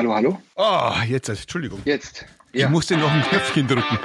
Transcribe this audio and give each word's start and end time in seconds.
Hallo, 0.00 0.14
hallo? 0.14 0.38
Ah, 0.56 0.96
oh, 0.98 1.04
jetzt, 1.04 1.28
Entschuldigung. 1.28 1.82
Jetzt. 1.84 2.24
Ja. 2.54 2.64
Ich 2.64 2.70
musste 2.70 2.96
noch 2.96 3.10
ein 3.10 3.20
Knöpfchen 3.20 3.68
drücken. 3.68 3.98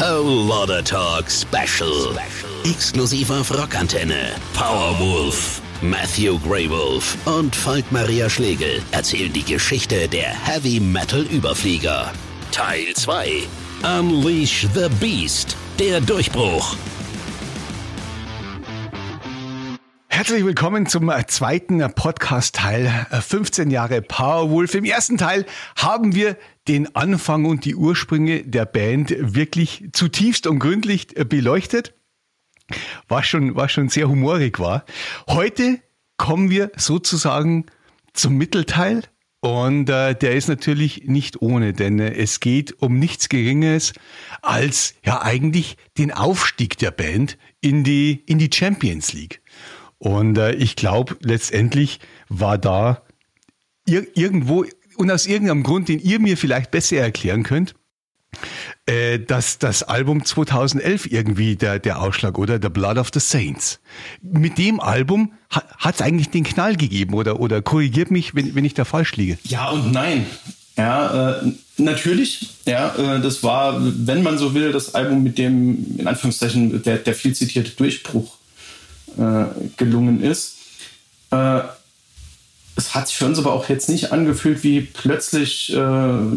Whole 0.00 0.48
Lotta 0.48 0.82
Talk 0.82 1.26
Special. 1.30 2.18
Exklusiv 2.64 3.30
auf 3.30 3.56
Rockantenne. 3.56 4.32
Powerwolf. 4.52 5.62
Matthew 5.80 6.40
Greywolf 6.40 7.16
und 7.24 7.54
Falk 7.54 7.84
Maria 7.92 8.28
Schlegel 8.28 8.82
erzählen 8.90 9.32
die 9.32 9.44
Geschichte 9.44 10.08
der 10.08 10.34
Heavy 10.44 10.80
Metal 10.80 11.22
Überflieger. 11.22 12.10
Teil 12.50 12.94
2. 12.94 13.44
Unleash 13.84 14.66
the 14.74 14.88
Beast. 14.98 15.56
Der 15.78 16.00
Durchbruch. 16.00 16.76
Herzlich 20.14 20.44
willkommen 20.44 20.86
zum 20.86 21.10
äh, 21.10 21.26
zweiten 21.26 21.80
äh, 21.80 21.88
Podcast-Teil 21.88 23.08
15 23.10 23.68
äh, 23.68 23.74
Jahre 23.74 24.00
Powerwolf. 24.00 24.72
Im 24.76 24.84
ersten 24.84 25.18
Teil 25.18 25.44
haben 25.74 26.14
wir 26.14 26.36
den 26.68 26.94
Anfang 26.94 27.46
und 27.46 27.64
die 27.64 27.74
Ursprünge 27.74 28.44
der 28.44 28.64
Band 28.64 29.12
wirklich 29.18 29.88
zutiefst 29.92 30.46
und 30.46 30.60
gründlich 30.60 31.08
beleuchtet, 31.08 31.94
was 33.08 33.26
schon, 33.26 33.56
was 33.56 33.72
schon 33.72 33.88
sehr 33.88 34.08
humorig 34.08 34.60
war. 34.60 34.84
Heute 35.28 35.80
kommen 36.16 36.48
wir 36.48 36.70
sozusagen 36.76 37.66
zum 38.12 38.36
Mittelteil 38.36 39.02
und 39.44 39.90
äh, 39.90 40.14
der 40.14 40.36
ist 40.36 40.48
natürlich 40.48 41.06
nicht 41.06 41.42
ohne, 41.42 41.72
denn 41.72 41.98
äh, 41.98 42.14
es 42.14 42.38
geht 42.38 42.80
um 42.80 43.00
nichts 43.00 43.28
Geringeres 43.28 43.92
als 44.42 44.94
ja 45.04 45.22
eigentlich 45.22 45.76
den 45.98 46.12
Aufstieg 46.12 46.78
der 46.78 46.92
Band 46.92 47.36
in 47.60 47.82
die, 47.82 48.22
in 48.26 48.38
die 48.38 48.48
Champions 48.50 49.12
League. 49.12 49.42
Und 50.04 50.36
äh, 50.36 50.52
ich 50.52 50.76
glaube, 50.76 51.16
letztendlich 51.20 51.98
war 52.28 52.58
da 52.58 53.00
ir 53.88 54.06
irgendwo 54.14 54.66
und 54.96 55.10
aus 55.10 55.26
irgendeinem 55.26 55.62
Grund, 55.62 55.88
den 55.88 55.98
ihr 55.98 56.20
mir 56.20 56.36
vielleicht 56.36 56.70
besser 56.70 56.98
erklären 56.98 57.42
könnt, 57.42 57.74
äh, 58.84 59.18
dass 59.18 59.58
das 59.58 59.82
Album 59.82 60.22
2011 60.22 61.10
irgendwie 61.10 61.56
der, 61.56 61.78
der 61.78 62.02
Ausschlag 62.02 62.38
oder 62.38 62.58
The 62.60 62.68
Blood 62.68 62.98
of 62.98 63.12
the 63.14 63.20
Saints. 63.20 63.80
Mit 64.20 64.58
dem 64.58 64.78
Album 64.78 65.32
hat 65.48 65.94
es 65.94 66.02
eigentlich 66.02 66.28
den 66.28 66.44
Knall 66.44 66.76
gegeben 66.76 67.14
oder, 67.14 67.40
oder 67.40 67.62
korrigiert 67.62 68.10
mich, 68.10 68.34
wenn, 68.34 68.54
wenn 68.54 68.66
ich 68.66 68.74
da 68.74 68.84
falsch 68.84 69.16
liege. 69.16 69.38
Ja 69.44 69.70
und 69.70 69.90
nein. 69.90 70.26
Ja, 70.76 71.38
äh, 71.38 71.52
natürlich. 71.78 72.50
Ja, 72.66 72.94
äh, 72.94 73.22
das 73.22 73.42
war, 73.42 73.80
wenn 73.80 74.22
man 74.22 74.36
so 74.36 74.52
will, 74.52 74.70
das 74.70 74.94
Album 74.94 75.22
mit 75.22 75.38
dem, 75.38 75.98
in 75.98 76.06
Anführungszeichen, 76.06 76.82
der, 76.82 76.98
der 76.98 77.14
viel 77.14 77.34
zitierte 77.34 77.70
Durchbruch 77.70 78.36
äh, 79.18 79.44
gelungen 79.76 80.22
ist. 80.22 80.56
Äh, 81.30 81.60
es 82.76 82.94
hat 82.94 83.08
sich 83.08 83.16
für 83.16 83.26
uns 83.26 83.38
aber 83.38 83.52
auch 83.52 83.68
jetzt 83.68 83.88
nicht 83.88 84.12
angefühlt, 84.12 84.62
wie 84.62 84.80
plötzlich 84.80 85.72
äh, 85.74 85.78
äh 85.78 86.32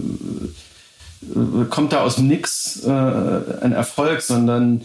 kommt 1.69 1.93
da 1.93 2.01
aus 2.01 2.15
dem 2.15 2.27
Nix 2.27 2.83
äh, 2.83 2.89
ein 2.89 3.73
Erfolg, 3.73 4.21
sondern 4.21 4.81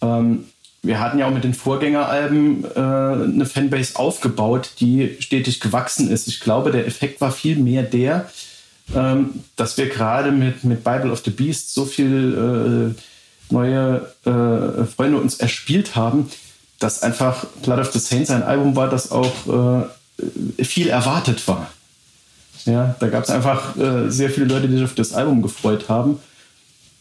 ähm, 0.00 0.46
wir 0.82 1.00
hatten 1.00 1.18
ja 1.18 1.26
auch 1.26 1.32
mit 1.32 1.44
den 1.44 1.54
Vorgängeralben 1.54 2.64
äh, 2.64 2.78
eine 2.78 3.46
Fanbase 3.46 3.96
aufgebaut, 3.96 4.72
die 4.80 5.16
stetig 5.20 5.60
gewachsen 5.60 6.10
ist. 6.10 6.28
Ich 6.28 6.40
glaube, 6.40 6.72
der 6.72 6.86
Effekt 6.86 7.20
war 7.20 7.32
viel 7.32 7.56
mehr 7.56 7.82
der, 7.82 8.30
ähm, 8.94 9.44
dass 9.56 9.78
wir 9.78 9.88
gerade 9.88 10.30
mit, 10.30 10.64
mit 10.64 10.84
Bible 10.84 11.10
of 11.10 11.22
the 11.24 11.30
Beast 11.30 11.72
so 11.74 11.84
viel 11.84 12.94
neue 13.50 14.08
Freunde 14.24 15.18
uns 15.18 15.36
erspielt 15.36 15.96
haben, 15.96 16.30
dass 16.84 17.02
einfach 17.02 17.46
Blood 17.62 17.78
of 17.78 17.92
the 17.92 17.98
Saints 17.98 18.30
ein 18.30 18.42
Album 18.42 18.76
war, 18.76 18.90
das 18.90 19.10
auch 19.10 19.88
äh, 20.58 20.64
viel 20.64 20.88
erwartet 20.88 21.48
war. 21.48 21.70
Ja, 22.66 22.94
da 23.00 23.08
gab 23.08 23.24
es 23.24 23.30
einfach 23.30 23.74
äh, 23.78 24.10
sehr 24.10 24.28
viele 24.28 24.44
Leute, 24.44 24.68
die 24.68 24.74
sich 24.74 24.84
auf 24.84 24.94
das 24.94 25.14
Album 25.14 25.40
gefreut 25.40 25.88
haben. 25.88 26.18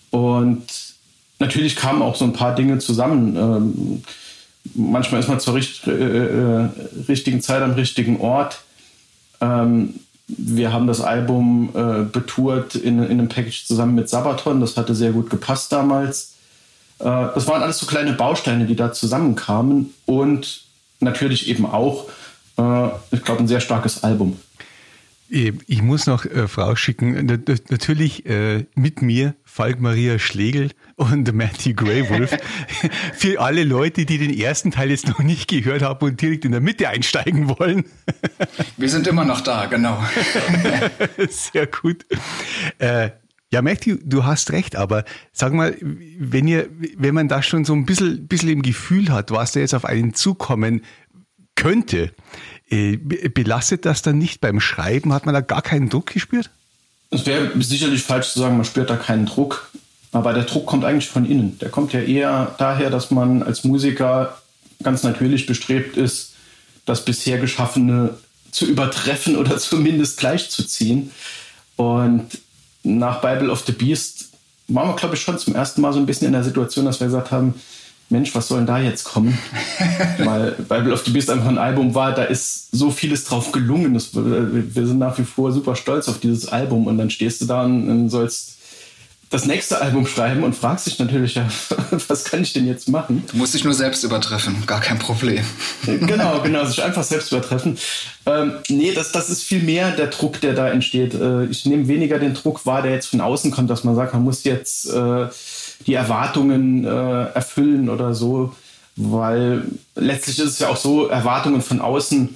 Und 0.09 0.63
natürlich 1.39 1.75
kamen 1.75 2.01
auch 2.01 2.15
so 2.15 2.23
ein 2.23 2.31
paar 2.31 2.55
Dinge 2.55 2.79
zusammen. 2.79 3.35
Ähm, 3.35 4.03
manchmal 4.73 5.19
ist 5.19 5.27
man 5.27 5.41
zur 5.41 5.55
richt 5.55 5.85
äh, 5.85 6.61
äh 6.61 6.69
richtigen 7.09 7.41
Zeit 7.41 7.61
am 7.61 7.71
richtigen 7.71 8.21
Ort. 8.21 8.61
Ähm, 9.41 9.95
wir 10.27 10.71
haben 10.71 10.87
das 10.87 11.01
Album 11.01 11.71
äh, 11.73 12.03
betourt 12.03 12.75
in, 12.75 12.99
in 12.99 13.19
einem 13.19 13.27
Package 13.27 13.65
zusammen 13.65 13.95
mit 13.95 14.07
Sabaton. 14.07 14.61
Das 14.61 14.77
hatte 14.77 14.95
sehr 14.95 15.11
gut 15.11 15.29
gepasst 15.29 15.73
damals. 15.73 16.32
Äh, 17.03 17.33
das 17.35 17.47
waren 17.47 17.61
alles 17.61 17.79
so 17.79 17.85
kleine 17.85 18.13
Bausteine, 18.13 18.65
die 18.65 18.75
da 18.75 18.93
zusammenkamen 18.93 19.93
und 20.05 20.63
natürlich 20.99 21.49
eben 21.49 21.65
auch, 21.65 22.07
äh, 22.57 22.87
ich 23.11 23.23
glaube, 23.23 23.41
ein 23.41 23.47
sehr 23.47 23.59
starkes 23.59 24.03
Album. 24.03 24.39
Ich 25.29 25.81
muss 25.81 26.05
noch 26.05 26.25
äh, 26.25 26.47
vorausschicken, 26.47 27.25
natürlich 27.69 28.25
äh, 28.27 28.65
mit 28.75 29.01
mir 29.01 29.33
Falk 29.43 29.81
Maria 29.81 30.19
Schlegel 30.19 30.69
und 30.95 31.33
Matthew 31.33 31.73
Greywolf. 31.73 32.37
Für 33.15 33.41
alle 33.41 33.63
Leute, 33.63 34.05
die 34.05 34.19
den 34.19 34.31
ersten 34.37 34.69
Teil 34.69 34.91
jetzt 34.91 35.07
noch 35.07 35.19
nicht 35.19 35.49
gehört 35.49 35.81
haben 35.81 36.05
und 36.05 36.21
direkt 36.21 36.45
in 36.45 36.51
der 36.51 36.61
Mitte 36.61 36.87
einsteigen 36.87 37.49
wollen. 37.49 37.85
Wir 38.77 38.89
sind 38.89 39.07
immer 39.07 39.25
noch 39.25 39.41
da, 39.41 39.65
genau. 39.65 40.03
Sehr 41.29 41.65
gut. 41.65 42.05
Äh, 42.77 43.09
ja, 43.53 43.61
Matthew, 43.61 43.97
du 44.03 44.25
hast 44.25 44.51
recht, 44.51 44.75
aber 44.75 45.05
sag 45.31 45.53
mal, 45.53 45.77
wenn 45.79 46.47
ihr, 46.47 46.69
wenn 46.97 47.13
man 47.13 47.27
da 47.27 47.43
schon 47.43 47.65
so 47.65 47.73
ein 47.73 47.85
bisschen, 47.85 48.27
bisschen 48.27 48.49
im 48.49 48.63
Gefühl 48.63 49.09
hat, 49.09 49.29
was 49.29 49.51
da 49.51 49.59
jetzt 49.59 49.75
auf 49.75 49.85
einen 49.85 50.15
zukommen 50.15 50.81
könnte, 51.55 52.13
äh, 52.71 52.97
belastet 52.97 53.85
das 53.85 54.01
dann 54.01 54.17
nicht 54.17 54.41
beim 54.41 54.59
Schreiben? 54.59 55.13
Hat 55.13 55.27
man 55.27 55.35
da 55.35 55.41
gar 55.41 55.61
keinen 55.61 55.89
Druck 55.89 56.07
gespürt? 56.07 56.49
Es 57.11 57.27
wäre 57.27 57.51
sicherlich 57.61 58.01
falsch 58.01 58.31
zu 58.31 58.39
sagen, 58.39 58.55
man 58.57 58.65
spürt 58.65 58.89
da 58.89 58.95
keinen 58.95 59.27
Druck. 59.27 59.69
Aber 60.11 60.33
der 60.33 60.45
Druck 60.45 60.65
kommt 60.65 60.83
eigentlich 60.83 61.09
von 61.09 61.29
innen. 61.29 61.59
Der 61.59 61.69
kommt 61.69 61.93
ja 61.93 62.01
eher 62.01 62.55
daher, 62.57 62.89
dass 62.89 63.11
man 63.11 63.43
als 63.43 63.63
Musiker 63.63 64.35
ganz 64.81 65.03
natürlich 65.03 65.45
bestrebt 65.45 65.95
ist, 65.95 66.33
das 66.85 67.05
bisher 67.05 67.37
Geschaffene 67.37 68.17
zu 68.49 68.65
übertreffen 68.65 69.37
oder 69.37 69.57
zumindest 69.59 70.17
gleichzuziehen. 70.17 71.11
Und 71.75 72.27
nach 72.83 73.21
Bible 73.21 73.49
of 73.49 73.63
the 73.65 73.71
Beast 73.71 74.29
waren 74.67 74.89
wir, 74.89 74.95
glaube 74.95 75.15
ich, 75.15 75.21
schon 75.21 75.37
zum 75.37 75.55
ersten 75.55 75.81
Mal 75.81 75.93
so 75.93 75.99
ein 75.99 76.05
bisschen 76.05 76.27
in 76.27 76.33
der 76.33 76.43
Situation, 76.43 76.85
dass 76.85 76.99
wir 76.99 77.07
gesagt 77.07 77.31
haben, 77.31 77.55
Mensch, 78.09 78.35
was 78.35 78.47
soll 78.47 78.59
denn 78.59 78.67
da 78.67 78.79
jetzt 78.79 79.05
kommen? 79.05 79.37
Weil 80.19 80.51
Bible 80.51 80.93
of 80.93 81.03
the 81.03 81.11
Beast 81.11 81.29
einfach 81.29 81.47
ein 81.47 81.57
Album 81.57 81.95
war, 81.95 82.13
da 82.13 82.23
ist 82.23 82.69
so 82.71 82.91
vieles 82.91 83.23
drauf 83.23 83.51
gelungen. 83.51 83.93
Wir 83.93 84.87
sind 84.87 84.99
nach 84.99 85.17
wie 85.17 85.23
vor 85.23 85.51
super 85.51 85.75
stolz 85.75 86.07
auf 86.07 86.19
dieses 86.19 86.47
Album 86.47 86.87
und 86.87 86.97
dann 86.97 87.09
stehst 87.09 87.41
du 87.41 87.45
da 87.45 87.63
und 87.63 88.09
sollst 88.09 88.57
das 89.33 89.45
nächste 89.47 89.81
Album 89.81 90.05
schreiben 90.05 90.43
und 90.43 90.55
fragst 90.55 90.85
dich 90.85 90.99
natürlich, 90.99 91.33
ja, 91.35 91.47
was 92.07 92.23
kann 92.23 92.43
ich 92.43 92.53
denn 92.53 92.67
jetzt 92.67 92.87
machen? 92.87 93.23
Du 93.31 93.37
musst 93.37 93.55
dich 93.55 93.63
nur 93.63 93.73
selbst 93.73 94.03
übertreffen, 94.03 94.63
gar 94.67 94.79
kein 94.79 94.99
Problem. 94.99 95.43
genau, 95.85 96.39
genau, 96.41 96.63
sich 96.65 96.83
einfach 96.83 97.03
selbst 97.03 97.31
übertreffen. 97.31 97.79
Ähm, 98.27 98.53
nee, 98.69 98.93
das, 98.93 99.11
das 99.11 99.31
ist 99.31 99.43
viel 99.43 99.63
mehr 99.63 99.91
der 99.91 100.07
Druck, 100.07 100.39
der 100.39 100.53
da 100.53 100.69
entsteht. 100.69 101.15
Äh, 101.15 101.45
ich 101.45 101.65
nehme 101.65 101.87
weniger 101.87 102.19
den 102.19 102.35
Druck 102.35 102.67
wahr, 102.67 102.83
der 102.83 102.91
jetzt 102.91 103.07
von 103.07 103.21
außen 103.21 103.49
kommt, 103.49 103.71
dass 103.71 103.83
man 103.83 103.95
sagt, 103.95 104.13
man 104.13 104.23
muss 104.23 104.43
jetzt 104.43 104.87
äh, 104.91 105.27
die 105.87 105.95
Erwartungen 105.95 106.85
äh, 106.85 107.23
erfüllen 107.33 107.89
oder 107.89 108.13
so, 108.13 108.55
weil 108.95 109.63
letztlich 109.95 110.37
ist 110.37 110.51
es 110.51 110.59
ja 110.59 110.67
auch 110.67 110.77
so, 110.77 111.07
Erwartungen 111.07 111.63
von 111.63 111.81
außen, 111.81 112.35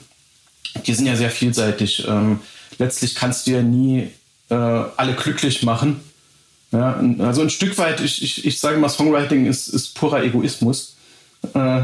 die 0.88 0.94
sind 0.96 1.06
ja 1.06 1.16
sehr 1.16 1.30
vielseitig. 1.30 2.08
Ähm, 2.08 2.40
letztlich 2.80 3.14
kannst 3.14 3.46
du 3.46 3.52
ja 3.52 3.62
nie 3.62 4.10
äh, 4.50 4.56
alle 4.56 5.14
glücklich 5.14 5.62
machen 5.62 6.02
ja, 6.72 7.02
also 7.20 7.42
ein 7.42 7.50
Stück 7.50 7.78
weit, 7.78 8.02
ich, 8.02 8.22
ich, 8.22 8.46
ich 8.46 8.60
sage 8.60 8.78
mal, 8.78 8.90
Songwriting 8.90 9.46
ist, 9.46 9.70
ist 9.70 9.96
purer 9.96 10.24
Egoismus. 10.24 10.96
Äh, 11.54 11.82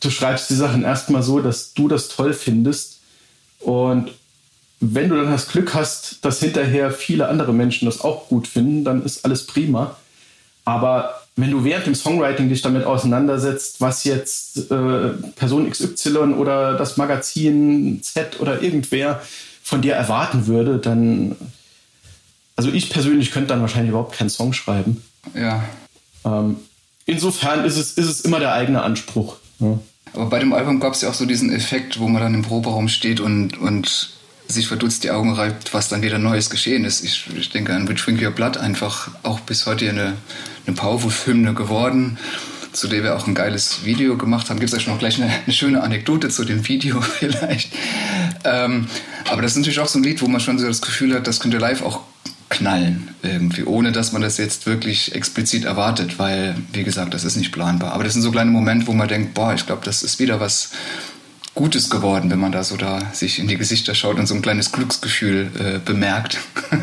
du 0.00 0.10
schreibst 0.10 0.48
die 0.50 0.54
Sachen 0.54 0.82
erstmal 0.82 1.22
so, 1.22 1.40
dass 1.40 1.74
du 1.74 1.88
das 1.88 2.08
toll 2.08 2.32
findest. 2.32 3.00
Und 3.60 4.12
wenn 4.80 5.08
du 5.08 5.16
dann 5.16 5.30
das 5.30 5.48
Glück 5.48 5.74
hast, 5.74 6.24
dass 6.24 6.40
hinterher 6.40 6.90
viele 6.90 7.28
andere 7.28 7.52
Menschen 7.52 7.86
das 7.86 8.00
auch 8.00 8.28
gut 8.28 8.46
finden, 8.46 8.84
dann 8.84 9.04
ist 9.04 9.24
alles 9.24 9.46
prima. 9.46 9.96
Aber 10.64 11.20
wenn 11.36 11.50
du 11.50 11.64
während 11.64 11.86
dem 11.86 11.94
Songwriting 11.94 12.48
dich 12.48 12.62
damit 12.62 12.84
auseinandersetzt, 12.84 13.80
was 13.80 14.04
jetzt 14.04 14.70
äh, 14.70 15.10
Person 15.36 15.68
XY 15.70 16.34
oder 16.38 16.74
das 16.74 16.96
Magazin 16.96 18.00
Z 18.02 18.40
oder 18.40 18.62
irgendwer 18.62 19.20
von 19.62 19.82
dir 19.82 19.94
erwarten 19.94 20.46
würde, 20.46 20.78
dann 20.78 21.36
also 22.56 22.70
ich 22.70 22.90
persönlich 22.90 23.30
könnte 23.30 23.48
dann 23.48 23.60
wahrscheinlich 23.60 23.90
überhaupt 23.90 24.16
keinen 24.16 24.30
Song 24.30 24.52
schreiben. 24.52 25.02
Ja. 25.34 25.64
Ähm, 26.24 26.56
insofern 27.06 27.64
ist 27.64 27.76
es, 27.76 27.92
ist 27.92 28.06
es 28.06 28.20
immer 28.20 28.38
der 28.38 28.52
eigene 28.52 28.82
Anspruch. 28.82 29.36
Ja. 29.58 29.78
Aber 30.12 30.26
bei 30.26 30.38
dem 30.38 30.52
Album 30.52 30.78
gab 30.78 30.94
es 30.94 31.00
ja 31.00 31.10
auch 31.10 31.14
so 31.14 31.26
diesen 31.26 31.52
Effekt, 31.52 31.98
wo 31.98 32.06
man 32.06 32.22
dann 32.22 32.34
im 32.34 32.42
Proberaum 32.42 32.88
steht 32.88 33.20
und, 33.20 33.58
und 33.58 34.10
sich 34.46 34.68
verdutzt 34.68 35.04
die 35.04 35.10
Augen 35.10 35.32
reibt, 35.32 35.74
was 35.74 35.88
dann 35.88 36.02
wieder 36.02 36.18
Neues 36.18 36.50
geschehen 36.50 36.84
ist. 36.84 37.02
Ich, 37.02 37.26
ich 37.36 37.50
denke 37.50 37.74
an 37.74 37.86
Drink 37.86 38.22
Your 38.22 38.30
Blood, 38.30 38.58
einfach 38.58 39.08
auch 39.22 39.40
bis 39.40 39.66
heute 39.66 39.88
eine, 39.88 40.14
eine 40.66 40.76
Powerful-Hymne 40.76 41.54
geworden, 41.54 42.18
zu 42.72 42.88
der 42.88 43.02
wir 43.02 43.16
auch 43.16 43.26
ein 43.26 43.34
geiles 43.34 43.84
Video 43.84 44.16
gemacht 44.16 44.50
haben. 44.50 44.60
Gibt 44.60 44.72
es 44.72 44.78
euch 44.78 44.86
noch 44.86 44.98
gleich 44.98 45.20
eine, 45.20 45.32
eine, 45.32 45.52
schöne 45.52 45.82
Anekdote 45.82 46.28
zu 46.28 46.44
dem 46.44 46.68
Video 46.68 47.00
vielleicht? 47.18 47.72
ähm, 48.44 48.86
aber 49.28 49.42
das 49.42 49.52
ist 49.52 49.58
natürlich 49.58 49.80
auch 49.80 49.88
so 49.88 49.98
ein 49.98 50.04
Lied, 50.04 50.20
wo 50.22 50.28
man 50.28 50.40
schon 50.40 50.58
so 50.58 50.66
das 50.66 50.82
Gefühl 50.82 51.14
hat, 51.14 51.26
das 51.26 51.40
könnte 51.40 51.58
live 51.58 51.82
auch 51.82 52.02
knallen 52.48 53.08
irgendwie, 53.22 53.64
ohne 53.64 53.92
dass 53.92 54.12
man 54.12 54.22
das 54.22 54.36
jetzt 54.38 54.66
wirklich 54.66 55.14
explizit 55.14 55.64
erwartet, 55.64 56.18
weil, 56.18 56.54
wie 56.72 56.84
gesagt, 56.84 57.14
das 57.14 57.24
ist 57.24 57.36
nicht 57.36 57.52
planbar. 57.52 57.92
Aber 57.92 58.04
das 58.04 58.12
sind 58.12 58.22
so 58.22 58.30
kleine 58.30 58.50
Momente, 58.50 58.86
wo 58.86 58.92
man 58.92 59.08
denkt, 59.08 59.34
boah, 59.34 59.54
ich 59.54 59.66
glaube, 59.66 59.82
das 59.84 60.02
ist 60.02 60.18
wieder 60.18 60.40
was 60.40 60.70
Gutes 61.54 61.88
geworden, 61.88 62.30
wenn 62.30 62.40
man 62.40 62.50
da 62.50 62.64
so 62.64 62.76
da 62.76 63.00
sich 63.12 63.38
in 63.38 63.46
die 63.46 63.56
Gesichter 63.56 63.94
schaut 63.94 64.18
und 64.18 64.26
so 64.26 64.34
ein 64.34 64.42
kleines 64.42 64.72
Glücksgefühl 64.72 65.50
äh, 65.58 65.78
bemerkt. 65.78 66.38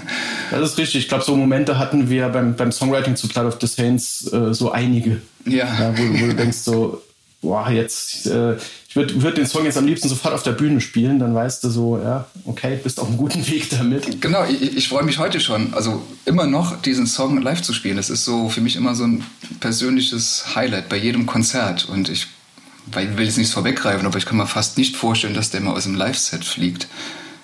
Das 0.52 0.72
ist 0.72 0.78
richtig. 0.78 1.04
Ich 1.04 1.08
glaube, 1.08 1.24
so 1.24 1.34
Momente 1.34 1.80
hatten 1.80 2.10
wir 2.10 2.28
beim, 2.28 2.58
beim 2.58 2.74
Songwriting 2.74 3.16
zu 3.16 3.30
Blood 3.30 3.46
of 3.46 3.58
the 3.62 3.68
Saints 3.68 4.30
äh, 4.34 4.54
so 4.54 4.70
einige. 4.74 5.22
Ja. 5.46 5.64
ja 5.66 5.98
wo, 5.98 6.04
wo, 6.04 6.26
du 6.26 6.36
denkst 6.36 6.58
so, 6.58 7.02
boah, 7.42 7.70
jetzt, 7.70 8.28
äh, 8.28 8.56
ich 8.88 8.96
würde 8.96 9.22
würd 9.22 9.38
den 9.38 9.48
Song 9.48 9.66
jetzt 9.66 9.78
am 9.78 9.86
liebsten 9.86 10.08
sofort 10.08 10.34
auf 10.34 10.44
der 10.44 10.52
Bühne 10.52 10.80
spielen, 10.80 11.20
dann 11.20 11.34
weißt 11.34 11.64
du 11.64 11.70
so, 11.70 11.98
ja, 11.98 12.28
okay, 12.46 12.80
bist 12.82 13.00
auf 13.00 13.08
einem 13.08 13.18
guten 13.18 13.46
Weg 13.48 13.70
damit. 13.72 14.22
Genau, 14.22 14.46
ich, 14.46 14.78
ich 14.78 14.88
freue 14.88 15.04
mich 15.04 15.18
heute 15.18 15.40
schon, 15.40 15.74
also 15.74 16.02
immer 16.26 16.46
noch 16.46 16.82
diesen 16.82 17.08
Song 17.08 17.42
live 17.42 17.62
zu 17.62 17.74
spielen. 17.74 17.98
Das 17.98 18.10
ist 18.10 18.26
so 18.26 18.50
für 18.50 18.62
mich 18.62 18.76
immer 18.76 18.96
so 18.96 19.06
ein 19.06 19.26
persönliches 19.60 20.56
Highlight 20.56 20.88
bei 20.88 20.98
jedem 20.98 21.26
Konzert 21.26 21.90
und 21.90 22.10
ich 22.10 22.28
weil 22.92 23.18
will 23.18 23.26
jetzt 23.26 23.38
nichts 23.38 23.54
vorweggreifen, 23.54 24.06
aber 24.06 24.18
ich 24.18 24.26
kann 24.26 24.38
mir 24.38 24.48
fast 24.48 24.78
nicht 24.78 24.96
vorstellen, 24.96 25.34
dass 25.34 25.52
der 25.52 25.62
mal 25.62 25.74
aus 25.74 25.84
dem 25.84 25.96
Live-Set 25.96 26.44
fliegt, 26.44 26.88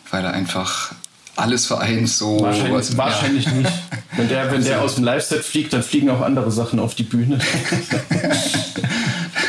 weil 0.09 0.23
er 0.23 0.33
einfach 0.33 0.93
alles 1.35 1.67
vereint 1.67 2.09
so. 2.09 2.39
Wahrscheinlich, 2.39 2.73
was, 2.73 2.97
wahrscheinlich 2.97 3.45
ja. 3.45 3.51
nicht. 3.51 3.71
Wenn 4.15 4.27
der, 4.29 4.51
wenn 4.51 4.63
der 4.63 4.81
aus 4.83 4.95
dem 4.95 5.03
Live-Set 5.03 5.43
fliegt, 5.43 5.73
dann 5.73 5.83
fliegen 5.83 6.09
auch 6.09 6.21
andere 6.21 6.51
Sachen 6.51 6.79
auf 6.79 6.95
die 6.95 7.03
Bühne. 7.03 7.39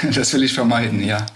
das 0.14 0.32
will 0.32 0.42
ich 0.42 0.52
vermeiden, 0.52 1.02
ja. 1.02 1.26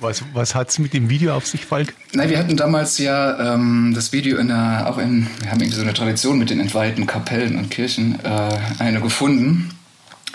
Was, 0.00 0.22
was 0.32 0.54
hat 0.54 0.68
es 0.68 0.78
mit 0.78 0.92
dem 0.92 1.08
Video 1.08 1.34
auf 1.34 1.46
sich, 1.46 1.64
Falk? 1.64 1.94
Nein, 2.12 2.28
wir 2.28 2.38
hatten 2.38 2.56
damals 2.56 2.98
ja 2.98 3.54
ähm, 3.54 3.92
das 3.94 4.12
Video 4.12 4.38
in 4.38 4.48
der, 4.48 4.86
auch 4.88 4.98
in, 4.98 5.26
wir 5.40 5.50
haben 5.50 5.60
irgendwie 5.60 5.76
so 5.76 5.82
eine 5.82 5.94
Tradition 5.94 6.38
mit 6.38 6.50
den 6.50 6.60
entweihten 6.60 7.06
Kapellen 7.06 7.56
und 7.56 7.70
Kirchen, 7.70 8.18
äh, 8.22 8.58
eine 8.78 9.00
gefunden, 9.00 9.70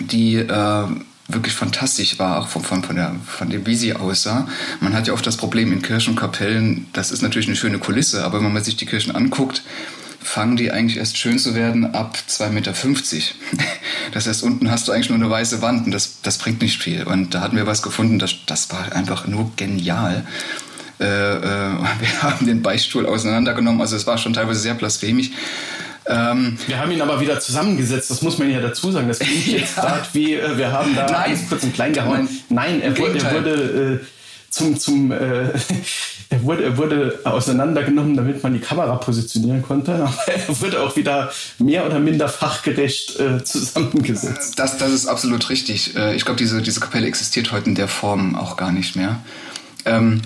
die 0.00 0.36
äh, 0.36 0.86
wirklich 1.28 1.54
fantastisch 1.54 2.18
war, 2.18 2.40
auch 2.40 2.48
von, 2.48 2.62
von, 2.62 2.82
von, 2.82 2.96
der, 2.96 3.14
von 3.24 3.50
dem, 3.50 3.66
wie 3.66 3.76
sie 3.76 3.94
aussah. 3.94 4.48
Man 4.80 4.94
hat 4.94 5.06
ja 5.06 5.12
oft 5.12 5.26
das 5.26 5.36
Problem 5.36 5.72
in 5.72 5.82
Kirchen 5.82 6.14
und 6.14 6.16
Kapellen, 6.18 6.86
das 6.92 7.12
ist 7.12 7.22
natürlich 7.22 7.46
eine 7.46 7.56
schöne 7.56 7.78
Kulisse, 7.78 8.24
aber 8.24 8.42
wenn 8.42 8.52
man 8.52 8.64
sich 8.64 8.76
die 8.76 8.86
Kirchen 8.86 9.14
anguckt, 9.14 9.62
fangen 10.22 10.56
die 10.56 10.70
eigentlich 10.70 10.98
erst 10.98 11.16
schön 11.16 11.38
zu 11.38 11.54
werden 11.54 11.94
ab 11.94 12.18
2,50 12.28 12.50
Meter. 12.52 12.74
Das 14.12 14.26
heißt, 14.26 14.42
unten 14.42 14.70
hast 14.70 14.88
du 14.88 14.92
eigentlich 14.92 15.08
nur 15.08 15.18
eine 15.18 15.30
weiße 15.30 15.62
Wand 15.62 15.86
und 15.86 15.92
das, 15.92 16.20
das 16.22 16.38
bringt 16.38 16.62
nicht 16.62 16.82
viel. 16.82 17.04
Und 17.04 17.32
da 17.34 17.42
hatten 17.42 17.56
wir 17.56 17.66
was 17.66 17.80
gefunden, 17.80 18.18
das, 18.18 18.34
das 18.46 18.70
war 18.72 18.92
einfach 18.92 19.26
nur 19.26 19.52
genial. 19.56 20.24
Äh, 20.98 21.04
äh, 21.04 21.40
wir 22.00 22.22
haben 22.22 22.46
den 22.46 22.62
Beichtstuhl 22.62 23.06
auseinandergenommen, 23.06 23.80
also 23.80 23.96
es 23.96 24.06
war 24.06 24.18
schon 24.18 24.32
teilweise 24.32 24.60
sehr 24.60 24.74
blasphemisch. 24.74 25.30
Ähm, 26.06 26.58
wir 26.66 26.78
haben 26.78 26.90
ihn 26.90 27.02
aber 27.02 27.20
wieder 27.20 27.38
zusammengesetzt, 27.38 28.10
das 28.10 28.22
muss 28.22 28.38
man 28.38 28.50
ja 28.50 28.60
dazu 28.60 28.90
sagen. 28.90 29.06
Das 29.06 29.20
klingt 29.20 29.46
jetzt 29.46 29.76
ja. 29.76 29.82
gerade 29.82 30.06
wie, 30.12 30.34
äh, 30.34 30.56
wir 30.56 30.72
haben 30.72 30.94
da 30.94 31.06
Nein. 31.06 31.38
kurz 31.48 31.62
und 31.62 31.74
klein 31.74 31.92
gehauen. 31.92 32.28
Nein, 32.48 32.82
er, 32.82 32.96
wurde, 32.98 34.00
zum, 34.50 34.78
zum 34.78 35.12
äh, 35.12 35.52
er, 36.28 36.42
wurde, 36.42 36.64
er 36.64 36.76
wurde 36.76 37.20
auseinandergenommen, 37.24 38.16
damit 38.16 38.42
man 38.42 38.52
die 38.52 38.60
Kamera 38.60 38.96
positionieren 38.96 39.62
konnte. 39.62 39.94
Aber 39.94 40.14
er 40.26 40.60
wurde 40.60 40.82
auch 40.82 40.96
wieder 40.96 41.32
mehr 41.58 41.86
oder 41.86 41.98
minder 41.98 42.28
fachgerecht 42.28 43.18
äh, 43.18 43.42
zusammengesetzt. 43.44 44.58
Das, 44.58 44.76
das 44.76 44.92
ist 44.92 45.06
absolut 45.06 45.48
richtig. 45.50 45.96
Äh, 45.96 46.16
ich 46.16 46.24
glaube, 46.24 46.38
diese, 46.38 46.60
diese 46.62 46.80
Kapelle 46.80 47.06
existiert 47.06 47.52
heute 47.52 47.70
in 47.70 47.74
der 47.74 47.88
Form 47.88 48.34
auch 48.34 48.56
gar 48.56 48.72
nicht 48.72 48.96
mehr. 48.96 49.20
Ähm, 49.84 50.20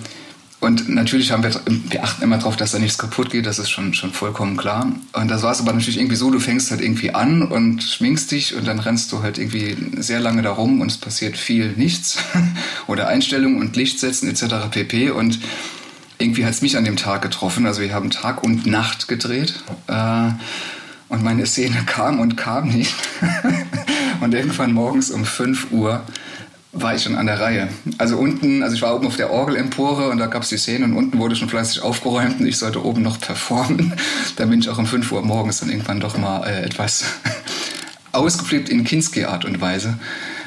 und 0.64 0.88
natürlich 0.88 1.30
haben 1.30 1.42
wir, 1.42 1.52
wir 1.90 2.02
achten 2.02 2.22
immer 2.22 2.38
darauf, 2.38 2.56
dass 2.56 2.72
da 2.72 2.78
nichts 2.78 2.96
kaputt 2.96 3.28
geht, 3.28 3.44
das 3.44 3.58
ist 3.58 3.68
schon, 3.68 3.92
schon 3.92 4.12
vollkommen 4.12 4.56
klar. 4.56 4.90
Und 5.12 5.30
das 5.30 5.42
war 5.42 5.52
es 5.52 5.60
aber 5.60 5.74
natürlich 5.74 5.98
irgendwie 5.98 6.16
so, 6.16 6.30
du 6.30 6.40
fängst 6.40 6.70
halt 6.70 6.80
irgendwie 6.80 7.14
an 7.14 7.42
und 7.42 7.82
schminkst 7.82 8.30
dich 8.30 8.54
und 8.54 8.66
dann 8.66 8.78
rennst 8.78 9.12
du 9.12 9.22
halt 9.22 9.36
irgendwie 9.36 9.76
sehr 9.98 10.20
lange 10.20 10.40
da 10.40 10.52
rum 10.52 10.80
und 10.80 10.90
es 10.90 10.96
passiert 10.96 11.36
viel 11.36 11.74
nichts. 11.76 12.16
Oder 12.86 13.08
Einstellungen 13.08 13.60
und 13.60 13.76
Licht 13.76 14.00
setzen 14.00 14.26
etc. 14.26 14.70
pp. 14.70 15.10
Und 15.10 15.38
irgendwie 16.16 16.46
hat 16.46 16.52
es 16.52 16.62
mich 16.62 16.78
an 16.78 16.86
dem 16.86 16.96
Tag 16.96 17.20
getroffen. 17.20 17.66
Also 17.66 17.82
wir 17.82 17.92
haben 17.92 18.08
Tag 18.08 18.42
und 18.42 18.64
Nacht 18.64 19.06
gedreht. 19.06 19.62
Äh, 19.86 20.30
und 21.10 21.22
meine 21.22 21.44
Szene 21.44 21.76
kam 21.86 22.20
und 22.20 22.38
kam 22.38 22.70
nicht. 22.70 22.94
und 24.22 24.32
irgendwann 24.32 24.72
morgens 24.72 25.10
um 25.10 25.26
5 25.26 25.72
Uhr 25.72 26.02
war 26.74 26.94
ich 26.94 27.02
schon 27.02 27.14
an 27.14 27.26
der 27.26 27.40
Reihe. 27.40 27.68
Also 27.98 28.16
unten, 28.16 28.62
also 28.62 28.74
ich 28.74 28.82
war 28.82 28.94
oben 28.94 29.06
auf 29.06 29.16
der 29.16 29.30
Orgelempore 29.30 30.10
und 30.10 30.18
da 30.18 30.26
gab 30.26 30.42
es 30.42 30.48
die 30.48 30.58
Szene 30.58 30.84
und 30.84 30.94
unten 30.94 31.18
wurde 31.18 31.36
schon 31.36 31.48
fleißig 31.48 31.82
aufgeräumt 31.82 32.40
und 32.40 32.46
ich 32.46 32.58
sollte 32.58 32.84
oben 32.84 33.02
noch 33.02 33.18
performen. 33.20 33.94
Da 34.36 34.46
bin 34.46 34.58
ich 34.58 34.68
auch 34.68 34.78
um 34.78 34.86
5 34.86 35.12
Uhr 35.12 35.22
morgens 35.22 35.60
dann 35.60 35.70
irgendwann 35.70 36.00
doch 36.00 36.18
mal 36.18 36.44
äh, 36.44 36.64
etwas 36.64 37.04
ausgeflippt 38.12 38.68
in 38.68 38.82
Kinski-Art 38.82 39.44
und 39.44 39.60
Weise. 39.60 39.96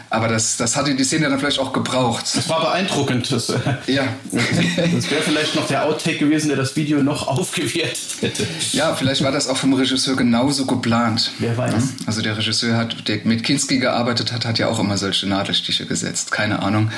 Aber 0.10 0.28
das, 0.28 0.58
das 0.58 0.76
hatte 0.78 0.96
die 0.96 1.04
Szene 1.04 1.30
dann 1.30 1.38
vielleicht 1.40 1.60
auch 1.60 1.74
gebraucht. 1.74 2.26
Das 2.34 2.48
war 2.48 2.62
beeindruckend. 2.62 3.32
Das, 3.32 3.50
äh, 3.50 3.58
ja. 3.88 4.04
das 4.32 5.12
wäre 5.12 5.22
vielleicht 5.22 5.56
noch 5.56 5.68
der 5.68 5.86
Outtake 5.86 6.20
gewesen, 6.20 6.48
der 6.48 6.58
das 6.58 6.76
Video 6.76 7.04
noch 7.04 7.28
aufgewertet 7.28 7.98
hätte. 8.22 8.48
Ja, 8.72 8.96
vielleicht 8.96 9.24
war 9.24 9.32
das 9.32 9.48
auch 9.48 9.58
vom 9.58 9.74
Regisseur 9.74 10.16
genauso 10.16 10.66
geplant. 10.66 11.32
Wer 11.40 11.58
weiß. 11.58 11.74
Also 12.06 12.22
der 12.22 12.38
Regisseur, 12.38 12.78
hat, 12.78 13.08
der 13.08 13.20
mit 13.26 13.44
Kinski 13.44 13.80
gearbeitet 13.80 14.32
hat, 14.32 14.46
hat 14.46 14.60
ja 14.60 14.68
auch 14.68 14.80
immer 14.80 14.98
solche 14.98 15.28
Nadelstiche 15.28 15.86
gesetzt. 15.86 16.32
Keine 16.32 16.62
Ahnung. 16.64 16.90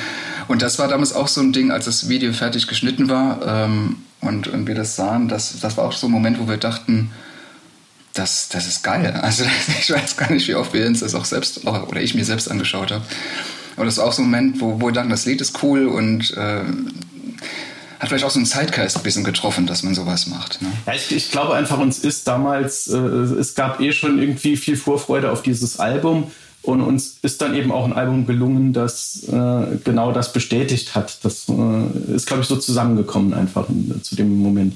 Und 0.46 0.62
das 0.62 0.78
war 0.78 0.88
damals 0.88 1.12
auch 1.12 1.28
so 1.28 1.40
ein 1.40 1.52
Ding, 1.52 1.72
als 1.72 1.86
das 1.86 2.08
Video 2.08 2.32
fertig 2.32 2.68
geschnitten 2.68 3.08
war 3.08 3.40
ähm, 3.46 3.96
und, 4.20 4.46
und 4.46 4.68
wir 4.68 4.74
das 4.76 4.94
sahen. 4.94 5.28
Das, 5.28 5.58
das 5.60 5.76
war 5.76 5.84
auch 5.84 5.92
so 5.92 6.06
ein 6.06 6.12
Moment, 6.12 6.38
wo 6.38 6.48
wir 6.48 6.58
dachten, 6.58 7.10
das, 8.14 8.48
das 8.48 8.66
ist 8.66 8.82
geil. 8.82 9.18
Also 9.22 9.44
ich 9.80 9.90
weiß 9.90 10.16
gar 10.16 10.30
nicht, 10.32 10.48
wie 10.48 10.54
oft 10.54 10.72
wir 10.72 10.86
uns 10.86 11.00
das 11.00 11.14
auch 11.14 11.24
selbst, 11.24 11.66
oder 11.66 12.00
ich 12.00 12.14
mir 12.14 12.24
selbst 12.24 12.50
angeschaut 12.50 12.90
habe. 12.90 13.04
Aber 13.76 13.84
das 13.84 13.94
ist 13.94 14.00
auch 14.00 14.12
so 14.12 14.22
ein 14.22 14.26
Moment, 14.26 14.60
wo, 14.60 14.80
wo 14.80 14.86
wir 14.86 14.92
dachten, 14.92 15.10
das 15.10 15.26
Lied 15.26 15.40
ist 15.40 15.62
cool 15.62 15.86
und 15.86 16.36
äh, 16.36 16.64
hat 17.98 18.08
vielleicht 18.08 18.24
auch 18.24 18.30
so 18.30 18.38
einen 18.38 18.46
Zeitgeist 18.46 18.96
ein 18.96 19.02
bisschen 19.02 19.24
getroffen, 19.24 19.66
dass 19.66 19.82
man 19.82 19.94
sowas 19.94 20.26
macht. 20.26 20.60
Ne? 20.62 20.68
Ja, 20.86 20.94
ich, 20.94 21.14
ich, 21.14 21.30
glaube 21.30 21.54
einfach, 21.54 21.78
uns 21.78 21.98
ist 21.98 22.26
damals, 22.26 22.88
äh, 22.88 22.96
es 22.96 23.54
gab 23.54 23.80
eh 23.80 23.92
schon 23.92 24.18
irgendwie 24.18 24.56
viel 24.56 24.76
Vorfreude 24.76 25.30
auf 25.30 25.42
dieses 25.42 25.78
Album 25.78 26.30
und 26.62 26.80
uns 26.82 27.18
ist 27.22 27.40
dann 27.40 27.54
eben 27.54 27.72
auch 27.72 27.84
ein 27.84 27.92
Album 27.92 28.26
gelungen, 28.26 28.72
das 28.72 29.22
äh, 29.28 29.78
genau 29.84 30.12
das 30.12 30.32
bestätigt 30.32 30.94
hat. 30.94 31.18
Das 31.24 31.46
äh, 31.48 32.14
ist, 32.14 32.26
glaube 32.26 32.42
ich, 32.42 32.48
so 32.48 32.56
zusammengekommen 32.56 33.34
einfach 33.34 33.68
in, 33.68 34.02
zu 34.02 34.16
dem 34.16 34.38
Moment. 34.38 34.74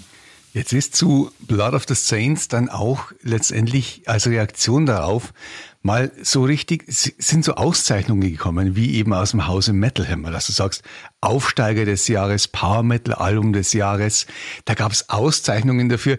Jetzt 0.55 0.73
ist 0.73 0.95
zu 0.95 1.33
Blood 1.41 1.75
of 1.75 1.85
the 1.89 1.97
Saints 1.97 2.47
dann 2.47 2.69
auch 2.69 3.11
letztendlich 3.23 4.03
als 4.07 4.29
Reaktion 4.29 4.87
darauf 4.87 5.35
mal 5.83 6.13
so 6.23 6.45
richtig, 6.45 6.85
sind 6.87 7.45
so 7.45 7.57
Auszeichnungen 7.57 8.31
gekommen, 8.31 8.77
wie 8.77 8.95
eben 8.95 9.13
aus 9.13 9.33
dem 9.33 9.49
Hause 9.49 9.73
Metal 9.73 10.09
Hammer, 10.09 10.31
dass 10.31 10.47
du 10.47 10.53
sagst, 10.53 10.85
Aufsteiger 11.21 11.85
des 11.85 12.07
Jahres, 12.07 12.47
Power 12.47 12.85
Metal 12.85 13.15
Album 13.15 13.53
des 13.53 13.73
Jahres, 13.73 14.27
da 14.65 14.75
gab 14.75 14.93
es 14.93 15.09
Auszeichnungen 15.09 15.89
dafür. 15.89 16.19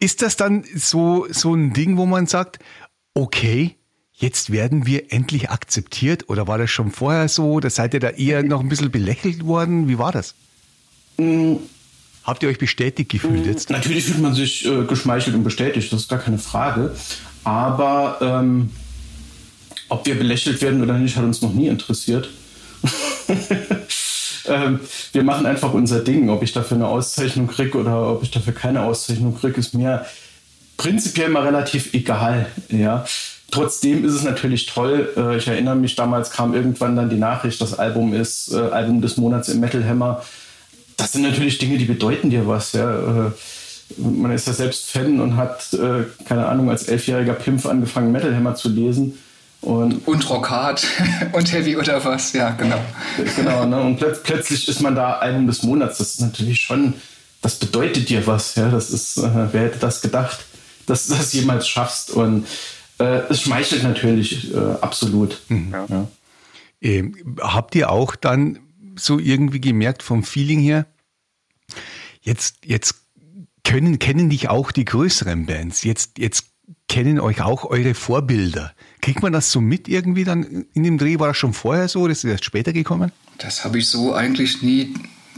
Ist 0.00 0.22
das 0.22 0.36
dann 0.36 0.64
so, 0.74 1.26
so 1.30 1.54
ein 1.54 1.74
Ding, 1.74 1.98
wo 1.98 2.06
man 2.06 2.26
sagt, 2.26 2.60
okay, 3.12 3.76
jetzt 4.12 4.52
werden 4.52 4.86
wir 4.86 5.12
endlich 5.12 5.50
akzeptiert 5.50 6.30
oder 6.30 6.48
war 6.48 6.56
das 6.56 6.70
schon 6.70 6.90
vorher 6.92 7.28
so? 7.28 7.60
Da 7.60 7.68
seid 7.68 7.92
ihr 7.92 8.00
da 8.00 8.08
eher 8.08 8.42
noch 8.42 8.60
ein 8.60 8.70
bisschen 8.70 8.90
belächelt 8.90 9.44
worden? 9.44 9.86
Wie 9.86 9.98
war 9.98 10.12
das? 10.12 10.34
Habt 12.24 12.42
ihr 12.42 12.48
euch 12.48 12.58
bestätigt 12.58 13.10
gefühlt 13.10 13.44
jetzt? 13.44 13.68
Natürlich 13.70 14.06
fühlt 14.06 14.20
man 14.20 14.34
sich 14.34 14.64
äh, 14.64 14.84
geschmeichelt 14.84 15.36
und 15.36 15.44
bestätigt, 15.44 15.92
das 15.92 16.02
ist 16.02 16.08
gar 16.08 16.18
keine 16.18 16.38
Frage. 16.38 16.92
Aber 17.44 18.18
ähm, 18.22 18.70
ob 19.90 20.06
wir 20.06 20.14
belächelt 20.14 20.62
werden 20.62 20.82
oder 20.82 20.94
nicht, 20.94 21.16
hat 21.16 21.24
uns 21.24 21.42
noch 21.42 21.52
nie 21.52 21.68
interessiert. 21.68 22.30
ähm, 24.46 24.80
wir 25.12 25.22
machen 25.22 25.44
einfach 25.44 25.74
unser 25.74 26.00
Ding. 26.00 26.30
Ob 26.30 26.42
ich 26.42 26.52
dafür 26.52 26.78
eine 26.78 26.88
Auszeichnung 26.88 27.46
kriege 27.46 27.76
oder 27.76 28.12
ob 28.12 28.22
ich 28.22 28.30
dafür 28.30 28.54
keine 28.54 28.82
Auszeichnung 28.82 29.38
kriege, 29.38 29.60
ist 29.60 29.74
mir 29.74 30.06
prinzipiell 30.78 31.28
mal 31.28 31.42
relativ 31.42 31.92
egal. 31.92 32.46
Ja. 32.70 33.04
Trotzdem 33.50 34.04
ist 34.04 34.14
es 34.14 34.22
natürlich 34.24 34.64
toll. 34.64 35.12
Äh, 35.16 35.36
ich 35.36 35.46
erinnere 35.46 35.76
mich, 35.76 35.94
damals 35.94 36.30
kam 36.30 36.54
irgendwann 36.54 36.96
dann 36.96 37.10
die 37.10 37.16
Nachricht, 37.16 37.60
das 37.60 37.78
Album 37.78 38.14
ist 38.14 38.52
äh, 38.52 38.56
Album 38.56 39.02
des 39.02 39.18
Monats 39.18 39.50
im 39.50 39.60
Metal 39.60 39.84
Hammer 39.84 40.22
das 40.96 41.12
sind 41.12 41.22
natürlich 41.22 41.58
Dinge, 41.58 41.78
die 41.78 41.84
bedeuten 41.84 42.30
dir 42.30 42.46
was. 42.46 42.72
Ja. 42.72 43.26
Äh, 43.26 43.30
man 43.98 44.32
ist 44.32 44.46
ja 44.46 44.52
selbst 44.52 44.90
Fan 44.90 45.20
und 45.20 45.36
hat, 45.36 45.72
äh, 45.74 46.04
keine 46.24 46.46
Ahnung, 46.46 46.70
als 46.70 46.84
elfjähriger 46.84 47.34
Pimpf 47.34 47.66
angefangen, 47.66 48.12
Metal 48.12 48.34
Hammer 48.34 48.54
zu 48.54 48.68
lesen. 48.68 49.18
Und, 49.60 50.06
und 50.06 50.28
Rockhard 50.28 50.86
und 51.32 51.52
Heavy 51.52 51.76
oder 51.76 52.04
was, 52.04 52.34
ja, 52.34 52.50
genau. 52.50 52.80
Genau, 53.36 53.64
ne? 53.64 53.80
und 53.80 53.96
plöt 53.96 54.22
plötzlich 54.22 54.68
ist 54.68 54.82
man 54.82 54.94
da 54.94 55.14
Album 55.14 55.46
des 55.46 55.62
Monats. 55.62 55.98
Das 55.98 56.14
ist 56.14 56.20
natürlich 56.20 56.60
schon, 56.60 56.94
das 57.40 57.56
bedeutet 57.56 58.10
dir 58.10 58.26
was. 58.26 58.56
Ja? 58.56 58.68
Das 58.68 58.90
ist, 58.90 59.16
äh, 59.16 59.52
wer 59.52 59.62
hätte 59.62 59.78
das 59.78 60.02
gedacht, 60.02 60.44
dass 60.86 61.06
du 61.06 61.14
das 61.14 61.32
jemals 61.32 61.66
schaffst? 61.66 62.10
Und 62.10 62.46
äh, 62.98 63.22
es 63.30 63.42
schmeichelt 63.42 63.84
natürlich 63.84 64.54
äh, 64.54 64.58
absolut. 64.82 65.40
Mhm. 65.48 65.72
Ja. 65.72 66.08
Ähm, 66.82 67.16
habt 67.40 67.74
ihr 67.74 67.90
auch 67.90 68.16
dann 68.16 68.58
so 68.96 69.18
irgendwie 69.18 69.60
gemerkt 69.60 70.02
vom 70.02 70.22
Feeling 70.24 70.60
her, 70.60 70.86
Jetzt, 72.24 72.56
jetzt 72.64 72.94
können, 73.64 73.98
kennen 73.98 74.30
dich 74.30 74.48
auch 74.48 74.72
die 74.72 74.84
größeren 74.84 75.46
Bands. 75.46 75.84
Jetzt, 75.84 76.18
jetzt 76.18 76.46
kennen 76.88 77.20
euch 77.20 77.42
auch 77.42 77.64
eure 77.64 77.94
Vorbilder. 77.94 78.72
Kriegt 79.02 79.22
man 79.22 79.32
das 79.32 79.50
so 79.52 79.60
mit 79.60 79.88
irgendwie 79.88 80.24
dann 80.24 80.64
in 80.72 80.82
dem 80.82 80.96
Dreh? 80.96 81.18
War 81.18 81.28
das 81.28 81.36
schon 81.36 81.52
vorher 81.52 81.88
so? 81.88 82.08
Das 82.08 82.24
ist 82.24 82.30
erst 82.30 82.44
später 82.44 82.72
gekommen? 82.72 83.12
Das 83.38 83.64
habe 83.64 83.78
ich 83.78 83.88
so 83.88 84.14
eigentlich 84.14 84.62
nie 84.62 84.94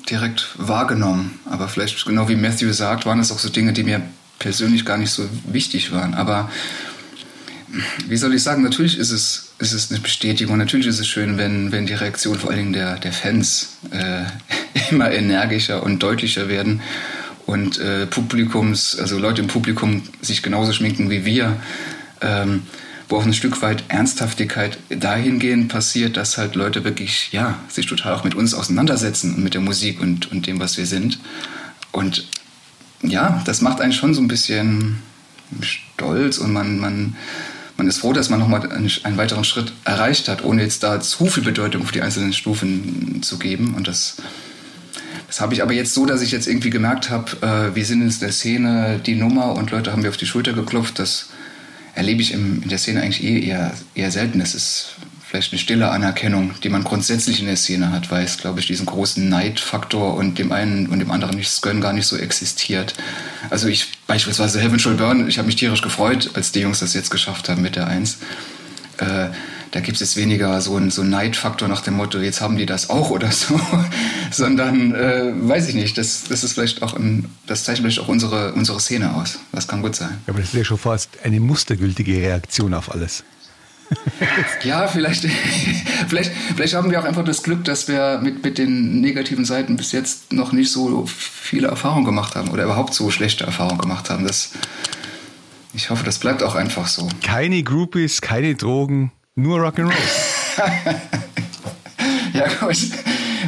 direkt 0.08 0.54
wahrgenommen. 0.58 1.40
Aber 1.46 1.68
vielleicht, 1.68 2.04
genau 2.06 2.28
wie 2.28 2.36
Matthew 2.36 2.72
sagt, 2.72 3.04
waren 3.04 3.18
das 3.18 3.32
auch 3.32 3.40
so 3.40 3.48
Dinge, 3.48 3.72
die 3.72 3.82
mir 3.82 4.02
persönlich 4.38 4.84
gar 4.84 4.98
nicht 4.98 5.10
so 5.10 5.28
wichtig 5.48 5.90
waren. 5.90 6.14
Aber 6.14 6.50
wie 8.06 8.16
soll 8.16 8.34
ich 8.34 8.42
sagen, 8.42 8.62
natürlich 8.62 8.98
ist 8.98 9.10
es, 9.10 9.52
ist 9.58 9.72
es 9.72 9.90
eine 9.90 10.00
Bestätigung. 10.00 10.56
Natürlich 10.58 10.86
ist 10.86 11.00
es 11.00 11.08
schön, 11.08 11.38
wenn, 11.38 11.72
wenn 11.72 11.86
die 11.86 11.94
Reaktionen 11.94 12.38
vor 12.38 12.50
allen 12.50 12.58
Dingen 12.58 12.72
der, 12.72 12.98
der 12.98 13.12
Fans 13.12 13.78
äh, 13.90 14.24
immer 14.90 15.10
energischer 15.10 15.82
und 15.82 16.02
deutlicher 16.02 16.48
werden 16.48 16.80
und 17.46 17.78
äh, 17.78 18.06
Publikums, 18.06 18.98
also 18.98 19.18
Leute 19.18 19.42
im 19.42 19.48
Publikum 19.48 20.02
sich 20.20 20.42
genauso 20.42 20.72
schminken 20.72 21.10
wie 21.10 21.24
wir. 21.24 21.56
Ähm, 22.20 22.62
wo 23.08 23.18
auch 23.18 23.24
ein 23.24 23.34
Stück 23.34 23.62
weit 23.62 23.84
Ernsthaftigkeit 23.88 24.78
dahingehend 24.88 25.68
passiert, 25.68 26.16
dass 26.16 26.38
halt 26.38 26.56
Leute 26.56 26.84
wirklich, 26.84 27.30
ja, 27.32 27.58
sich 27.68 27.86
total 27.86 28.14
auch 28.14 28.24
mit 28.24 28.34
uns 28.34 28.52
auseinandersetzen 28.52 29.34
und 29.34 29.44
mit 29.44 29.54
der 29.54 29.60
Musik 29.60 30.00
und, 30.00 30.30
und 30.32 30.46
dem, 30.46 30.58
was 30.58 30.76
wir 30.76 30.86
sind. 30.86 31.20
Und 31.92 32.26
ja, 33.02 33.42
das 33.44 33.60
macht 33.60 33.80
einen 33.80 33.92
schon 33.92 34.14
so 34.14 34.20
ein 34.20 34.28
bisschen 34.28 34.98
stolz 35.60 36.38
und 36.38 36.52
man, 36.52 36.78
man, 36.78 37.16
man 37.76 37.88
ist 37.88 37.98
froh, 37.98 38.12
dass 38.12 38.30
man 38.30 38.40
nochmal 38.40 38.70
einen, 38.70 39.16
weiteren 39.16 39.44
Schritt 39.44 39.72
erreicht 39.84 40.28
hat, 40.28 40.44
ohne 40.44 40.62
jetzt 40.62 40.82
da 40.82 41.00
zu 41.00 41.26
viel 41.26 41.42
Bedeutung 41.42 41.82
auf 41.82 41.92
die 41.92 42.02
einzelnen 42.02 42.32
Stufen 42.32 43.22
zu 43.22 43.38
geben. 43.38 43.74
Und 43.74 43.86
das, 43.86 44.16
das 45.26 45.40
habe 45.40 45.54
ich 45.54 45.62
aber 45.62 45.72
jetzt 45.72 45.92
so, 45.92 46.06
dass 46.06 46.22
ich 46.22 46.32
jetzt 46.32 46.48
irgendwie 46.48 46.70
gemerkt 46.70 47.10
habe, 47.10 47.36
äh, 47.42 47.74
wir 47.74 47.84
sind 47.84 48.02
in 48.02 48.18
der 48.18 48.32
Szene 48.32 49.00
die 49.04 49.14
Nummer 49.14 49.54
und 49.54 49.70
Leute 49.70 49.92
haben 49.92 50.02
mir 50.02 50.08
auf 50.08 50.16
die 50.16 50.26
Schulter 50.26 50.54
geklopft. 50.54 50.98
Das 50.98 51.28
erlebe 51.94 52.22
ich 52.22 52.32
in 52.32 52.66
der 52.66 52.78
Szene 52.78 53.02
eigentlich 53.02 53.24
eh 53.24 53.40
eher, 53.40 53.72
eher 53.94 54.10
selten. 54.10 54.40
Es 54.40 54.54
ist 54.54 54.96
vielleicht 55.36 55.52
eine 55.52 55.58
stille 55.58 55.90
Anerkennung, 55.90 56.52
die 56.62 56.70
man 56.70 56.82
grundsätzlich 56.82 57.40
in 57.40 57.46
der 57.46 57.56
Szene 57.56 57.90
hat, 57.90 58.10
weil 58.10 58.24
es, 58.24 58.38
glaube 58.38 58.60
ich, 58.60 58.66
diesen 58.66 58.86
großen 58.86 59.28
Neidfaktor 59.28 60.14
und 60.14 60.38
dem 60.38 60.50
einen 60.50 60.86
und 60.86 60.98
dem 60.98 61.10
anderen 61.10 61.36
nichts 61.36 61.60
gönnen 61.60 61.82
gar 61.82 61.92
nicht 61.92 62.06
so 62.06 62.16
existiert. 62.16 62.94
Also 63.50 63.68
ich 63.68 63.92
beispielsweise 64.06 64.60
Heaven 64.60 64.78
Shall 64.78 64.94
Burn, 64.94 65.28
ich 65.28 65.36
habe 65.36 65.46
mich 65.46 65.56
tierisch 65.56 65.82
gefreut, 65.82 66.30
als 66.34 66.52
die 66.52 66.60
Jungs 66.60 66.80
das 66.80 66.94
jetzt 66.94 67.10
geschafft 67.10 67.50
haben 67.50 67.60
mit 67.60 67.76
der 67.76 67.86
Eins. 67.86 68.18
Äh, 68.96 69.28
da 69.72 69.80
gibt 69.80 70.00
es 70.00 70.16
weniger 70.16 70.58
so 70.62 70.76
einen 70.76 70.90
so 70.90 71.02
Neidfaktor 71.02 71.68
nach 71.68 71.82
dem 71.82 71.94
Motto, 71.94 72.18
jetzt 72.18 72.40
haben 72.40 72.56
die 72.56 72.64
das 72.64 72.88
auch 72.88 73.10
oder 73.10 73.30
so, 73.30 73.60
sondern 74.30 74.94
äh, 74.94 75.32
weiß 75.34 75.68
ich 75.68 75.74
nicht, 75.74 75.98
das, 75.98 76.24
das 76.30 76.44
ist 76.44 76.54
vielleicht 76.54 76.82
auch 76.82 76.94
ein, 76.94 77.26
das 77.46 77.64
zeichnet 77.64 77.92
vielleicht 77.92 78.00
auch 78.00 78.08
unsere, 78.08 78.54
unsere 78.54 78.80
Szene 78.80 79.14
aus. 79.14 79.38
Das 79.52 79.68
kann 79.68 79.82
gut 79.82 79.94
sein. 79.94 80.16
Ja, 80.26 80.32
aber 80.32 80.40
das 80.40 80.48
ist 80.48 80.54
ja 80.54 80.64
schon 80.64 80.78
fast 80.78 81.10
eine 81.22 81.40
mustergültige 81.40 82.16
Reaktion 82.22 82.72
auf 82.72 82.90
alles. 82.90 83.22
ja, 84.64 84.88
vielleicht, 84.88 85.22
vielleicht, 86.08 86.32
vielleicht 86.54 86.74
haben 86.74 86.90
wir 86.90 87.00
auch 87.00 87.04
einfach 87.04 87.24
das 87.24 87.42
Glück, 87.42 87.64
dass 87.64 87.88
wir 87.88 88.20
mit, 88.22 88.44
mit 88.44 88.58
den 88.58 89.00
negativen 89.00 89.44
Seiten 89.44 89.76
bis 89.76 89.92
jetzt 89.92 90.32
noch 90.32 90.52
nicht 90.52 90.70
so 90.70 91.06
viele 91.06 91.68
Erfahrungen 91.68 92.04
gemacht 92.04 92.34
haben 92.36 92.50
oder 92.50 92.64
überhaupt 92.64 92.94
so 92.94 93.10
schlechte 93.10 93.44
Erfahrungen 93.44 93.78
gemacht 93.78 94.10
haben. 94.10 94.26
Das, 94.26 94.52
ich 95.74 95.90
hoffe, 95.90 96.04
das 96.04 96.18
bleibt 96.18 96.42
auch 96.42 96.54
einfach 96.54 96.86
so. 96.86 97.08
Keine 97.22 97.62
Groupies, 97.62 98.20
keine 98.20 98.54
Drogen, 98.54 99.12
nur 99.34 99.60
Rock'n'Roll. 99.60 99.92
ja, 102.32 102.48
gut. 102.60 102.76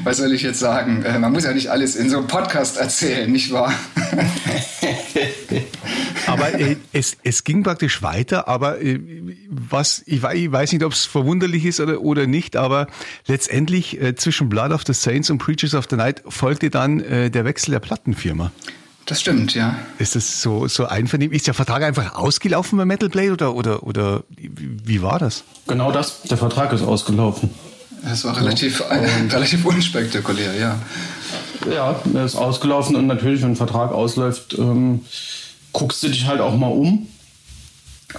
Was 0.08 0.16
soll 0.16 0.32
ich 0.32 0.40
jetzt 0.40 0.58
sagen? 0.58 1.02
Äh, 1.02 1.18
man 1.18 1.32
muss 1.32 1.44
ja 1.44 1.52
nicht 1.52 1.70
alles 1.70 1.94
in 1.94 2.08
so 2.08 2.16
einem 2.16 2.28
Podcast 2.28 2.78
erzählen, 2.78 3.30
nicht 3.30 3.52
wahr? 3.52 3.74
aber 6.26 6.58
äh, 6.58 6.76
es, 6.94 7.18
es 7.24 7.44
ging 7.44 7.62
praktisch 7.62 8.00
weiter, 8.00 8.48
aber 8.48 8.80
äh, 8.80 8.98
was, 9.50 10.02
ich, 10.06 10.24
ich, 10.24 10.50
weiß 10.50 10.72
nicht, 10.72 10.82
ob 10.82 10.94
es 10.94 11.04
verwunderlich 11.04 11.66
ist 11.66 11.78
oder, 11.78 12.00
oder 12.00 12.26
nicht, 12.26 12.56
aber 12.56 12.86
letztendlich 13.26 14.00
äh, 14.00 14.14
zwischen 14.14 14.48
Blood 14.48 14.70
of 14.70 14.84
the 14.86 14.94
Saints 14.94 15.28
und 15.28 15.36
Preachers 15.36 15.74
of 15.74 15.88
the 15.90 15.96
Night 15.96 16.22
folgte 16.26 16.70
dann 16.70 17.00
der 17.00 17.44
Wechsel 17.44 17.72
der 17.72 17.80
Plattenfirma. 17.80 18.50
Das 19.04 19.20
stimmt, 19.20 19.54
ja. 19.54 19.76
Ist 19.98 20.16
das 20.16 20.40
so, 20.40 20.68
so 20.68 20.86
einvernehmen? 20.86 21.36
Ist 21.36 21.46
der 21.46 21.54
Vertrag 21.54 21.82
einfach 21.82 22.14
ausgelaufen 22.14 22.78
bei 22.78 22.86
Metal 22.86 23.10
Blade 23.10 23.32
oder, 23.32 23.54
oder, 23.54 23.82
oder 23.82 24.24
wie 24.38 25.02
war 25.02 25.18
das? 25.18 25.44
Genau 25.66 25.92
das, 25.92 26.22
der 26.22 26.38
Vertrag 26.38 26.72
ist 26.72 26.82
ausgelaufen. 26.82 27.50
Das 28.02 28.24
war 28.24 28.36
relativ, 28.36 28.80
ja. 28.80 28.86
relativ 29.30 29.64
unspektakulär, 29.64 30.54
ja. 30.54 30.78
Ja, 31.70 32.00
er 32.14 32.24
ist 32.24 32.36
ausgelaufen 32.36 32.96
und 32.96 33.06
natürlich, 33.06 33.42
wenn 33.42 33.50
ein 33.50 33.56
Vertrag 33.56 33.92
ausläuft, 33.92 34.56
ähm, 34.58 35.04
guckst 35.72 36.02
du 36.02 36.08
dich 36.08 36.26
halt 36.26 36.40
auch 36.40 36.56
mal 36.56 36.68
um, 36.68 37.08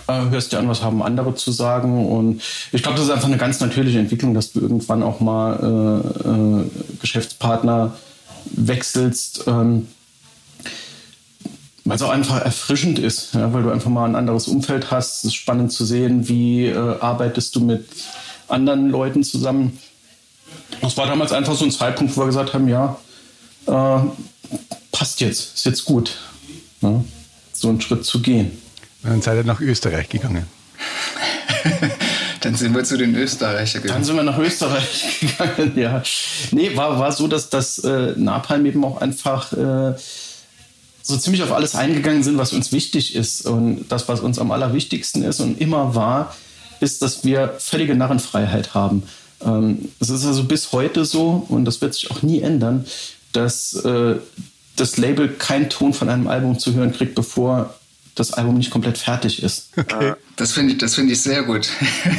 äh, 0.07 0.29
hörst 0.29 0.51
dir 0.51 0.59
an, 0.59 0.67
was 0.67 0.83
haben 0.83 1.01
andere 1.01 1.35
zu 1.35 1.51
sagen 1.51 2.07
und 2.07 2.41
ich 2.71 2.83
glaube, 2.83 2.97
das 2.97 3.07
ist 3.07 3.11
einfach 3.11 3.27
eine 3.27 3.37
ganz 3.37 3.59
natürliche 3.59 3.99
Entwicklung, 3.99 4.33
dass 4.33 4.51
du 4.51 4.59
irgendwann 4.59 5.03
auch 5.03 5.19
mal 5.19 6.03
äh, 6.25 6.29
äh, 6.29 6.69
Geschäftspartner 6.99 7.95
wechselst. 8.51 9.45
Ähm, 9.47 9.87
weil 11.85 11.95
es 11.95 12.03
auch 12.03 12.11
einfach 12.11 12.39
erfrischend 12.39 12.99
ist, 12.99 13.33
ja, 13.33 13.51
weil 13.51 13.63
du 13.63 13.71
einfach 13.71 13.89
mal 13.89 14.05
ein 14.05 14.15
anderes 14.15 14.47
Umfeld 14.47 14.91
hast. 14.91 15.19
Es 15.19 15.23
ist 15.23 15.33
spannend 15.33 15.71
zu 15.71 15.85
sehen, 15.85 16.27
wie 16.27 16.67
äh, 16.67 16.99
arbeitest 16.99 17.55
du 17.55 17.61
mit 17.61 17.87
anderen 18.49 18.89
Leuten 18.89 19.23
zusammen. 19.23 19.77
Das 20.81 20.97
war 20.97 21.07
damals 21.07 21.31
einfach 21.31 21.55
so 21.55 21.65
ein 21.65 21.71
Zeitpunkt, 21.71 22.15
wo 22.15 22.21
wir 22.21 22.27
gesagt 22.27 22.53
haben, 22.53 22.67
ja, 22.67 22.97
äh, 23.67 23.99
passt 24.91 25.21
jetzt, 25.21 25.55
ist 25.55 25.65
jetzt 25.65 25.85
gut, 25.85 26.17
ja, 26.81 27.03
so 27.53 27.69
einen 27.69 27.81
Schritt 27.81 28.05
zu 28.05 28.21
gehen. 28.21 28.51
Und 29.03 29.11
dann 29.11 29.21
seid 29.21 29.37
ihr 29.37 29.43
nach 29.43 29.61
Österreich 29.61 30.09
gegangen. 30.09 30.45
Dann 32.41 32.55
sind 32.55 32.73
wir 32.73 32.85
zu 32.85 32.97
den 32.97 33.15
Österreichern 33.15 33.81
gegangen. 33.81 33.99
Dann 33.99 34.05
sind 34.05 34.15
wir 34.15 34.23
nach 34.23 34.37
Österreich 34.37 35.17
gegangen, 35.37 35.73
ja. 35.75 36.01
Nee, 36.51 36.75
war, 36.75 36.97
war 36.97 37.11
so, 37.11 37.27
dass 37.27 37.49
das 37.49 37.79
äh, 37.79 38.13
Napalm 38.15 38.65
eben 38.65 38.83
auch 38.85 39.01
einfach 39.01 39.51
äh, 39.51 39.93
so 41.01 41.17
ziemlich 41.17 41.43
auf 41.43 41.51
alles 41.51 41.75
eingegangen 41.75 42.23
sind, 42.23 42.37
was 42.37 42.53
uns 42.53 42.71
wichtig 42.71 43.15
ist. 43.15 43.45
Und 43.45 43.89
das, 43.89 44.07
was 44.07 44.21
uns 44.21 44.39
am 44.39 44.51
allerwichtigsten 44.51 45.23
ist 45.23 45.41
und 45.41 45.59
immer 45.59 45.95
war, 45.95 46.35
ist, 46.79 47.01
dass 47.01 47.23
wir 47.23 47.55
völlige 47.59 47.95
Narrenfreiheit 47.95 48.73
haben. 48.73 49.03
Ähm, 49.43 49.89
es 49.99 50.09
ist 50.09 50.25
also 50.25 50.43
bis 50.43 50.71
heute 50.71 51.05
so, 51.05 51.45
und 51.49 51.65
das 51.65 51.81
wird 51.81 51.93
sich 51.93 52.11
auch 52.11 52.21
nie 52.21 52.41
ändern, 52.41 52.85
dass 53.31 53.73
äh, 53.73 54.15
das 54.75 54.97
Label 54.97 55.29
keinen 55.29 55.69
Ton 55.69 55.93
von 55.93 56.09
einem 56.09 56.27
Album 56.27 56.57
zu 56.59 56.73
hören 56.73 56.91
kriegt, 56.91 57.15
bevor 57.15 57.73
das 58.15 58.33
Album 58.33 58.57
nicht 58.57 58.71
komplett 58.71 58.97
fertig 58.97 59.43
ist. 59.43 59.69
Okay. 59.77 60.13
Das 60.35 60.51
finde 60.51 60.73
ich, 60.73 60.91
find 60.91 61.11
ich 61.11 61.21
sehr 61.21 61.43
gut. 61.43 61.69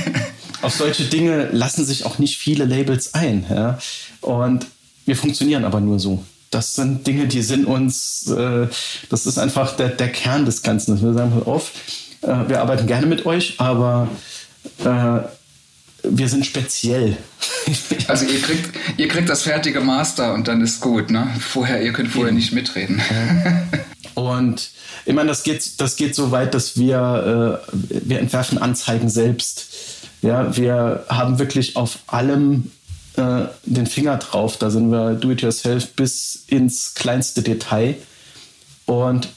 Auf 0.63 0.75
solche 0.75 1.05
Dinge 1.05 1.49
lassen 1.53 1.85
sich 1.85 2.05
auch 2.05 2.19
nicht 2.19 2.39
viele 2.39 2.65
Labels 2.65 3.15
ein. 3.15 3.47
Ja? 3.49 3.79
Und 4.21 4.67
wir 5.07 5.17
funktionieren 5.17 5.65
aber 5.65 5.81
nur 5.81 5.99
so 5.99 6.23
das 6.51 6.75
sind 6.75 7.07
Dinge, 7.07 7.27
die 7.27 7.43
sind 7.43 7.65
uns, 7.65 8.27
äh, 8.29 8.67
das 9.09 9.27
ist 9.27 9.39
einfach 9.39 9.77
der, 9.77 9.89
der 9.89 10.09
Kern 10.09 10.45
des 10.45 10.63
Ganzen. 10.63 11.01
Wir 11.01 11.15
sagen 11.15 11.43
oft, 11.45 11.73
äh, 12.23 12.49
wir 12.49 12.61
arbeiten 12.61 12.87
gerne 12.87 13.07
mit 13.07 13.25
euch, 13.25 13.55
aber 13.59 14.09
äh, 14.85 15.21
wir 16.03 16.29
sind 16.29 16.47
speziell. 16.47 17.17
Also 18.09 18.25
ihr 18.25 18.41
kriegt, 18.41 18.71
ihr 18.97 19.07
kriegt 19.07 19.29
das 19.29 19.43
fertige 19.43 19.81
Master 19.81 20.35
und 20.35 20.49
dann 20.49 20.61
ist 20.61 20.81
gut, 20.81 21.11
ne? 21.11 21.29
Vorher, 21.39 21.81
ihr 21.83 21.93
könnt 21.93 22.09
vorher 22.09 22.33
nicht 22.33 22.51
mitreden. 22.51 23.01
Und 24.15 24.71
ich 25.07 25.15
meine, 25.15 25.29
das 25.29 25.45
geht, 25.45 25.81
das 25.81 25.97
geht 25.97 26.15
so 26.15 26.31
weit, 26.31 26.55
dass 26.55 26.77
wir, 26.77 27.61
äh, 27.71 27.73
wir 28.09 28.19
entwerfen 28.19 28.59
Anzeigen 28.59 29.09
selbst. 29.09 29.67
Ja, 30.23 30.57
wir 30.57 31.05
haben 31.09 31.39
wirklich 31.39 31.77
auf 31.77 31.99
allem 32.09 32.73
äh, 33.17 33.45
den 33.65 33.87
Finger 33.87 34.17
drauf. 34.19 34.57
Da 34.57 34.71
sind 34.71 34.91
wir 34.91 35.15
do-it-yourself 35.15 35.93
bis 35.93 36.45
ins 36.49 36.95
kleinste 36.95 37.43
Detail. 37.43 37.97
Und 38.87 39.29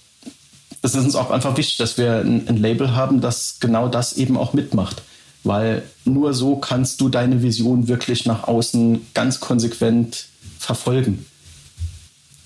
es 0.82 0.96
ist 0.96 1.06
uns 1.06 1.16
auch 1.16 1.32
einfach 1.32 1.56
wichtig, 1.56 1.78
dass 1.78 1.98
wir 1.98 2.18
ein, 2.18 2.48
ein 2.48 2.58
Label 2.58 2.96
haben, 2.96 3.22
das 3.22 3.58
genau 3.60 3.88
das 3.88 4.14
eben 4.14 4.38
auch 4.38 4.54
mitmacht. 4.54 5.02
Weil 5.44 5.84
nur 6.06 6.34
so 6.34 6.56
kannst 6.56 7.02
du 7.02 7.10
deine 7.10 7.44
Vision 7.44 7.88
wirklich 7.88 8.26
nach 8.26 8.48
außen 8.48 9.06
ganz 9.14 9.40
konsequent 9.40 10.28
verfolgen. 10.58 11.26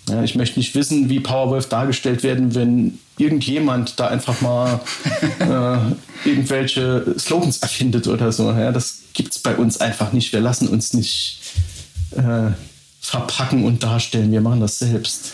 Ja, 0.10 0.24
ich 0.24 0.36
möchte 0.36 0.58
nicht 0.58 0.74
wissen, 0.74 1.10
wie 1.10 1.20
Powerwolf 1.20 1.68
dargestellt 1.68 2.24
werden, 2.24 2.56
wenn 2.56 3.00
irgendjemand 3.18 4.00
da 4.00 4.08
einfach 4.08 4.40
mal 4.42 4.80
äh, 5.40 6.28
irgendwelche 6.30 7.16
Slogans 7.20 7.58
erfindet 7.58 8.08
oder 8.08 8.32
so. 8.32 8.52
Ja, 8.52 8.72
das 8.72 9.00
gibt 9.14 9.36
es 9.36 9.40
bei 9.40 9.56
uns 9.56 9.82
einfach 9.82 10.14
nicht. 10.14 10.32
Wir 10.32 10.40
lassen 10.40 10.70
uns 10.70 10.94
nicht 10.94 11.42
äh, 12.12 12.52
verpacken 13.02 13.66
und 13.66 13.84
darstellen. 13.84 14.32
Wir 14.32 14.42
machen 14.42 14.62
das 14.62 14.80
selbst. 14.80 15.34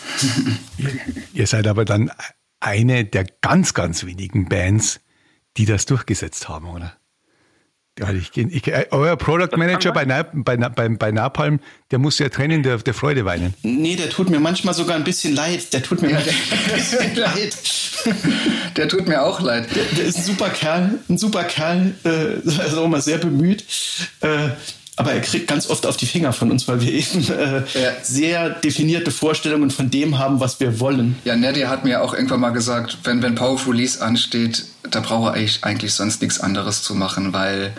Ihr 1.34 1.46
seid 1.46 1.66
aber 1.68 1.84
dann 1.84 2.10
eine 2.58 3.04
der 3.04 3.26
ganz, 3.42 3.74
ganz 3.74 4.04
wenigen 4.04 4.48
Bands, 4.48 5.00
die 5.56 5.66
das 5.66 5.86
durchgesetzt 5.86 6.48
haben, 6.48 6.68
oder? 6.68 6.94
Ich, 7.96 8.36
ich, 8.36 8.66
äh, 8.66 8.86
euer 8.90 9.16
Product 9.16 9.56
Manager 9.56 9.92
bei, 9.92 10.04
bei, 10.04 10.56
bei, 10.56 10.88
bei 10.88 11.12
Napalm, 11.12 11.60
der 11.92 12.00
muss 12.00 12.18
ja 12.18 12.28
Tränen 12.28 12.64
der, 12.64 12.78
der 12.78 12.92
Freude 12.92 13.24
weinen. 13.24 13.54
Nee, 13.62 13.94
der 13.94 14.10
tut 14.10 14.30
mir 14.30 14.40
manchmal 14.40 14.74
sogar 14.74 14.96
ein 14.96 15.04
bisschen 15.04 15.32
leid. 15.32 15.72
Der 15.72 15.80
tut 15.80 16.02
mir 16.02 16.10
ja, 16.10 16.18
ein 16.18 16.24
bisschen 16.74 17.14
leid. 17.14 17.56
Der 18.76 18.88
tut 18.88 19.06
mir 19.06 19.22
auch 19.22 19.40
leid. 19.40 19.68
Der, 19.76 19.84
der, 19.84 20.06
ist 20.06 20.18
ein 20.18 20.24
super 20.24 20.50
Kerl, 20.50 20.98
ein 21.08 21.18
super 21.18 21.44
Kerl, 21.44 21.94
äh, 22.04 22.48
also 22.60 22.82
auch 22.82 22.88
mal 22.88 23.00
sehr 23.00 23.18
bemüht. 23.18 23.64
Äh, 24.20 24.48
aber 24.96 25.12
er 25.12 25.20
kriegt 25.20 25.48
ganz 25.48 25.68
oft 25.68 25.86
auf 25.86 25.96
die 25.96 26.06
Finger 26.06 26.32
von 26.32 26.50
uns, 26.50 26.68
weil 26.68 26.80
wir 26.80 26.92
eben 26.92 27.28
äh, 27.28 27.58
ja. 27.58 27.92
sehr 28.02 28.50
definierte 28.50 29.10
Vorstellungen 29.10 29.70
von 29.70 29.90
dem 29.90 30.18
haben, 30.18 30.38
was 30.38 30.60
wir 30.60 30.78
wollen. 30.78 31.16
Ja, 31.24 31.34
Nadia 31.34 31.68
hat 31.68 31.84
mir 31.84 32.02
auch 32.02 32.14
irgendwann 32.14 32.40
mal 32.40 32.50
gesagt, 32.50 32.98
wenn, 33.04 33.22
wenn 33.22 33.34
Powerful 33.34 33.74
Release 33.74 34.00
ansteht, 34.00 34.66
da 34.88 35.00
brauche 35.00 35.38
ich 35.38 35.64
eigentlich 35.64 35.94
sonst 35.94 36.22
nichts 36.22 36.38
anderes 36.38 36.82
zu 36.82 36.94
machen, 36.94 37.32
weil, 37.32 37.72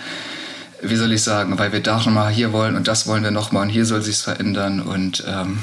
wie 0.82 0.96
soll 0.98 1.14
ich 1.14 1.24
sagen, 1.24 1.58
weil 1.58 1.72
wir 1.72 1.80
da 1.80 1.98
nochmal 1.98 2.34
hier 2.34 2.52
wollen 2.52 2.76
und 2.76 2.88
das 2.88 3.08
wollen 3.08 3.24
wir 3.24 3.32
nochmal 3.32 3.64
und 3.64 3.70
hier 3.70 3.86
soll 3.86 4.02
sich's 4.02 4.22
verändern 4.22 4.82
und 4.82 5.24
ähm, 5.26 5.60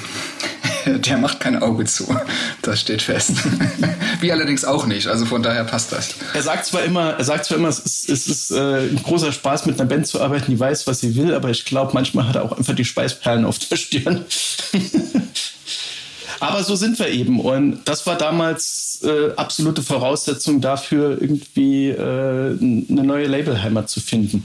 der 1.07 1.19
macht 1.19 1.41
kein 1.41 1.63
Auge 1.63 1.85
zu. 1.85 2.15
Das 2.63 2.81
steht 2.81 3.03
fest. 3.03 3.33
Wir 4.21 4.33
allerdings 4.33 4.65
auch 4.65 4.87
nicht. 4.87 5.07
Also 5.07 5.27
von 5.27 5.43
daher 5.43 5.65
passt 5.65 5.93
das. 5.93 6.15
Er 6.35 6.43
sagt 6.43 6.67
zwar 6.67 6.83
immer, 6.85 7.15
er 7.15 7.25
sagt 7.25 7.45
zwar 7.47 7.59
immer, 7.59 7.69
es 7.69 7.79
ist, 7.79 8.09
es 8.09 8.27
ist 8.29 8.51
äh, 8.51 8.89
ein 8.89 9.01
großer 9.03 9.33
Spaß, 9.33 9.67
mit 9.67 9.81
einer 9.81 9.89
Band 9.89 10.07
zu 10.07 10.21
arbeiten, 10.21 10.51
die 10.51 10.59
weiß, 10.59 10.87
was 10.87 11.01
sie 11.01 11.17
will, 11.17 11.35
aber 11.35 11.51
ich 11.51 11.65
glaube, 11.65 11.93
manchmal 11.95 12.29
hat 12.29 12.37
er 12.37 12.45
auch 12.45 12.53
einfach 12.53 12.75
die 12.75 12.85
Speisperlen 12.85 13.45
auf 13.45 13.59
der 13.59 13.77
Stirn. 13.77 14.25
aber 16.41 16.65
so 16.65 16.77
sind 16.77 16.99
wir 16.99 17.09
eben. 17.09 17.41
Und 17.41 17.81
das 17.85 18.07
war 18.07 18.17
damals 18.17 19.01
äh, 19.05 19.33
absolute 19.37 19.83
Voraussetzung 19.83 20.61
dafür, 20.61 21.21
irgendwie 21.21 21.91
äh, 21.91 22.59
eine 22.59 23.05
neue 23.05 23.27
Labelheimat 23.27 23.89
zu 23.89 24.01
finden. 24.01 24.45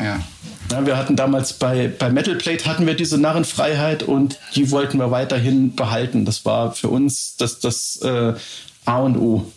Ja. 0.00 0.20
Ja, 0.70 0.86
wir 0.86 0.96
hatten 0.96 1.16
damals 1.16 1.52
bei, 1.52 1.88
bei 1.88 2.10
Metal 2.10 2.36
Plate 2.36 2.64
hatten 2.66 2.86
wir 2.86 2.94
diese 2.94 3.18
Narrenfreiheit 3.18 4.04
und 4.04 4.38
die 4.54 4.70
wollten 4.70 4.98
wir 4.98 5.10
weiterhin 5.10 5.74
behalten. 5.74 6.24
Das 6.24 6.44
war 6.44 6.72
für 6.72 6.88
uns 6.88 7.36
das, 7.36 7.58
das 7.58 8.00
äh, 8.02 8.34
A 8.84 8.98
und 8.98 9.16
O. 9.16 9.50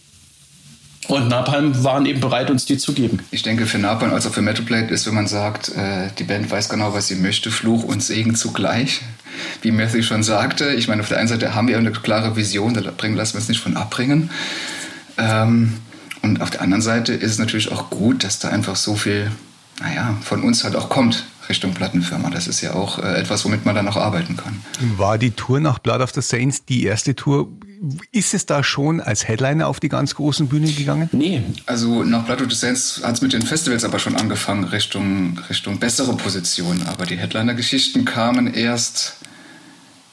Und 1.07 1.27
Napalm 1.27 1.83
waren 1.83 2.05
eben 2.05 2.21
bereit, 2.21 2.49
uns 2.49 2.65
die 2.65 2.77
zu 2.77 2.93
geben. 2.93 3.19
Ich 3.29 3.43
denke, 3.43 3.65
für 3.65 3.77
Napalm 3.77 4.13
als 4.13 4.25
auch 4.25 4.33
für 4.33 4.41
Metal 4.41 4.63
Plate 4.63 4.93
ist, 4.93 5.05
wenn 5.05 5.13
man 5.13 5.27
sagt, 5.27 5.69
äh, 5.69 6.09
die 6.17 6.23
Band 6.23 6.49
weiß 6.49 6.69
genau, 6.69 6.93
was 6.93 7.07
sie 7.07 7.15
möchte, 7.15 7.51
Fluch 7.51 7.83
und 7.83 8.01
Segen 8.01 8.35
zugleich. 8.35 9.01
Wie 9.61 9.71
Matthew 9.71 10.03
schon 10.03 10.23
sagte, 10.23 10.73
ich 10.73 10.87
meine, 10.87 11.01
auf 11.01 11.09
der 11.09 11.17
einen 11.17 11.27
Seite 11.27 11.55
haben 11.55 11.67
wir 11.67 11.77
eine 11.77 11.91
klare 11.91 12.35
Vision, 12.35 12.73
da 12.73 12.81
bringen, 12.95 13.15
lassen 13.15 13.33
wir 13.33 13.39
uns 13.39 13.49
nicht 13.49 13.61
von 13.61 13.75
abbringen. 13.75 14.29
Ähm, 15.17 15.73
und 16.21 16.41
auf 16.41 16.51
der 16.51 16.61
anderen 16.61 16.81
Seite 16.81 17.13
ist 17.13 17.31
es 17.31 17.37
natürlich 17.37 17.71
auch 17.71 17.89
gut, 17.89 18.23
dass 18.23 18.39
da 18.39 18.49
einfach 18.49 18.77
so 18.77 18.95
viel 18.95 19.29
naja, 19.79 20.15
von 20.21 20.43
uns 20.43 20.63
halt 20.63 20.75
auch 20.75 20.89
kommt 20.89 21.25
Richtung 21.49 21.73
Plattenfirma. 21.73 22.29
Das 22.29 22.47
ist 22.47 22.61
ja 22.61 22.73
auch 22.73 22.99
äh, 22.99 23.19
etwas, 23.19 23.43
womit 23.45 23.65
man 23.65 23.75
dann 23.75 23.87
auch 23.87 23.97
arbeiten 23.97 24.37
kann. 24.37 24.61
War 24.97 25.17
die 25.17 25.31
Tour 25.31 25.59
nach 25.59 25.79
Blood 25.79 26.01
of 26.01 26.11
the 26.11 26.21
Saints 26.21 26.65
die 26.65 26.83
erste 26.83 27.15
Tour? 27.15 27.49
Ist 28.11 28.33
es 28.33 28.45
da 28.45 28.63
schon 28.63 29.01
als 29.01 29.27
Headliner 29.27 29.67
auf 29.67 29.81
die 29.81 29.89
ganz 29.89 30.15
großen 30.15 30.47
Bühnen 30.47 30.73
gegangen? 30.73 31.09
Nee. 31.11 31.43
Also 31.65 32.03
nach 32.03 32.23
Blood 32.23 32.41
of 32.41 32.49
the 32.49 32.55
Saints 32.55 33.01
hat 33.03 33.15
es 33.15 33.21
mit 33.21 33.33
den 33.33 33.41
Festivals 33.41 33.83
aber 33.83 33.99
schon 33.99 34.15
angefangen, 34.15 34.63
Richtung, 34.63 35.37
Richtung 35.49 35.79
bessere 35.79 36.15
Positionen. 36.15 36.83
Aber 36.87 37.05
die 37.05 37.17
Headliner-Geschichten 37.17 38.05
kamen 38.05 38.53
erst, 38.53 39.17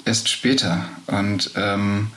erst 0.05 0.29
später. 0.29 0.85
Und 1.07 1.52
ähm, 1.55 2.09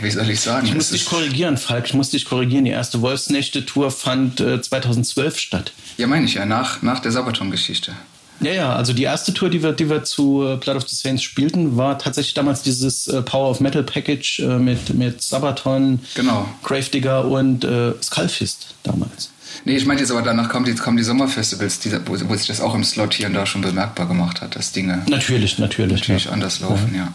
wie 0.00 0.10
soll 0.10 0.28
ich 0.30 0.40
sagen? 0.40 0.66
Ich 0.66 0.74
muss 0.74 0.90
dich 0.90 1.04
korrigieren, 1.04 1.56
Falk. 1.56 1.86
Ich 1.86 1.94
muss 1.94 2.10
dich 2.10 2.24
korrigieren. 2.24 2.64
Die 2.64 2.70
erste 2.70 3.00
Wolfsnächte-Tour 3.00 3.90
fand 3.90 4.40
äh, 4.40 4.60
2012 4.60 5.38
statt. 5.38 5.72
Ja, 5.96 6.06
meine 6.06 6.26
ich 6.26 6.34
ja, 6.34 6.44
nach, 6.44 6.82
nach 6.82 7.00
der 7.00 7.12
Sabaton-Geschichte. 7.12 7.94
Ja, 8.40 8.52
ja, 8.52 8.74
also 8.74 8.92
die 8.92 9.04
erste 9.04 9.32
Tour, 9.32 9.50
die 9.50 9.62
wir, 9.62 9.72
die 9.72 9.88
wir 9.88 10.02
zu 10.02 10.44
äh, 10.44 10.56
Blood 10.56 10.76
of 10.76 10.88
the 10.88 10.96
Saints 10.96 11.22
spielten, 11.22 11.76
war 11.76 11.98
tatsächlich 11.98 12.34
damals 12.34 12.62
dieses 12.62 13.06
äh, 13.06 13.22
Power 13.22 13.50
of 13.50 13.60
Metal 13.60 13.84
Package 13.84 14.40
äh, 14.40 14.58
mit, 14.58 14.94
mit 14.94 15.22
Sabaton, 15.22 16.00
genau. 16.14 16.48
Gravedigger 16.62 17.24
und 17.26 17.64
äh, 17.64 17.92
Skullfist 18.02 18.74
damals. 18.82 19.30
Nee, 19.64 19.76
ich 19.76 19.86
meinte 19.86 20.02
jetzt 20.02 20.10
aber 20.10 20.22
danach 20.22 20.48
kommen 20.48 20.64
die, 20.64 20.74
kommen 20.74 20.96
die 20.96 21.02
Sommerfestivals, 21.04 21.78
die, 21.80 21.92
wo, 22.06 22.18
wo, 22.28 22.34
sich 22.34 22.48
das 22.48 22.60
auch 22.60 22.74
im 22.74 22.82
Slot 22.82 23.14
hier 23.14 23.26
und 23.28 23.34
da 23.34 23.46
schon 23.46 23.60
bemerkbar 23.60 24.08
gemacht 24.08 24.40
hat, 24.40 24.56
dass 24.56 24.72
Dinge 24.72 25.02
natürlich, 25.08 25.58
natürlich, 25.58 26.00
natürlich 26.00 26.24
ja. 26.24 26.32
anders 26.32 26.60
laufen, 26.60 26.92
ja. 26.94 27.02
ja. 27.02 27.12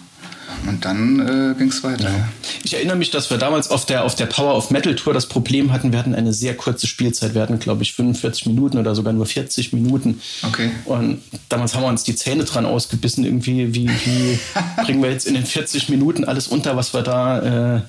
Und 0.65 0.85
dann 0.85 1.19
äh, 1.19 1.57
ging 1.57 1.69
es 1.69 1.83
weiter. 1.83 2.05
Ja. 2.05 2.29
Ich 2.63 2.73
erinnere 2.73 2.97
mich, 2.97 3.11
dass 3.11 3.29
wir 3.29 3.37
damals 3.37 3.69
auf 3.69 3.85
der, 3.85 4.03
auf 4.03 4.15
der 4.15 4.25
Power 4.25 4.55
of 4.55 4.71
Metal 4.71 4.95
Tour 4.95 5.13
das 5.13 5.27
Problem 5.27 5.71
hatten, 5.71 5.91
wir 5.91 5.99
hatten 5.99 6.15
eine 6.15 6.33
sehr 6.33 6.55
kurze 6.55 6.87
Spielzeit. 6.87 7.33
Wir 7.33 7.41
hatten, 7.41 7.59
glaube 7.59 7.83
ich, 7.83 7.93
45 7.93 8.47
Minuten 8.47 8.77
oder 8.77 8.95
sogar 8.95 9.13
nur 9.13 9.25
40 9.25 9.73
Minuten. 9.73 10.21
Okay. 10.43 10.71
Und 10.85 11.21
damals 11.49 11.75
haben 11.75 11.83
wir 11.83 11.89
uns 11.89 12.03
die 12.03 12.15
Zähne 12.15 12.43
dran 12.43 12.65
ausgebissen, 12.65 13.23
irgendwie, 13.23 13.73
wie, 13.73 13.89
wie 13.89 14.39
bringen 14.83 15.01
wir 15.01 15.11
jetzt 15.11 15.27
in 15.27 15.35
den 15.35 15.45
40 15.45 15.89
Minuten 15.89 16.23
alles 16.25 16.47
unter, 16.47 16.75
was 16.75 16.93
wir 16.93 17.01
da 17.01 17.75
äh, 17.75 17.81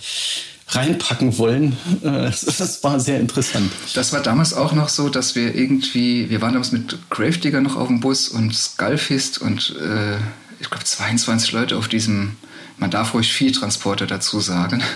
reinpacken 0.68 1.38
wollen. 1.38 1.76
Äh, 2.02 2.30
das 2.30 2.84
war 2.84 3.00
sehr 3.00 3.20
interessant. 3.20 3.72
Das 3.94 4.12
war 4.12 4.20
damals 4.20 4.54
auch 4.54 4.72
noch 4.72 4.88
so, 4.88 5.08
dass 5.08 5.34
wir 5.34 5.54
irgendwie, 5.54 6.30
wir 6.30 6.40
waren 6.40 6.52
damals 6.52 6.72
mit 6.72 6.98
Gravedigger 7.10 7.60
noch 7.60 7.76
auf 7.76 7.88
dem 7.88 8.00
Bus 8.00 8.28
und 8.28 8.54
Skullfist 8.54 9.38
und 9.38 9.74
äh, 9.80 10.16
ich 10.60 10.70
glaube 10.70 10.84
22 10.84 11.52
Leute 11.52 11.76
auf 11.76 11.88
diesem 11.88 12.36
man 12.78 12.90
darf 12.90 13.14
ruhig 13.14 13.32
viel 13.32 13.52
Transporter 13.52 14.06
dazu 14.06 14.40
sagen. 14.40 14.82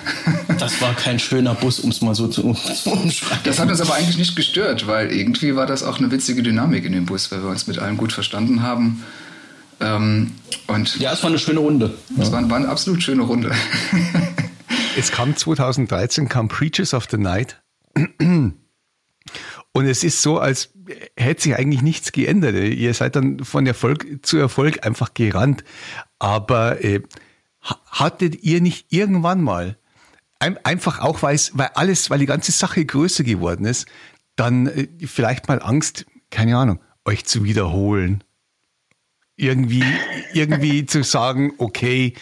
Das 0.58 0.80
war 0.80 0.94
kein 0.94 1.18
schöner 1.18 1.54
Bus, 1.54 1.80
um 1.80 1.90
es 1.90 2.02
mal 2.02 2.14
so 2.14 2.28
zu, 2.28 2.42
umschreiben. 2.44 3.40
Das 3.42 3.58
hat 3.58 3.68
uns 3.68 3.80
aber 3.80 3.94
eigentlich 3.94 4.18
nicht 4.18 4.36
gestört, 4.36 4.86
weil 4.86 5.10
irgendwie 5.10 5.56
war 5.56 5.66
das 5.66 5.82
auch 5.82 5.98
eine 5.98 6.12
witzige 6.12 6.44
Dynamik 6.44 6.84
in 6.84 6.92
dem 6.92 7.04
Bus, 7.04 7.32
weil 7.32 7.42
wir 7.42 7.50
uns 7.50 7.66
mit 7.66 7.80
allen 7.80 7.96
gut 7.96 8.12
verstanden 8.12 8.62
haben. 8.62 9.02
Ähm, 9.80 10.32
und 10.68 11.00
ja, 11.00 11.12
es 11.12 11.22
war 11.24 11.30
eine 11.30 11.40
schöne 11.40 11.58
Runde. 11.58 11.94
Es 12.16 12.28
ja. 12.28 12.32
war, 12.32 12.48
war 12.48 12.58
eine 12.58 12.68
absolut 12.68 13.02
schöne 13.02 13.22
Runde. 13.22 13.52
Es 14.96 15.10
kam 15.10 15.34
2013, 15.34 16.28
kam 16.28 16.48
Preachers 16.48 16.92
of 16.92 17.06
the 17.10 17.16
Night. 17.16 17.62
Und 19.74 19.86
es 19.86 20.04
ist 20.04 20.20
so, 20.20 20.38
als 20.38 20.70
hätte 21.16 21.42
sich 21.42 21.56
eigentlich 21.56 21.80
nichts 21.80 22.12
geändert. 22.12 22.54
Ihr 22.54 22.92
seid 22.92 23.16
dann 23.16 23.42
von 23.42 23.66
Erfolg 23.66 24.06
zu 24.20 24.36
Erfolg 24.36 24.84
einfach 24.84 25.14
gerannt. 25.14 25.64
Aber 26.18 26.84
äh, 26.84 27.00
hattet 27.62 28.42
ihr 28.42 28.60
nicht 28.60 28.86
irgendwann 28.90 29.42
mal, 29.42 29.76
einfach 30.38 31.00
auch 31.00 31.22
weil, 31.22 31.38
weil 31.52 31.70
alles, 31.74 32.10
weil 32.10 32.18
die 32.18 32.26
ganze 32.26 32.52
Sache 32.52 32.84
größer 32.84 33.24
geworden 33.24 33.64
ist, 33.64 33.86
dann 34.36 34.66
äh, 34.66 34.88
vielleicht 35.06 35.48
mal 35.48 35.62
Angst, 35.62 36.06
keine 36.30 36.56
Ahnung, 36.56 36.80
euch 37.04 37.24
zu 37.24 37.44
wiederholen? 37.44 38.24
Irgendwie, 39.36 39.84
irgendwie 40.32 40.86
zu 40.86 41.02
sagen, 41.04 41.52
okay, 41.58 42.14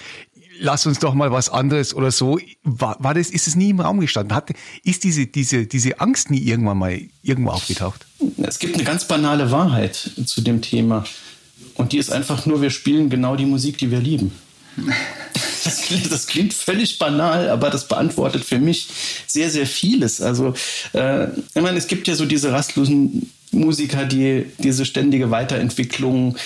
lass 0.58 0.86
uns 0.86 0.98
doch 0.98 1.14
mal 1.14 1.32
was 1.32 1.48
anderes 1.48 1.94
oder 1.94 2.10
so. 2.10 2.38
War, 2.62 2.96
war 3.00 3.14
das, 3.14 3.30
ist 3.30 3.46
es 3.46 3.56
nie 3.56 3.70
im 3.70 3.80
Raum 3.80 4.00
gestanden? 4.00 4.36
Hat, 4.36 4.50
ist 4.84 5.04
diese, 5.04 5.26
diese, 5.26 5.66
diese 5.66 6.00
Angst 6.00 6.30
nie 6.30 6.40
irgendwann 6.40 6.78
mal 6.78 7.00
irgendwo 7.22 7.50
aufgetaucht? 7.50 8.06
Es 8.42 8.58
gibt 8.58 8.74
eine 8.74 8.84
ganz 8.84 9.06
banale 9.06 9.50
Wahrheit 9.50 9.94
zu 9.96 10.40
dem 10.40 10.62
Thema. 10.62 11.04
Und 11.74 11.92
die 11.92 11.98
ist 11.98 12.12
einfach 12.12 12.46
nur, 12.46 12.60
wir 12.62 12.70
spielen 12.70 13.08
genau 13.08 13.36
die 13.36 13.46
Musik, 13.46 13.78
die 13.78 13.90
wir 13.90 14.00
lieben. 14.00 14.32
Das 15.64 15.82
klingt, 15.82 16.10
das 16.10 16.26
klingt, 16.26 16.54
völlig 16.54 16.98
banal, 16.98 17.50
aber 17.50 17.70
das 17.70 17.86
beantwortet 17.86 18.44
für 18.44 18.58
mich 18.58 18.88
sehr, 19.26 19.50
sehr 19.50 19.66
vieles. 19.66 20.20
Also, 20.20 20.54
äh, 20.92 21.28
ich 21.54 21.62
meine, 21.62 21.76
es 21.76 21.86
gibt 21.86 22.08
ja 22.08 22.14
so 22.14 22.24
diese 22.24 22.52
rastlosen 22.52 23.30
Musiker, 23.50 24.04
die 24.04 24.46
diese 24.58 24.86
ständige 24.86 25.30
Weiterentwicklung, 25.30 26.36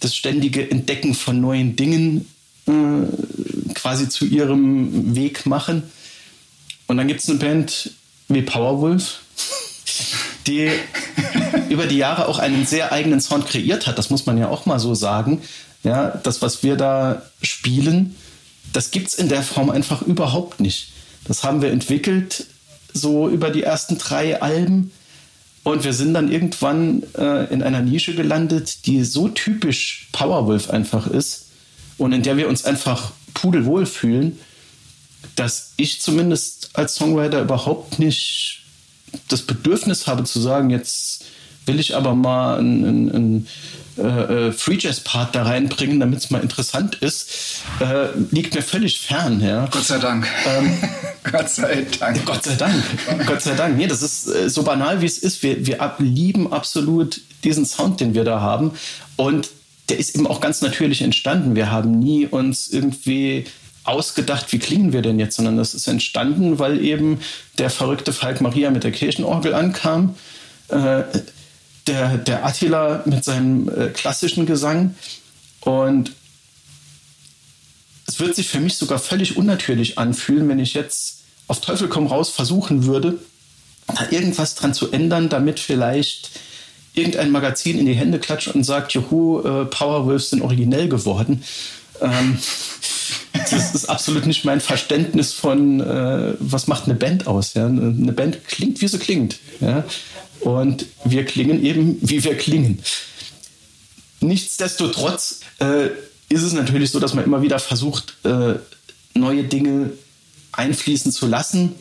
das 0.00 0.16
ständige 0.16 0.70
Entdecken 0.70 1.14
von 1.14 1.40
neuen 1.40 1.76
Dingen 1.76 2.26
äh, 2.66 3.72
quasi 3.74 4.08
zu 4.08 4.24
ihrem 4.24 5.14
Weg 5.14 5.46
machen. 5.46 5.82
Und 6.86 6.96
dann 6.96 7.08
gibt 7.08 7.20
es 7.20 7.28
eine 7.28 7.38
Band 7.38 7.90
wie 8.28 8.42
Powerwolf, 8.42 9.20
die 10.46 10.70
über 11.68 11.86
die 11.86 11.96
Jahre 11.96 12.28
auch 12.28 12.38
einen 12.38 12.66
sehr 12.66 12.92
eigenen 12.92 13.20
Sound 13.20 13.46
kreiert 13.46 13.86
hat. 13.86 13.98
Das 13.98 14.10
muss 14.10 14.26
man 14.26 14.38
ja 14.38 14.48
auch 14.48 14.66
mal 14.66 14.78
so 14.78 14.94
sagen. 14.94 15.42
Ja, 15.84 16.20
das, 16.22 16.42
was 16.42 16.62
wir 16.62 16.76
da 16.76 17.22
spielen, 17.42 18.16
das 18.72 18.90
gibt 18.90 19.08
es 19.08 19.14
in 19.14 19.28
der 19.28 19.42
Form 19.42 19.70
einfach 19.70 20.02
überhaupt 20.02 20.60
nicht. 20.60 20.92
Das 21.24 21.44
haben 21.44 21.62
wir 21.62 21.70
entwickelt 21.70 22.46
so 22.92 23.28
über 23.28 23.50
die 23.50 23.62
ersten 23.62 23.98
drei 23.98 24.40
Alben 24.40 24.92
und 25.64 25.84
wir 25.84 25.92
sind 25.92 26.14
dann 26.14 26.30
irgendwann 26.30 27.02
äh, 27.16 27.52
in 27.52 27.62
einer 27.62 27.80
Nische 27.80 28.14
gelandet, 28.14 28.86
die 28.86 29.04
so 29.04 29.28
typisch 29.28 30.08
Powerwolf 30.12 30.70
einfach 30.70 31.06
ist 31.06 31.46
und 31.98 32.12
in 32.12 32.22
der 32.22 32.36
wir 32.36 32.48
uns 32.48 32.64
einfach 32.64 33.12
pudelwohl 33.34 33.86
fühlen, 33.86 34.38
dass 35.36 35.72
ich 35.76 36.00
zumindest 36.00 36.70
als 36.74 36.96
Songwriter 36.96 37.40
überhaupt 37.40 37.98
nicht 37.98 38.62
das 39.28 39.42
Bedürfnis 39.42 40.06
habe 40.06 40.24
zu 40.24 40.40
sagen, 40.40 40.70
jetzt 40.70 41.24
will 41.66 41.78
ich 41.78 41.94
aber 41.94 42.14
mal 42.14 42.58
ein, 42.58 42.84
ein, 42.84 43.08
ein 43.08 43.48
äh, 43.98 44.48
äh, 44.48 44.52
Free 44.52 44.78
Jazz 44.78 45.00
Part 45.00 45.34
da 45.34 45.42
reinbringen, 45.42 46.00
damit 46.00 46.20
es 46.20 46.30
mal 46.30 46.40
interessant 46.40 46.94
ist, 46.96 47.62
äh, 47.80 48.06
liegt 48.30 48.54
mir 48.54 48.62
völlig 48.62 49.00
fern. 49.00 49.40
Ja. 49.40 49.66
Gott 49.70 49.84
sei 49.84 49.98
Dank. 49.98 50.26
Ähm, 50.46 50.78
Gott 51.30 51.50
sei 51.50 51.86
Dank. 52.00 52.24
Gott 52.24 52.44
sei 52.44 52.54
Dank. 52.54 52.82
Gott 53.26 53.42
sei 53.42 53.54
Dank. 53.54 53.76
Nee, 53.76 53.86
das 53.86 54.02
ist 54.02 54.26
äh, 54.28 54.48
so 54.48 54.62
banal, 54.62 55.02
wie 55.02 55.06
es 55.06 55.18
ist. 55.18 55.42
Wir, 55.42 55.66
wir 55.66 55.94
lieben 55.98 56.52
absolut 56.52 57.20
diesen 57.44 57.66
Sound, 57.66 58.00
den 58.00 58.14
wir 58.14 58.24
da 58.24 58.40
haben. 58.40 58.72
Und 59.16 59.50
der 59.88 59.98
ist 59.98 60.14
eben 60.14 60.26
auch 60.26 60.40
ganz 60.40 60.62
natürlich 60.62 61.02
entstanden. 61.02 61.54
Wir 61.54 61.70
haben 61.70 61.98
nie 61.98 62.26
uns 62.26 62.68
irgendwie 62.68 63.44
ausgedacht, 63.84 64.52
wie 64.52 64.58
klingen 64.58 64.92
wir 64.92 65.02
denn 65.02 65.18
jetzt, 65.18 65.36
sondern 65.36 65.56
das 65.56 65.74
ist 65.74 65.86
entstanden, 65.88 66.58
weil 66.58 66.82
eben 66.84 67.20
der 67.58 67.68
verrückte 67.68 68.12
Falk 68.12 68.40
Maria 68.40 68.70
mit 68.70 68.84
der 68.84 68.92
Kirchenorgel 68.92 69.54
ankam, 69.54 70.14
äh, 70.68 71.02
der, 71.86 72.18
der 72.18 72.44
Attila 72.44 73.02
mit 73.06 73.24
seinem 73.24 73.68
äh, 73.68 73.88
klassischen 73.88 74.46
Gesang 74.46 74.94
und 75.60 76.12
es 78.06 78.20
wird 78.20 78.34
sich 78.34 78.48
für 78.48 78.60
mich 78.60 78.76
sogar 78.76 78.98
völlig 78.98 79.36
unnatürlich 79.36 79.98
anfühlen, 79.98 80.48
wenn 80.48 80.58
ich 80.58 80.74
jetzt 80.74 81.22
auf 81.46 81.60
Teufel 81.60 81.88
komm 81.88 82.06
raus 82.06 82.30
versuchen 82.30 82.84
würde, 82.84 83.18
da 83.86 84.08
irgendwas 84.10 84.54
dran 84.54 84.74
zu 84.74 84.90
ändern, 84.92 85.28
damit 85.28 85.60
vielleicht 85.60 86.30
irgendein 86.94 87.30
Magazin 87.30 87.78
in 87.78 87.86
die 87.86 87.94
Hände 87.94 88.18
klatscht 88.18 88.48
und 88.48 88.64
sagt, 88.64 88.92
juhu, 88.92 89.40
äh, 89.40 89.64
Powerwolves 89.64 90.30
sind 90.30 90.42
originell 90.42 90.88
geworden. 90.88 91.42
Ähm, 92.00 92.38
das 93.32 93.74
ist 93.74 93.88
absolut 93.88 94.26
nicht 94.26 94.44
mein 94.44 94.60
Verständnis 94.60 95.32
von, 95.32 95.80
äh, 95.80 96.34
was 96.38 96.66
macht 96.66 96.84
eine 96.84 96.94
Band 96.94 97.26
aus. 97.26 97.54
Ja? 97.54 97.66
Eine 97.66 98.12
Band 98.12 98.46
klingt, 98.46 98.80
wie 98.80 98.88
sie 98.88 98.98
klingt. 98.98 99.38
Ja? 99.60 99.84
Und 100.42 100.86
wir 101.04 101.24
klingen 101.24 101.64
eben, 101.64 101.98
wie 102.00 102.22
wir 102.24 102.36
klingen. 102.36 102.82
Nichtsdestotrotz 104.20 105.40
äh, 105.58 105.86
ist 106.28 106.42
es 106.42 106.52
natürlich 106.52 106.90
so, 106.90 107.00
dass 107.00 107.14
man 107.14 107.24
immer 107.24 107.42
wieder 107.42 107.58
versucht, 107.58 108.14
äh, 108.24 108.54
neue 109.14 109.44
Dinge 109.44 109.90
einfließen 110.52 111.12
zu 111.12 111.26
lassen. 111.26 111.74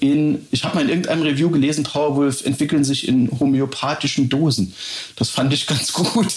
In, 0.00 0.46
ich 0.52 0.64
habe 0.64 0.76
mal 0.76 0.82
in 0.82 0.90
irgendeinem 0.90 1.22
Review 1.22 1.50
gelesen, 1.50 1.82
Powerwolf 1.82 2.44
entwickeln 2.46 2.84
sich 2.84 3.08
in 3.08 3.30
homöopathischen 3.40 4.28
Dosen. 4.28 4.74
Das 5.16 5.30
fand 5.30 5.52
ich 5.52 5.66
ganz 5.66 5.92
gut. 5.92 6.28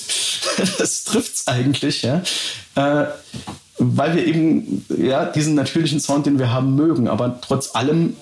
das 0.78 1.04
trifft 1.04 1.36
es 1.36 1.48
eigentlich, 1.48 2.02
ja. 2.02 2.24
Äh, 2.76 3.06
weil 3.78 4.16
wir 4.16 4.26
eben 4.26 4.86
ja, 4.98 5.26
diesen 5.26 5.56
natürlichen 5.56 6.00
Sound, 6.00 6.26
den 6.26 6.40
wir 6.40 6.52
haben, 6.52 6.76
mögen. 6.76 7.08
Aber 7.08 7.40
trotz 7.42 7.76
allem 7.76 8.16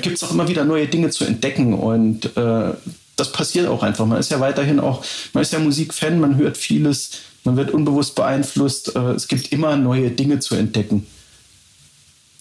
gibt 0.00 0.16
es 0.16 0.22
auch 0.24 0.30
immer 0.30 0.48
wieder 0.48 0.64
neue 0.64 0.86
Dinge 0.86 1.10
zu 1.10 1.24
entdecken 1.24 1.74
und 1.74 2.36
äh, 2.36 2.72
das 3.16 3.32
passiert 3.32 3.68
auch 3.68 3.82
einfach. 3.82 4.06
Man 4.06 4.18
ist 4.18 4.30
ja 4.30 4.40
weiterhin 4.40 4.80
auch, 4.80 5.04
man 5.32 5.42
ist 5.42 5.52
ja 5.52 5.58
Musikfan, 5.58 6.20
man 6.20 6.36
hört 6.36 6.56
vieles, 6.56 7.10
man 7.44 7.56
wird 7.56 7.70
unbewusst 7.70 8.14
beeinflusst. 8.14 8.96
Äh, 8.96 9.12
es 9.12 9.28
gibt 9.28 9.52
immer 9.52 9.76
neue 9.76 10.10
Dinge 10.10 10.40
zu 10.40 10.54
entdecken. 10.54 11.06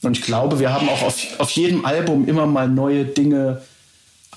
Und 0.01 0.17
ich 0.17 0.23
glaube, 0.23 0.59
wir 0.59 0.73
haben 0.73 0.89
auch 0.89 1.01
auf, 1.01 1.39
auf 1.39 1.51
jedem 1.51 1.85
Album 1.85 2.27
immer 2.27 2.45
mal 2.45 2.67
neue 2.67 3.05
Dinge 3.05 3.61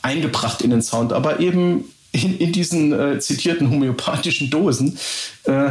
eingebracht 0.03 0.62
in 0.62 0.70
den 0.70 0.83
Sound, 0.83 1.12
aber 1.12 1.40
eben 1.40 1.85
in, 2.12 2.38
in 2.38 2.53
diesen 2.53 2.92
äh, 2.92 3.18
zitierten 3.18 3.70
homöopathischen 3.70 4.51
Dosen. 4.51 4.99
Äh, 5.44 5.70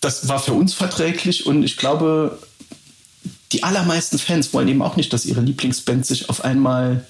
das 0.00 0.28
war 0.28 0.40
für 0.40 0.52
uns 0.52 0.74
verträglich 0.74 1.46
und 1.46 1.62
ich 1.62 1.76
glaube, 1.76 2.38
die 3.52 3.62
allermeisten 3.62 4.18
Fans 4.18 4.52
wollen 4.52 4.68
eben 4.68 4.82
auch 4.82 4.96
nicht, 4.96 5.12
dass 5.12 5.24
ihre 5.24 5.40
Lieblingsband 5.40 6.06
sich 6.06 6.28
auf 6.28 6.44
einmal 6.44 7.04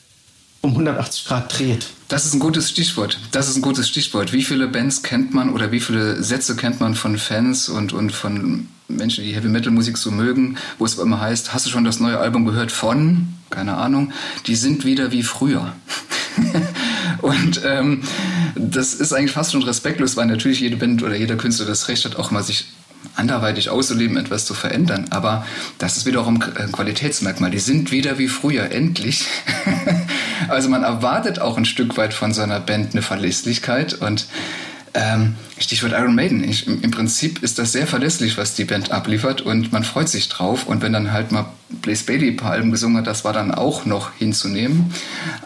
um 0.61 0.71
180 0.73 1.25
Grad 1.27 1.59
dreht. 1.59 1.89
Das 2.09 2.25
ist 2.25 2.35
ein 2.35 2.41
gutes 2.41 2.71
Stichwort. 2.71 3.19
Das 3.33 3.49
ist 3.49 3.57
ein 3.57 3.63
gutes 3.63 3.89
Stichwort. 3.89 4.33
Wie 4.33 4.43
viele 4.43 4.67
Bands 4.67 5.03
kennt 5.03 5.35
man 5.35 5.51
oder 5.51 5.73
wie 5.73 5.81
viele 5.81 6.23
Sätze 6.23 6.57
kennt 6.57 6.81
man 6.81 6.95
von 6.95 7.19
Fans 7.19 7.69
und, 7.69 7.93
und 7.93 8.11
von 8.13 8.67
Menschen, 8.89 9.25
die 9.25 9.35
Heavy 9.35 9.49
Metal 9.49 9.71
Musik 9.71 9.99
so 9.99 10.11
mögen, 10.11 10.57
wo 10.79 10.87
es 10.87 10.99
immer 10.99 11.21
heißt, 11.21 11.53
hast 11.53 11.67
du 11.67 11.71
schon 11.71 11.85
das 11.85 12.01
neue 12.01 12.19
Album 12.19 12.47
gehört 12.47 12.73
von, 12.73 13.29
keine 13.51 13.77
Ahnung, 13.77 14.13
die 14.47 14.57
sind 14.57 14.85
wieder 14.85 15.13
wie 15.13 15.23
früher. 15.23 15.75
und 17.21 17.61
ähm, 17.65 18.03
das 18.55 18.95
ist 18.95 19.13
eigentlich 19.13 19.33
fast 19.33 19.53
schon 19.53 19.63
respektlos, 19.63 20.17
weil 20.17 20.27
natürlich 20.27 20.61
jede 20.61 20.77
Band 20.77 21.03
oder 21.03 21.15
jeder 21.15 21.37
Künstler 21.37 21.67
das 21.67 21.89
Recht 21.89 22.05
hat, 22.07 22.17
auch 22.17 22.31
mal 22.31 22.43
sich 22.43 22.67
anderweitig 23.15 23.71
auszuleben, 23.71 24.17
etwas 24.17 24.47
zu 24.47 24.55
verändern. 24.55 25.07
Aber 25.11 25.47
das 25.79 25.97
ist 25.97 26.07
wiederum 26.07 26.43
ein 26.57 26.73
Qualitätsmerkmal. 26.73 27.51
Die 27.51 27.59
sind 27.59 27.91
wieder 27.91 28.19
wie 28.19 28.29
früher, 28.29 28.71
endlich. 28.71 29.27
also 30.49 30.69
man 30.69 30.85
erwartet 30.85 31.41
auch 31.41 31.57
ein 31.57 31.65
Stück 31.65 31.97
weit 31.97 32.15
von 32.15 32.33
so 32.33 32.43
einer 32.43 32.61
Band 32.61 32.93
eine 32.93 33.03
Verlässlichkeit 33.03 33.95
und 33.95 34.27
ähm, 34.95 35.37
Stichwort 35.59 35.93
Iron 35.93 36.15
Maiden. 36.15 36.43
Ich, 36.43 36.67
Im 36.67 36.91
Prinzip 36.91 37.43
ist 37.43 37.59
das 37.59 37.73
sehr 37.73 37.87
verlässlich, 37.87 38.39
was 38.39 38.55
die 38.55 38.65
Band 38.65 38.91
abliefert 38.91 39.41
und 39.41 39.73
man 39.73 39.85
freut 39.85 40.09
sich 40.09 40.29
drauf. 40.29 40.67
Und 40.67 40.83
wenn 40.83 40.93
dann 40.93 41.13
halt 41.13 41.33
mal 41.33 41.47
Blaze 41.83 42.05
Bailey 42.05 42.29
ein 42.29 42.37
paar 42.37 42.53
Alben 42.53 42.71
gesungen 42.71 42.99
hat, 42.99 43.07
das 43.07 43.25
war 43.25 43.33
dann 43.33 43.53
auch 43.53 43.85
noch 43.85 44.13
hinzunehmen. 44.15 44.93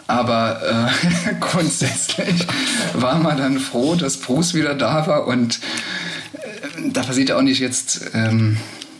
Aber 0.07 0.61
äh, 0.63 1.33
grundsätzlich 1.39 2.47
war 2.93 3.19
man 3.19 3.37
dann 3.37 3.59
froh, 3.59 3.95
dass 3.95 4.17
Bruce 4.17 4.53
wieder 4.53 4.75
da 4.75 5.07
war 5.07 5.27
und 5.27 5.59
da 6.91 7.03
passiert 7.03 7.29
ja 7.29 7.37
auch 7.37 7.41
nicht 7.41 7.59
jetzt, 7.59 8.11
ähm, 8.13 8.57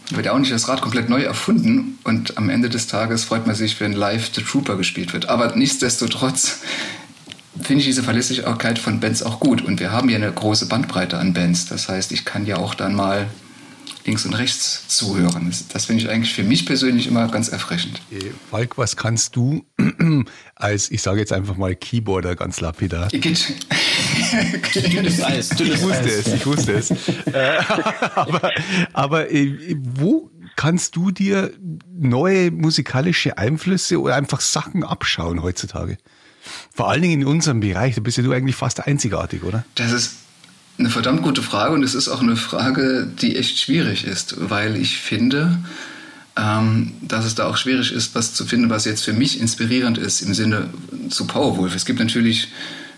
wird 0.10 0.26
ja 0.26 0.34
auch 0.34 0.40
nicht 0.40 0.52
das 0.52 0.68
Rad 0.68 0.82
komplett 0.82 1.10
neu 1.10 1.24
erfunden 1.24 1.98
und 2.04 2.38
am 2.38 2.50
Ende 2.50 2.70
des 2.70 2.88
Tages 2.88 3.24
freut 3.24 3.48
man 3.48 3.56
sich, 3.56 3.80
wenn 3.80 3.94
live 3.94 4.32
The 4.34 4.42
Trooper 4.42 4.76
gespielt 4.78 5.14
wird. 5.14 5.30
Aber 5.30 5.56
nichtsdestotrotz 5.56 6.60
finde 7.62 7.82
ich 7.82 7.86
diese 7.86 8.04
Verlässlichkeit 8.04 8.80
von 8.80 9.00
Bands 9.00 9.24
auch 9.24 9.40
gut 9.40 9.62
und 9.62 9.80
wir 9.80 9.92
haben 9.92 10.10
ja 10.10 10.18
eine 10.18 10.32
große 10.32 10.68
Bandbreite 10.68 11.18
an 11.18 11.34
Bands. 11.34 11.68
Das 11.68 11.88
heißt, 11.88 12.12
ich 12.12 12.26
kann 12.26 12.46
ja 12.46 12.58
auch 12.58 12.76
dann 12.76 12.96
mal 12.96 13.28
links 14.06 14.26
und 14.26 14.34
rechts 14.34 14.88
zuhören. 14.88 15.48
Das, 15.50 15.68
das 15.68 15.86
finde 15.86 16.04
ich 16.04 16.10
eigentlich 16.10 16.34
für 16.34 16.44
mich 16.44 16.66
persönlich 16.66 17.08
immer 17.08 17.28
ganz 17.30 17.50
erfrischend. 17.50 18.02
Falk, 18.50 18.78
was 18.78 18.98
kannst 18.98 19.36
du 19.36 19.66
als, 20.56 20.92
ich 20.92 21.02
sage 21.02 21.20
jetzt 21.20 21.32
einfach 21.32 21.56
mal 21.56 21.76
Keyboarder 21.76 22.36
ganz 22.36 22.60
lapidar? 22.60 23.08
Dünnes 24.76 25.24
Eis, 25.24 25.50
dünnes 25.50 25.76
ich 25.76 25.82
wusste 25.84 26.04
Eis. 26.04 26.28
es, 26.28 26.34
ich 26.34 26.46
wusste 26.46 26.74
es. 26.74 26.94
Äh, 27.34 27.58
aber 28.16 28.52
aber 28.94 29.32
äh, 29.32 29.76
wo 29.78 30.30
kannst 30.56 30.96
du 30.96 31.12
dir 31.12 31.52
neue 31.98 32.52
musikalische 32.52 33.38
Einflüsse 33.38 34.00
oder 34.00 34.16
einfach 34.16 34.42
Sachen 34.42 34.84
abschauen 34.84 35.42
heutzutage? 35.42 35.98
Vor 36.74 36.90
allen 36.90 37.02
Dingen 37.02 37.22
in 37.22 37.28
unserem 37.28 37.60
Bereich, 37.60 37.96
da 37.96 38.02
bist 38.02 38.18
ja 38.18 38.24
du 38.24 38.32
eigentlich 38.32 38.56
fast 38.56 38.86
einzigartig, 38.86 39.44
oder? 39.44 39.66
Das 39.76 39.92
ist 39.92 40.16
eine 40.78 40.90
verdammt 40.90 41.22
gute 41.22 41.42
Frage 41.42 41.74
und 41.74 41.84
es 41.84 41.96
ist 41.96 42.08
auch 42.08 42.22
eine 42.22 42.36
Frage, 42.36 43.08
die 43.22 43.36
echt 43.36 43.60
schwierig 43.60 44.06
ist, 44.06 44.36
weil 44.50 44.76
ich 44.76 44.98
finde, 44.98 45.60
ähm, 46.36 46.94
dass 47.02 47.26
es 47.26 47.36
da 47.36 47.46
auch 47.46 47.58
schwierig 47.58 47.92
ist, 47.92 48.16
was 48.16 48.34
zu 48.34 48.46
finden, 48.46 48.70
was 48.70 48.86
jetzt 48.86 49.04
für 49.04 49.14
mich 49.14 49.40
inspirierend 49.40 49.98
ist 49.98 50.22
im 50.22 50.34
Sinne 50.34 50.70
zu 51.10 51.28
Powerwolf. 51.28 51.76
Es 51.76 51.86
gibt 51.86 52.00
natürlich, 52.00 52.48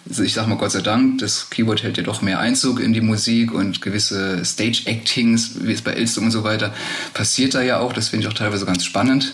ich 0.05 0.33
sag 0.33 0.47
mal 0.47 0.57
Gott 0.57 0.71
sei 0.71 0.81
Dank, 0.81 1.19
das 1.19 1.49
Keyboard 1.49 1.83
hält 1.83 1.97
ja 1.97 2.03
doch 2.03 2.21
mehr 2.21 2.39
Einzug 2.39 2.79
in 2.79 2.93
die 2.93 3.01
Musik 3.01 3.51
und 3.51 3.81
gewisse 3.81 4.43
Stage-Actings, 4.45 5.55
wie 5.61 5.73
es 5.73 5.81
bei 5.81 5.93
Elstum 5.93 6.25
und 6.25 6.31
so 6.31 6.43
weiter, 6.43 6.73
passiert 7.13 7.55
da 7.55 7.61
ja 7.61 7.79
auch. 7.79 7.93
Das 7.93 8.09
finde 8.09 8.25
ich 8.25 8.31
auch 8.31 8.37
teilweise 8.37 8.65
ganz 8.65 8.85
spannend. 8.85 9.33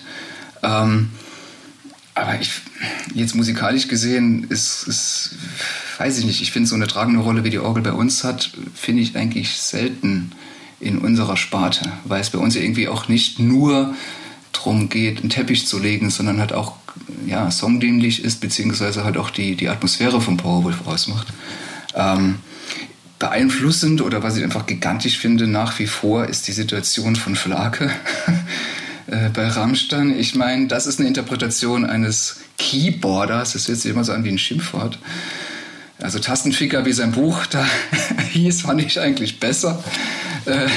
Ähm, 0.64 1.10
aber 2.14 2.40
ich, 2.40 2.52
jetzt 3.14 3.36
musikalisch 3.36 3.88
gesehen, 3.88 4.46
ist, 4.50 4.88
ist 4.88 5.36
weiß 5.98 6.18
ich 6.18 6.26
nicht, 6.26 6.42
ich 6.42 6.52
finde 6.52 6.68
so 6.68 6.76
eine 6.76 6.88
tragende 6.88 7.20
Rolle, 7.20 7.44
wie 7.44 7.50
die 7.50 7.60
Orgel 7.60 7.84
bei 7.84 7.94
uns 7.94 8.24
hat, 8.24 8.52
finde 8.74 9.04
ich 9.04 9.16
eigentlich 9.16 9.52
selten 9.52 10.32
in 10.80 10.98
unserer 10.98 11.38
Sparte, 11.38 11.92
weil 12.06 12.22
es 12.22 12.32
bei 12.32 12.40
uns 12.40 12.56
ja 12.56 12.62
irgendwie 12.62 12.88
auch 12.88 13.08
nicht 13.08 13.40
nur 13.40 13.94
darum 14.52 14.90
geht, 14.90 15.20
einen 15.20 15.30
Teppich 15.30 15.68
zu 15.68 15.80
legen, 15.80 16.10
sondern 16.10 16.40
halt 16.40 16.54
auch 16.54 16.76
ja, 17.26 17.52
songdienlich 17.52 18.24
ist, 18.24 18.42
beziehungsweise 18.42 19.04
halt 19.04 19.18
auch 19.18 19.30
die, 19.30 19.56
die 19.56 19.70
Atmosphäre 19.70 20.22
vom 20.22 20.38
Powerwolf 20.38 20.88
ausmacht. 20.88 21.28
Ähm, 21.96 22.36
beeinflussend 23.20 24.02
oder 24.02 24.24
was 24.24 24.36
ich 24.36 24.44
einfach 24.44 24.66
gigantisch 24.66 25.20
finde 25.20 25.46
nach 25.46 25.78
wie 25.78 25.86
vor 25.88 26.26
ist 26.26 26.48
die 26.48 26.54
Situation 26.54 27.16
von 27.16 27.36
Flake 27.36 27.92
äh, 29.08 29.30
bei 29.30 29.48
Rammstein. 29.48 30.18
Ich 30.18 30.36
meine, 30.36 30.68
das 30.68 30.88
ist 30.88 31.00
eine 31.00 31.08
Interpretation 31.08 31.86
eines 31.86 32.38
Keyboarders, 32.58 33.54
das 33.54 33.68
hört 33.68 33.78
sich 33.78 33.92
immer 33.92 34.04
so 34.04 34.14
an 34.14 34.24
wie 34.24 34.30
ein 34.30 34.40
Schimpfwort. 34.40 34.98
Also 36.02 36.18
Tastenficker, 36.18 36.86
wie 36.86 36.94
sein 36.94 37.12
Buch 37.12 37.46
da 37.52 37.66
hieß, 38.32 38.62
fand 38.62 38.82
ich 38.82 39.00
eigentlich 39.00 39.40
besser. 39.40 39.84
Äh, 40.46 40.68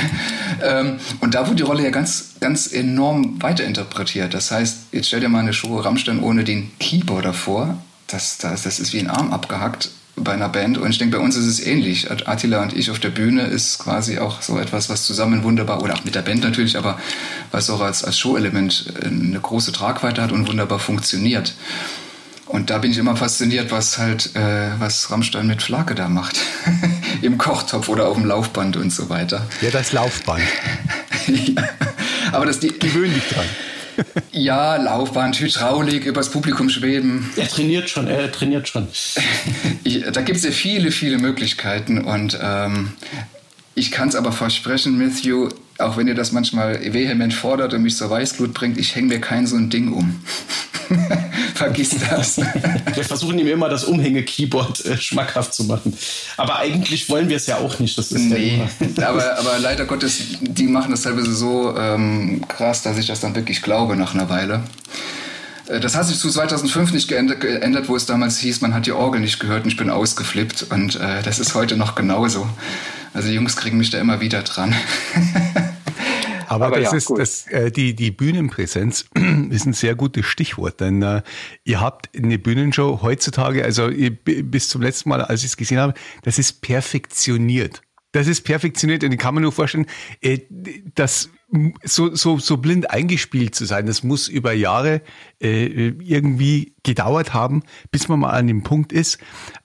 ähm, 0.63 0.99
und 1.21 1.35
da 1.35 1.47
wurde 1.47 1.57
die 1.57 1.63
Rolle 1.63 1.83
ja 1.83 1.91
ganz, 1.91 2.35
ganz 2.41 2.67
enorm 2.67 3.43
weiterinterpretiert. 3.43 4.35
Das 4.35 4.51
heißt, 4.51 4.79
jetzt 4.93 5.09
stell 5.09 5.21
dir 5.21 5.29
mal 5.29 5.41
eine 5.41 5.53
Show 5.53 5.77
Rammstein 5.79 6.21
ohne 6.21 6.45
den 6.45 6.71
Keyboarder 6.79 7.33
vor. 7.33 7.79
Das, 8.07 8.39
das, 8.39 8.63
das 8.63 8.79
ist 8.79 8.93
wie 8.93 9.01
ein 9.01 9.09
Arm 9.09 9.33
abgehackt 9.33 9.91
bei 10.17 10.33
einer 10.33 10.49
Band. 10.49 10.79
Und 10.79 10.91
ich 10.91 10.99
denke, 10.99 11.17
bei 11.19 11.25
uns 11.25 11.37
ist 11.37 11.47
es 11.47 11.65
ähnlich. 11.65 12.11
Attila 12.11 12.63
und 12.63 12.77
ich 12.77 12.91
auf 12.91 12.99
der 12.99 13.11
Bühne 13.11 13.43
ist 13.43 13.79
quasi 13.79 14.19
auch 14.19 14.43
so 14.43 14.59
etwas, 14.59 14.89
was 14.89 15.05
zusammen 15.05 15.43
wunderbar, 15.43 15.83
oder 15.83 15.95
auch 15.95 16.05
mit 16.05 16.15
der 16.15 16.23
Band 16.23 16.45
natürlich, 16.45 16.77
aber 16.77 16.99
was 17.51 17.71
auch 17.71 17.81
als, 17.81 18.05
als 18.05 18.19
Show-Element 18.19 18.93
eine 19.03 19.41
große 19.41 19.73
Tragweite 19.73 20.23
hat 20.23 20.33
und 20.33 20.49
wunderbar 20.49 20.79
funktioniert. 20.79 21.55
Und 22.47 22.71
da 22.71 22.79
bin 22.79 22.91
ich 22.91 22.99
immer 22.99 23.17
fasziniert, 23.17 23.71
was 23.71 23.99
halt, 23.99 24.37
äh, 24.37 24.79
was 24.79 25.11
Rammstein 25.11 25.47
mit 25.47 25.63
Flake 25.63 25.95
da 25.95 26.09
macht. 26.09 26.39
Im 27.23 27.39
Kochtopf 27.39 27.89
oder 27.89 28.09
auf 28.09 28.17
dem 28.17 28.27
Laufband 28.27 28.77
und 28.77 28.93
so 28.93 29.09
weiter. 29.09 29.47
Ja, 29.63 29.71
das 29.71 29.93
Laufband. 29.93 30.43
ja. 31.27 31.63
Aber 32.33 32.47
das 32.47 32.61
die. 32.61 32.79
Gewöhn 32.79 33.13
dich 33.13 33.29
dran. 33.29 33.47
ja, 34.33 34.77
Laufbahn, 34.77 35.33
Hydraulik, 35.33 36.05
übers 36.05 36.31
Publikum 36.31 36.69
schweben. 36.69 37.31
Er 37.37 37.49
trainiert 37.49 37.89
schon, 37.89 38.09
er 38.09 38.31
trainiert 38.31 38.69
schon. 38.69 38.89
ich, 39.85 40.05
da 40.13 40.21
gibt 40.23 40.39
es 40.39 40.45
ja 40.45 40.51
viele, 40.51 40.91
viele 40.91 41.19
Möglichkeiten 41.19 42.05
und 42.05 42.39
ähm, 42.43 42.93
ich 43.75 43.91
kann 43.91 44.09
es 44.09 44.17
aber 44.17 44.33
versprechen, 44.33 44.99
Matthew, 44.99 45.49
auch 45.79 45.97
wenn 45.97 46.07
ihr 46.07 46.15
das 46.15 46.33
manchmal 46.33 46.93
vehement 46.93 47.35
fordert 47.35 47.75
und 47.75 47.83
mich 47.83 47.97
zur 47.97 48.11
Weißglut 48.11 48.55
bringt, 48.55 48.79
ich 48.79 48.95
hänge 48.95 49.09
mir 49.09 49.21
kein 49.21 49.47
so 49.47 49.57
ein 49.57 49.71
Ding 49.71 49.93
um. 49.93 50.21
Vergiss 51.55 51.97
das. 52.11 52.37
wir 52.95 53.05
versuchen 53.05 53.39
ihm 53.39 53.47
immer 53.47 53.69
das 53.69 53.85
Umhänge-Keyboard 53.85 54.85
äh, 54.85 54.97
schmackhaft 54.99 55.55
zu 55.55 55.65
machen. 55.65 55.97
Aber 56.37 56.59
eigentlich 56.59 57.09
wollen 57.09 57.29
wir 57.29 57.37
es 57.37 57.47
ja 57.47 57.57
auch 57.59 57.79
nicht. 57.79 57.97
Das 57.97 58.13
ist 58.13 58.21
nee, 58.21 58.63
aber, 58.97 59.39
aber 59.39 59.59
leider 59.59 59.85
Gottes, 59.87 60.19
die 60.41 60.67
machen 60.67 60.91
das 60.91 61.03
teilweise 61.03 61.35
so 61.35 61.77
ähm, 61.77 62.45
krass, 62.49 62.83
dass 62.83 62.99
ich 62.99 63.07
das 63.07 63.21
dann 63.21 63.35
wirklich 63.35 63.63
glaube 63.63 63.97
nach 63.97 64.15
einer 64.15 64.29
Weile. 64.29 64.63
Äh, 65.69 65.81
das 65.81 65.97
hat 65.97 66.07
sich 66.07 66.19
zu 66.19 66.29
2005 66.29 66.93
nicht 66.93 67.09
geändert, 67.09 67.89
wo 67.89 67.97
es 67.97 68.07
damals 68.07 68.39
hieß, 68.39 68.61
man 68.61 68.75
hat 68.75 68.87
die 68.87 68.93
Orgel 68.93 69.21
nicht 69.21 69.41
gehört 69.41 69.65
und 69.65 69.71
ich 69.71 69.77
bin 69.77 69.91
ausgeflippt. 69.91 70.67
Und 70.71 70.97
äh, 70.97 71.23
das 71.23 71.39
ist 71.39 71.55
heute 71.55 71.77
noch 71.77 71.95
genauso. 71.95 72.49
Also 73.15 73.29
die 73.29 73.35
Jungs 73.35 73.57
kriegen 73.57 73.79
mich 73.79 73.91
da 73.91 73.99
immer 74.01 74.21
wieder 74.21 74.43
dran. 74.43 74.75
Aber, 76.47 76.67
Aber 76.67 76.81
das 76.81 76.93
ja, 76.93 76.97
ist 76.99 77.11
das, 77.17 77.47
äh, 77.47 77.71
die, 77.71 77.95
die 77.95 78.11
Bühnenpräsenz 78.11 79.07
ist 79.51 79.67
ein 79.67 79.73
sehr 79.73 79.95
gutes 79.95 80.27
Stichwort, 80.27 80.81
denn 80.81 81.01
äh, 81.03 81.23
ihr 81.65 81.81
habt 81.81 82.11
eine 82.17 82.39
Bühnenshow 82.39 83.01
heutzutage, 83.03 83.65
also 83.65 83.89
bis 84.25 84.69
zum 84.69 84.83
letzten 84.83 85.09
Mal, 85.09 85.23
als 85.23 85.41
ich 85.41 85.47
es 85.47 85.57
gesehen 85.57 85.79
habe, 85.79 85.95
das 86.23 86.39
ist 86.39 86.61
perfektioniert. 86.61 87.83
Das 88.13 88.29
ist 88.29 88.43
perfektioniert 88.43 89.03
und 89.03 89.11
ich 89.11 89.19
kann 89.19 89.35
mir 89.35 89.41
nur 89.41 89.53
vorstellen, 89.53 89.87
äh, 90.21 90.41
das 90.95 91.31
so, 91.83 92.15
so, 92.15 92.39
so 92.39 92.57
blind 92.57 92.91
eingespielt 92.91 93.55
zu 93.55 93.65
sein, 93.65 93.87
das 93.87 94.03
muss 94.03 94.29
über 94.29 94.53
Jahre 94.53 95.03
äh, 95.41 95.89
irgendwie 95.89 96.75
gedauert 96.83 97.35
haben, 97.35 97.63
bis 97.91 98.09
man 98.09 98.21
mal 98.21 98.31
an 98.31 98.47
dem 98.47 98.63
Punkt 98.63 98.93
ist. 98.93 99.19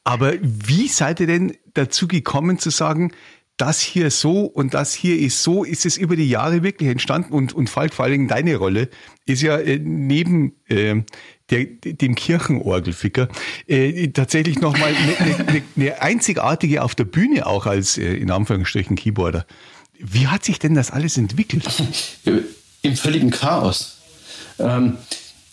Aber 0.04 0.34
wie 0.42 0.88
seid 0.88 1.20
ihr 1.20 1.28
denn 1.28 1.56
dazu 1.74 2.08
gekommen 2.08 2.60
zu 2.60 2.70
sagen, 2.70 3.12
das 3.60 3.82
hier 3.82 4.10
so 4.10 4.46
und 4.46 4.74
das 4.74 4.94
hier 4.94 5.20
ist 5.20 5.44
so, 5.44 5.64
ist 5.64 5.86
es 5.86 5.98
über 5.98 6.16
die 6.16 6.30
Jahre 6.30 6.64
wirklich 6.64 6.90
entstanden 6.90 7.34
und, 7.34 7.54
und 7.54 7.70
Falk, 7.70 7.94
vor 7.94 8.06
allem 8.06 8.28
deine 8.28 8.56
Rolle 8.56 8.90
ist 9.26 9.42
ja 9.42 9.58
äh, 9.58 9.78
neben 9.78 10.54
äh, 10.68 11.04
der, 11.50 11.66
dem 11.66 12.16
Kirchenorgelficker 12.16 13.28
äh, 13.68 14.08
tatsächlich 14.10 14.62
nochmal 14.62 14.94
eine 14.96 15.46
ne, 15.46 15.54
ne, 15.54 15.64
ne 15.76 16.02
einzigartige 16.02 16.84
auf 16.84 16.96
der 16.96 17.04
Bühne 17.04 17.46
auch 17.46 17.66
als 17.66 17.98
äh, 17.98 18.14
in 18.14 18.32
Anführungsstrichen 18.32 18.96
Keyboarder. 18.96 19.46
Wie 20.00 20.28
hat 20.28 20.46
sich 20.46 20.60
denn 20.60 20.74
das 20.74 20.92
alles 20.92 21.18
entwickelt? 21.18 21.68
Im 22.82 22.96
völligen 22.96 23.30
Chaos. 23.30 23.98
Ähm, 24.58 24.98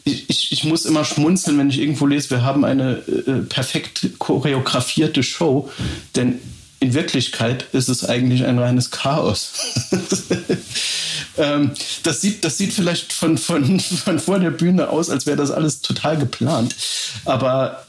ich, 0.04 0.30
ich, 0.30 0.52
ich, 0.52 0.62
muss 0.62 0.86
immer 0.86 1.04
schmunzeln, 1.04 1.58
wenn 1.58 1.68
ich 1.68 1.80
irgendwo 1.80 2.06
lese, 2.06 2.30
wir 2.30 2.42
haben 2.42 2.64
eine 2.64 2.98
äh, 2.98 3.42
perfekt 3.48 4.10
choreografierte 4.20 5.24
Show, 5.24 5.68
denn 6.14 6.38
in 6.80 6.94
Wirklichkeit 6.94 7.66
ist 7.72 7.88
es 7.88 8.04
eigentlich 8.04 8.44
ein 8.44 8.58
reines 8.58 8.90
Chaos. 8.90 9.52
ähm, 11.38 11.70
das, 12.02 12.20
sieht, 12.20 12.44
das 12.44 12.58
sieht 12.58 12.72
vielleicht 12.72 13.12
von, 13.12 13.38
von, 13.38 13.80
von 13.80 14.18
vor 14.18 14.38
der 14.38 14.50
Bühne 14.50 14.90
aus, 14.90 15.08
als 15.08 15.26
wäre 15.26 15.36
das 15.36 15.50
alles 15.50 15.80
total 15.80 16.18
geplant. 16.18 16.76
Aber 17.24 17.86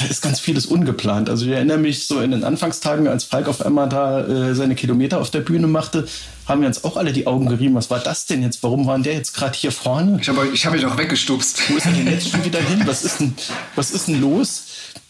da 0.00 0.06
ist 0.06 0.22
ganz 0.22 0.40
vieles 0.40 0.64
ungeplant. 0.64 1.28
Also 1.28 1.44
ich 1.44 1.52
erinnere 1.52 1.76
mich 1.76 2.06
so 2.06 2.20
in 2.20 2.30
den 2.30 2.42
Anfangstagen, 2.42 3.06
als 3.06 3.24
Falk 3.24 3.48
auf 3.48 3.64
einmal 3.64 3.88
da 3.88 4.26
äh, 4.26 4.54
seine 4.54 4.74
Kilometer 4.74 5.20
auf 5.20 5.30
der 5.30 5.40
Bühne 5.40 5.66
machte, 5.66 6.08
haben 6.46 6.62
wir 6.62 6.68
uns 6.68 6.84
auch 6.84 6.96
alle 6.96 7.12
die 7.12 7.26
Augen 7.26 7.46
gerieben. 7.46 7.74
Was 7.74 7.90
war 7.90 7.98
das 7.98 8.24
denn 8.24 8.42
jetzt? 8.42 8.62
Warum 8.62 8.86
waren 8.86 9.02
der 9.02 9.12
jetzt 9.12 9.34
gerade 9.34 9.56
hier 9.56 9.72
vorne? 9.72 10.18
Ich 10.20 10.28
habe 10.28 10.48
ich 10.52 10.64
hab 10.64 10.72
mich 10.72 10.86
auch 10.86 10.96
weggestupst. 10.96 11.70
Wo 11.70 11.76
ist 11.76 11.84
er 11.84 11.92
denn 11.92 12.06
jetzt 12.06 12.30
schon 12.30 12.42
wieder 12.44 12.60
hin? 12.60 12.82
Was 12.86 13.04
ist 13.04 13.20
denn, 13.20 13.34
was 13.76 13.90
ist 13.90 14.08
denn 14.08 14.22
los? 14.22 14.64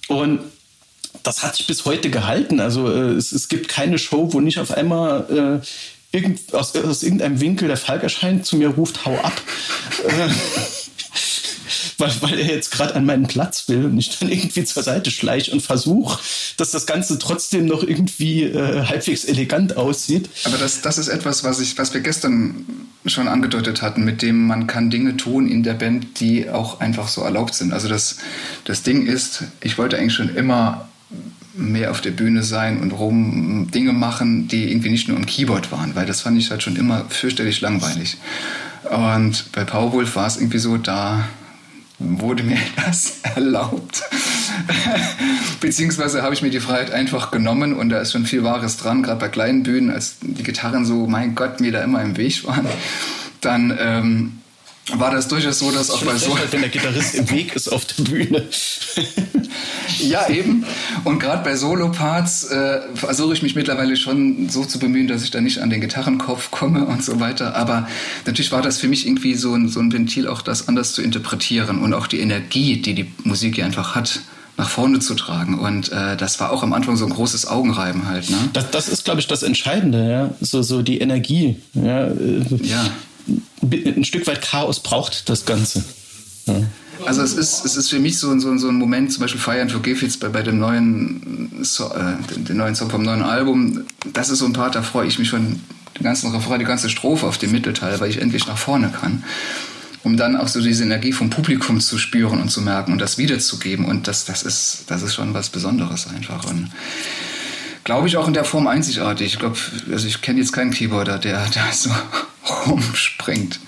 Und 0.08 0.40
das 1.22 1.42
hat 1.42 1.56
sich 1.56 1.66
bis 1.66 1.84
heute 1.84 2.10
gehalten. 2.10 2.60
Also 2.60 2.90
äh, 2.90 3.12
es, 3.12 3.32
es, 3.32 3.48
gibt 3.48 3.68
keine 3.68 3.98
Show, 3.98 4.32
wo 4.32 4.40
nicht 4.40 4.58
auf 4.58 4.70
einmal 4.70 5.60
äh, 5.62 6.16
irgend, 6.16 6.54
aus, 6.54 6.74
aus, 6.76 7.02
irgendeinem 7.02 7.40
Winkel 7.40 7.68
der 7.68 7.76
Falk 7.76 8.02
erscheint, 8.02 8.46
zu 8.46 8.56
mir 8.56 8.68
ruft, 8.68 9.04
hau 9.04 9.16
ab. 9.18 9.40
Äh, 10.06 10.28
weil, 11.98 12.10
weil 12.20 12.38
er 12.38 12.46
jetzt 12.46 12.70
gerade 12.70 12.94
an 12.96 13.04
meinen 13.04 13.26
Platz 13.26 13.68
will 13.68 13.84
und 13.84 13.98
ich 13.98 14.18
dann 14.18 14.30
irgendwie 14.30 14.64
zur 14.64 14.82
Seite 14.82 15.10
schleiche 15.10 15.52
und 15.52 15.60
versuche, 15.60 16.18
dass 16.56 16.70
das 16.70 16.86
Ganze 16.86 17.18
trotzdem 17.18 17.66
noch 17.66 17.82
irgendwie 17.82 18.44
äh, 18.44 18.84
halbwegs 18.86 19.24
elegant 19.24 19.76
aussieht. 19.76 20.28
Aber 20.44 20.58
das, 20.58 20.80
das 20.80 20.98
ist 20.98 21.08
etwas, 21.08 21.44
was, 21.44 21.60
ich, 21.60 21.78
was 21.78 21.94
wir 21.94 22.00
gestern 22.00 22.66
schon 23.06 23.28
angedeutet 23.28 23.82
hatten, 23.82 24.04
mit 24.04 24.22
dem 24.22 24.46
man 24.46 24.66
kann 24.66 24.90
Dinge 24.90 25.16
tun 25.16 25.48
in 25.48 25.62
der 25.62 25.74
Band, 25.74 26.20
die 26.20 26.50
auch 26.50 26.80
einfach 26.80 27.08
so 27.08 27.22
erlaubt 27.22 27.54
sind. 27.54 27.72
Also 27.72 27.88
das, 27.88 28.16
das 28.64 28.82
Ding 28.82 29.06
ist, 29.06 29.44
ich 29.60 29.78
wollte 29.78 29.96
eigentlich 29.96 30.14
schon 30.14 30.34
immer 30.34 30.88
mehr 31.54 31.90
auf 31.90 32.00
der 32.00 32.12
Bühne 32.12 32.42
sein 32.42 32.80
und 32.80 32.92
rum 32.92 33.70
Dinge 33.72 33.92
machen, 33.92 34.48
die 34.48 34.70
irgendwie 34.70 34.90
nicht 34.90 35.08
nur 35.08 35.16
am 35.16 35.26
Keyboard 35.26 35.72
waren, 35.72 35.94
weil 35.94 36.06
das 36.06 36.20
fand 36.20 36.38
ich 36.38 36.50
halt 36.50 36.62
schon 36.62 36.76
immer 36.76 37.04
fürchterlich 37.08 37.60
langweilig. 37.60 38.16
Und 38.90 39.52
bei 39.52 39.64
Powerwolf 39.64 40.16
war 40.16 40.26
es 40.26 40.36
irgendwie 40.36 40.58
so, 40.58 40.76
da 40.76 41.24
wurde 41.98 42.42
mir 42.42 42.58
das 42.86 43.20
erlaubt. 43.22 44.02
Beziehungsweise 45.60 46.22
habe 46.22 46.34
ich 46.34 46.42
mir 46.42 46.50
die 46.50 46.60
Freiheit 46.60 46.90
einfach 46.90 47.30
genommen 47.30 47.74
und 47.74 47.90
da 47.90 48.00
ist 48.00 48.12
schon 48.12 48.26
viel 48.26 48.42
Wahres 48.42 48.76
dran, 48.78 49.02
gerade 49.02 49.20
bei 49.20 49.28
kleinen 49.28 49.62
Bühnen, 49.62 49.90
als 49.90 50.16
die 50.20 50.42
Gitarren 50.42 50.84
so, 50.84 51.06
mein 51.06 51.34
Gott, 51.34 51.60
mir 51.60 51.72
da 51.72 51.82
immer 51.82 52.02
im 52.02 52.16
Weg 52.16 52.46
waren. 52.46 52.66
Dann 53.40 53.76
ähm, 53.78 54.39
war 54.98 55.10
das 55.10 55.28
durchaus 55.28 55.58
so, 55.58 55.70
dass 55.70 55.90
auch 55.90 56.02
bei 56.02 56.16
so. 56.16 56.36
Wenn 56.50 56.60
der 56.60 56.70
Gitarrist 56.70 57.14
im 57.14 57.30
Weg 57.30 57.54
ist 57.54 57.68
auf 57.68 57.84
der 57.84 58.02
Bühne. 58.02 58.44
ja, 59.98 60.28
eben. 60.28 60.64
Und 61.04 61.18
gerade 61.18 61.42
bei 61.44 61.56
Solo-Parts 61.56 62.44
äh, 62.44 62.80
versuche 62.94 63.34
ich 63.34 63.42
mich 63.42 63.54
mittlerweile 63.54 63.96
schon 63.96 64.48
so 64.48 64.64
zu 64.64 64.78
bemühen, 64.78 65.08
dass 65.08 65.22
ich 65.22 65.30
da 65.30 65.40
nicht 65.40 65.58
an 65.58 65.70
den 65.70 65.80
Gitarrenkopf 65.80 66.50
komme 66.50 66.86
und 66.86 67.04
so 67.04 67.20
weiter. 67.20 67.56
Aber 67.56 67.88
natürlich 68.26 68.52
war 68.52 68.62
das 68.62 68.78
für 68.78 68.88
mich 68.88 69.06
irgendwie 69.06 69.34
so 69.34 69.54
ein, 69.54 69.68
so 69.68 69.80
ein 69.80 69.92
Ventil, 69.92 70.26
auch 70.26 70.42
das 70.42 70.68
anders 70.68 70.92
zu 70.92 71.02
interpretieren 71.02 71.80
und 71.80 71.94
auch 71.94 72.06
die 72.06 72.20
Energie, 72.20 72.80
die 72.80 72.94
die 72.94 73.12
Musik 73.24 73.56
hier 73.56 73.64
einfach 73.64 73.94
hat 73.94 74.20
nach 74.56 74.68
vorne 74.68 74.98
zu 74.98 75.14
tragen. 75.14 75.58
Und 75.58 75.90
äh, 75.90 76.16
das 76.16 76.38
war 76.38 76.52
auch 76.52 76.62
am 76.62 76.72
Anfang 76.74 76.96
so 76.96 77.06
ein 77.06 77.10
großes 77.10 77.46
Augenreiben 77.46 78.06
halt. 78.06 78.28
Ne? 78.28 78.36
Das, 78.52 78.70
das 78.70 78.88
ist, 78.88 79.04
glaube 79.04 79.20
ich, 79.20 79.26
das 79.26 79.42
Entscheidende, 79.42 80.10
ja. 80.10 80.34
So, 80.40 80.62
so 80.62 80.82
die 80.82 80.98
Energie. 80.98 81.56
Ja. 81.74 82.08
ja 82.62 82.84
ein 83.62 84.04
Stück 84.04 84.26
weit 84.26 84.42
Chaos 84.42 84.80
braucht 84.80 85.28
das 85.28 85.44
Ganze. 85.44 85.84
Ja. 86.46 86.62
Also 87.06 87.22
es 87.22 87.32
ist, 87.32 87.64
es 87.64 87.76
ist 87.76 87.88
für 87.88 87.98
mich 87.98 88.18
so, 88.18 88.38
so, 88.38 88.56
so 88.58 88.68
ein 88.68 88.74
Moment, 88.74 89.12
zum 89.12 89.22
Beispiel 89.22 89.40
Fire 89.40 89.60
and 89.60 89.72
Forgive 89.72 90.04
jetzt 90.04 90.20
bei, 90.20 90.28
bei 90.28 90.42
dem 90.42 90.58
neuen, 90.58 91.50
so, 91.62 91.86
äh, 91.86 92.34
den, 92.34 92.44
den, 92.44 92.56
neuen 92.56 92.74
Song 92.74 92.90
vom 92.90 93.02
neuen 93.02 93.22
Album, 93.22 93.84
das 94.12 94.30
ist 94.30 94.40
so 94.40 94.46
ein 94.46 94.52
Part, 94.52 94.74
da 94.74 94.82
freue 94.82 95.06
ich 95.06 95.18
mich 95.18 95.28
schon 95.28 95.60
den 95.98 96.04
ganzen 96.04 96.30
Refrain, 96.30 96.58
die 96.58 96.64
ganze 96.64 96.90
Strophe 96.90 97.26
auf 97.26 97.38
dem 97.38 97.52
Mittelteil, 97.52 98.00
weil 98.00 98.10
ich 98.10 98.20
endlich 98.20 98.46
nach 98.46 98.58
vorne 98.58 98.90
kann. 98.90 99.24
Um 100.02 100.16
dann 100.16 100.36
auch 100.36 100.48
so 100.48 100.62
diese 100.62 100.82
Energie 100.82 101.12
vom 101.12 101.28
Publikum 101.28 101.78
zu 101.78 101.98
spüren 101.98 102.40
und 102.40 102.50
zu 102.50 102.62
merken 102.62 102.92
und 102.92 103.00
das 103.00 103.18
wiederzugeben. 103.18 103.84
Und 103.84 104.08
das, 104.08 104.24
das, 104.24 104.42
ist, 104.42 104.84
das 104.86 105.02
ist 105.02 105.14
schon 105.14 105.34
was 105.34 105.50
Besonderes 105.50 106.06
einfach. 106.06 106.46
Und 106.46 106.70
glaube 107.90 108.06
ich 108.06 108.16
auch 108.16 108.28
in 108.28 108.34
der 108.34 108.44
Form 108.44 108.68
einzigartig. 108.68 109.32
Ich 109.32 109.38
glaube, 109.40 109.56
also 109.90 110.06
ich 110.06 110.22
kenne 110.22 110.38
jetzt 110.38 110.52
keinen 110.52 110.70
Keyboarder, 110.70 111.18
der 111.18 111.44
da 111.54 111.72
so 111.72 111.90
rumspringt. 112.68 113.58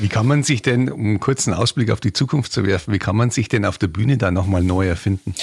Wie 0.00 0.08
kann 0.08 0.26
man 0.26 0.42
sich 0.42 0.62
denn, 0.62 0.90
um 0.90 1.00
einen 1.00 1.20
kurzen 1.20 1.52
Ausblick 1.52 1.90
auf 1.90 2.00
die 2.00 2.14
Zukunft 2.14 2.52
zu 2.52 2.64
werfen, 2.64 2.94
wie 2.94 2.98
kann 2.98 3.16
man 3.16 3.28
sich 3.28 3.48
denn 3.48 3.66
auf 3.66 3.76
der 3.76 3.88
Bühne 3.88 4.16
da 4.16 4.30
nochmal 4.30 4.62
neu 4.62 4.88
erfinden? 4.88 5.34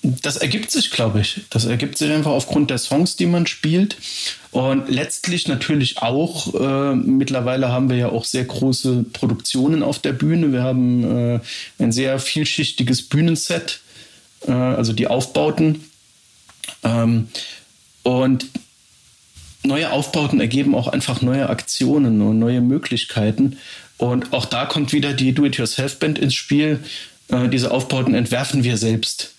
Das 0.00 0.38
ergibt 0.38 0.70
sich, 0.70 0.92
glaube 0.92 1.20
ich. 1.20 1.42
Das 1.50 1.66
ergibt 1.66 1.98
sich 1.98 2.10
einfach 2.10 2.30
aufgrund 2.30 2.70
der 2.70 2.78
Songs, 2.78 3.16
die 3.16 3.26
man 3.26 3.46
spielt. 3.46 3.98
Und 4.50 4.88
letztlich 4.88 5.46
natürlich 5.46 5.98
auch, 5.98 6.54
äh, 6.54 6.94
mittlerweile 6.94 7.68
haben 7.68 7.90
wir 7.90 7.98
ja 7.98 8.08
auch 8.08 8.24
sehr 8.24 8.44
große 8.44 9.04
Produktionen 9.12 9.82
auf 9.82 9.98
der 9.98 10.14
Bühne. 10.14 10.54
Wir 10.54 10.62
haben 10.62 11.34
äh, 11.34 11.40
ein 11.78 11.92
sehr 11.92 12.18
vielschichtiges 12.18 13.02
Bühnenset, 13.02 13.80
äh, 14.46 14.52
also 14.52 14.94
die 14.94 15.06
Aufbauten. 15.06 15.84
Ähm, 16.82 17.28
und 18.02 18.46
neue 19.62 19.92
Aufbauten 19.92 20.40
ergeben 20.40 20.74
auch 20.74 20.88
einfach 20.88 21.22
neue 21.22 21.48
Aktionen 21.48 22.20
und 22.20 22.38
neue 22.38 22.60
Möglichkeiten. 22.60 23.58
Und 23.98 24.32
auch 24.32 24.44
da 24.44 24.66
kommt 24.66 24.92
wieder 24.92 25.12
die 25.12 25.32
Do-It-Yourself-Band 25.32 26.18
ins 26.18 26.34
Spiel. 26.34 26.80
Äh, 27.28 27.48
diese 27.48 27.70
Aufbauten 27.70 28.14
entwerfen 28.14 28.64
wir 28.64 28.76
selbst. 28.76 29.34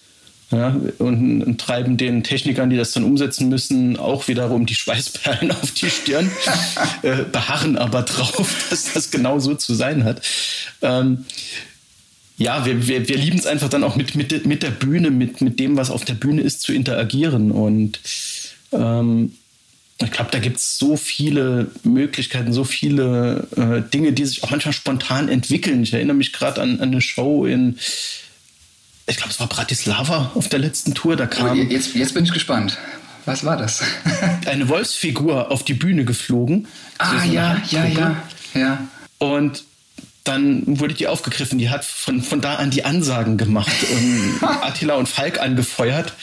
Ja, 0.51 0.75
und, 0.99 1.41
und, 1.41 1.59
treiben 1.59 1.97
den 1.97 2.23
Technikern, 2.23 2.69
die 2.69 2.77
das 2.77 2.91
dann 2.91 3.03
umsetzen 3.03 3.49
müssen, 3.49 3.97
auch 3.97 4.27
wiederum 4.27 4.67
die 4.67 4.75
Schweißperlen 4.75 5.51
auf 5.61 5.71
die 5.71 5.89
Stirn, 5.89 6.29
äh, 7.01 7.23
beharren 7.23 7.75
aber 7.75 8.03
drauf, 8.03 8.67
dass 8.69 8.93
das 8.93 9.09
genau 9.09 9.39
so 9.39 9.55
zu 9.55 9.73
sein 9.73 10.03
hat. 10.03 10.21
Ähm, 10.83 11.25
ja, 12.43 12.65
wir, 12.65 12.87
wir, 12.87 13.07
wir 13.07 13.17
lieben 13.17 13.39
es 13.39 13.45
einfach 13.45 13.69
dann 13.69 13.85
auch 13.85 13.95
mit, 13.95 14.15
mit, 14.15 14.45
mit 14.45 14.63
der 14.63 14.71
Bühne, 14.71 15.11
mit, 15.11 15.39
mit 15.39 15.59
dem, 15.59 15.77
was 15.77 15.89
auf 15.89 16.03
der 16.03 16.15
Bühne 16.15 16.41
ist, 16.41 16.61
zu 16.61 16.73
interagieren. 16.73 17.51
Und 17.51 18.01
ähm, 18.73 19.31
ich 19.99 20.11
glaube, 20.11 20.29
da 20.31 20.39
gibt 20.39 20.57
es 20.57 20.77
so 20.77 20.97
viele 20.97 21.71
Möglichkeiten, 21.83 22.51
so 22.51 22.65
viele 22.65 23.47
äh, 23.55 23.89
Dinge, 23.89 24.11
die 24.11 24.25
sich 24.25 24.43
auch 24.43 24.51
manchmal 24.51 24.73
spontan 24.73 25.29
entwickeln. 25.29 25.83
Ich 25.83 25.93
erinnere 25.93 26.17
mich 26.17 26.33
gerade 26.33 26.61
an, 26.61 26.81
an, 26.81 26.89
eine 26.89 26.99
Show 26.99 27.45
in, 27.45 27.79
ich 29.07 29.15
glaube, 29.15 29.31
es 29.31 29.39
war 29.39 29.47
Bratislava 29.47 30.33
auf 30.35 30.49
der 30.49 30.59
letzten 30.59 30.93
Tour. 30.93 31.15
Da 31.15 31.27
kam. 31.27 31.57
Oh, 31.57 31.63
jetzt, 31.63 31.95
jetzt 31.95 32.13
bin 32.13 32.25
ich 32.25 32.33
gespannt. 32.33 32.77
Was 33.23 33.45
war 33.45 33.55
das? 33.55 33.81
eine 34.47 34.67
Wolfsfigur 34.67 35.49
auf 35.49 35.63
die 35.63 35.75
Bühne 35.75 36.03
geflogen. 36.03 36.67
Ah, 36.97 37.21
so 37.21 37.31
ja, 37.31 37.61
ja, 37.69 37.85
ja, 37.85 38.23
ja. 38.53 38.87
Und 39.17 39.63
dann 40.23 40.63
wurde 40.79 40.93
die 40.93 41.07
aufgegriffen. 41.07 41.59
Die 41.59 41.69
hat 41.69 41.83
von, 41.83 42.21
von 42.21 42.41
da 42.41 42.55
an 42.55 42.71
die 42.71 42.85
Ansagen 42.85 43.37
gemacht 43.37 43.75
und 43.91 44.47
Attila 44.61 44.95
und 44.95 45.09
Falk 45.09 45.39
angefeuert. 45.39 46.13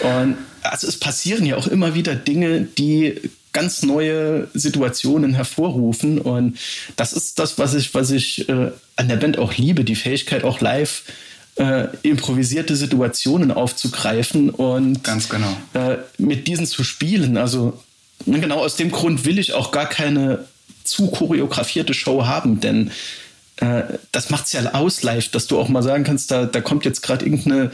Und 0.00 0.36
also 0.62 0.86
es 0.86 0.98
passieren 0.98 1.46
ja 1.46 1.56
auch 1.56 1.66
immer 1.66 1.94
wieder 1.94 2.14
Dinge, 2.14 2.62
die 2.62 3.20
ganz 3.52 3.82
neue 3.82 4.48
Situationen 4.52 5.34
hervorrufen. 5.34 6.18
Und 6.18 6.58
das 6.96 7.12
ist 7.12 7.38
das, 7.38 7.58
was 7.58 7.74
ich, 7.74 7.94
was 7.94 8.10
ich 8.10 8.48
äh, 8.48 8.72
an 8.96 9.08
der 9.08 9.16
Band 9.16 9.38
auch 9.38 9.56
liebe, 9.56 9.84
die 9.84 9.94
Fähigkeit 9.94 10.44
auch 10.44 10.60
live 10.60 11.04
äh, 11.56 11.86
improvisierte 12.02 12.76
Situationen 12.76 13.52
aufzugreifen 13.52 14.50
und 14.50 15.04
ganz 15.04 15.28
genau. 15.28 15.56
äh, 15.74 15.98
mit 16.18 16.48
diesen 16.48 16.66
zu 16.66 16.84
spielen. 16.84 17.36
Also 17.36 17.80
genau 18.26 18.58
aus 18.58 18.76
dem 18.76 18.90
Grund 18.90 19.24
will 19.24 19.38
ich 19.38 19.52
auch 19.52 19.70
gar 19.70 19.88
keine 19.88 20.46
zu 20.84 21.10
choreografierte 21.10 21.94
Show 21.94 22.26
haben, 22.26 22.60
denn 22.60 22.90
äh, 23.56 23.82
das 24.12 24.30
macht 24.30 24.46
es 24.46 24.52
ja 24.52 24.74
aus 24.74 25.02
live, 25.02 25.28
dass 25.28 25.46
du 25.46 25.58
auch 25.58 25.68
mal 25.68 25.82
sagen 25.82 26.04
kannst, 26.04 26.30
da, 26.30 26.46
da 26.46 26.60
kommt 26.60 26.84
jetzt 26.84 27.02
gerade 27.02 27.24
irgendeine 27.24 27.70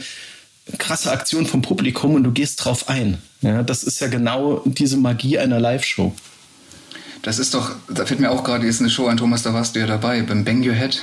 krasse 0.77 1.11
Aktion 1.11 1.45
vom 1.45 1.61
Publikum 1.61 2.15
und 2.15 2.23
du 2.23 2.31
gehst 2.31 2.63
drauf 2.63 2.89
ein. 2.89 3.17
Ja, 3.41 3.63
das 3.63 3.83
ist 3.83 3.99
ja 3.99 4.07
genau 4.07 4.61
diese 4.65 4.97
Magie 4.97 5.39
einer 5.39 5.59
Live-Show. 5.59 6.13
Das 7.23 7.39
ist 7.39 7.53
doch, 7.53 7.75
da 7.89 8.05
fällt 8.05 8.19
mir 8.19 8.31
auch 8.31 8.43
gerade 8.43 8.65
jetzt 8.65 8.79
eine 8.79 8.89
Show 8.89 9.07
an, 9.07 9.17
Thomas, 9.17 9.43
da 9.43 9.53
warst 9.53 9.75
du 9.75 9.79
ja 9.79 9.87
dabei, 9.87 10.21
beim 10.21 10.43
Bang 10.43 10.65
Your 10.65 10.73
Head. 10.73 11.01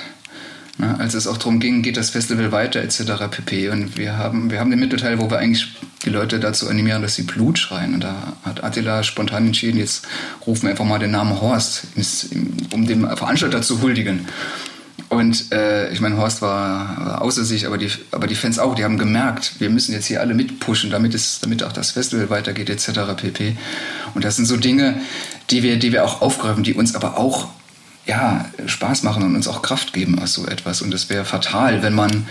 Na, 0.79 0.97
als 0.99 1.15
es 1.15 1.27
auch 1.27 1.37
darum 1.37 1.59
ging, 1.59 1.83
geht 1.83 1.97
das 1.97 2.11
Festival 2.11 2.53
weiter 2.53 2.81
etc. 2.81 3.03
pp. 3.31 3.69
Und 3.71 3.97
wir 3.97 4.17
haben, 4.17 4.51
wir 4.51 4.61
haben 4.61 4.71
den 4.71 4.79
Mittelteil, 4.79 5.19
wo 5.19 5.29
wir 5.29 5.39
eigentlich 5.39 5.75
die 6.05 6.11
Leute 6.11 6.39
dazu 6.39 6.69
animieren, 6.69 7.03
dass 7.03 7.17
sie 7.17 7.25
Blut 7.25 7.59
schreien. 7.59 7.95
Und 7.95 8.05
da 8.05 8.35
hat 8.45 8.63
Attila 8.63 9.03
spontan 9.03 9.47
entschieden, 9.47 9.79
jetzt 9.79 10.07
rufen 10.47 10.63
wir 10.63 10.71
einfach 10.71 10.85
mal 10.85 11.01
den 11.01 11.11
Namen 11.11 11.41
Horst, 11.41 11.83
um 12.73 12.87
dem 12.87 13.09
Veranstalter 13.17 13.61
zu 13.61 13.83
huldigen. 13.83 14.27
Und 15.09 15.51
äh, 15.53 15.91
ich 15.91 16.01
meine, 16.01 16.19
Horst 16.19 16.43
war, 16.43 16.97
war, 17.05 17.23
außer 17.23 17.45
sich, 17.45 17.67
aber 17.67 17.79
die, 17.79 17.91
aber 18.13 18.27
die 18.27 18.35
Fans 18.35 18.59
auch, 18.59 18.75
die 18.75 18.85
haben 18.85 18.99
gemerkt, 18.99 19.55
wir 19.59 19.71
müssen 19.71 19.93
jetzt 19.93 20.07
hier 20.07 20.21
alle 20.21 20.35
mitpushen, 20.35 20.91
damit, 20.91 21.15
es, 21.15 21.41
damit 21.41 21.65
auch 21.65 21.73
das 21.73 21.93
Festival 21.93 22.31
weitergeht, 22.31 22.69
etc. 22.69 23.17
pp. 23.17 23.57
Und 24.15 24.25
das 24.25 24.37
sind 24.37 24.45
so 24.45 24.59
Dinge, 24.59 25.01
die 25.51 25.63
wir, 25.63 25.79
die 25.79 25.93
wir 25.93 26.05
auch 26.05 26.21
aufgreifen, 26.21 26.63
die 26.63 26.75
uns 26.75 26.95
aber 26.95 27.17
auch 27.17 27.49
ja, 28.09 28.47
Spaß 28.67 29.03
machen 29.03 29.23
und 29.23 29.37
uns 29.37 29.47
auch 29.47 29.61
Kraft 29.61 29.93
geben 29.93 30.19
aus 30.19 30.33
so 30.33 30.47
etwas. 30.47 30.81
Und 30.81 30.93
es 30.95 31.11
wäre 31.11 31.27
fatal, 31.27 31.83
wenn 31.83 31.95
man, 31.95 32.27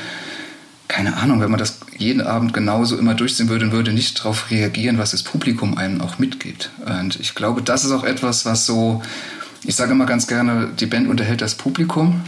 keine 0.87 1.15
Ahnung, 1.17 1.39
wenn 1.39 1.51
man 1.51 1.59
das 1.59 1.79
jeden 1.97 2.21
Abend 2.21 2.53
genauso 2.53 2.97
immer 2.97 3.13
durchziehen 3.13 3.47
würde 3.47 3.65
und 3.65 3.71
würde 3.71 3.93
nicht 3.93 4.19
darauf 4.19 4.49
reagieren, 4.49 4.97
was 4.97 5.11
das 5.11 5.21
Publikum 5.21 5.77
einem 5.77 6.01
auch 6.01 6.17
mitgibt. 6.17 6.71
Und 6.83 7.19
ich 7.19 7.35
glaube, 7.35 7.61
das 7.61 7.85
ist 7.85 7.91
auch 7.91 8.03
etwas, 8.03 8.43
was 8.45 8.65
so, 8.65 9.03
ich 9.63 9.75
sage 9.75 9.91
immer 9.91 10.07
ganz 10.07 10.25
gerne, 10.27 10.69
die 10.79 10.87
Band 10.87 11.07
unterhält 11.07 11.41
das 11.41 11.53
Publikum 11.53 12.23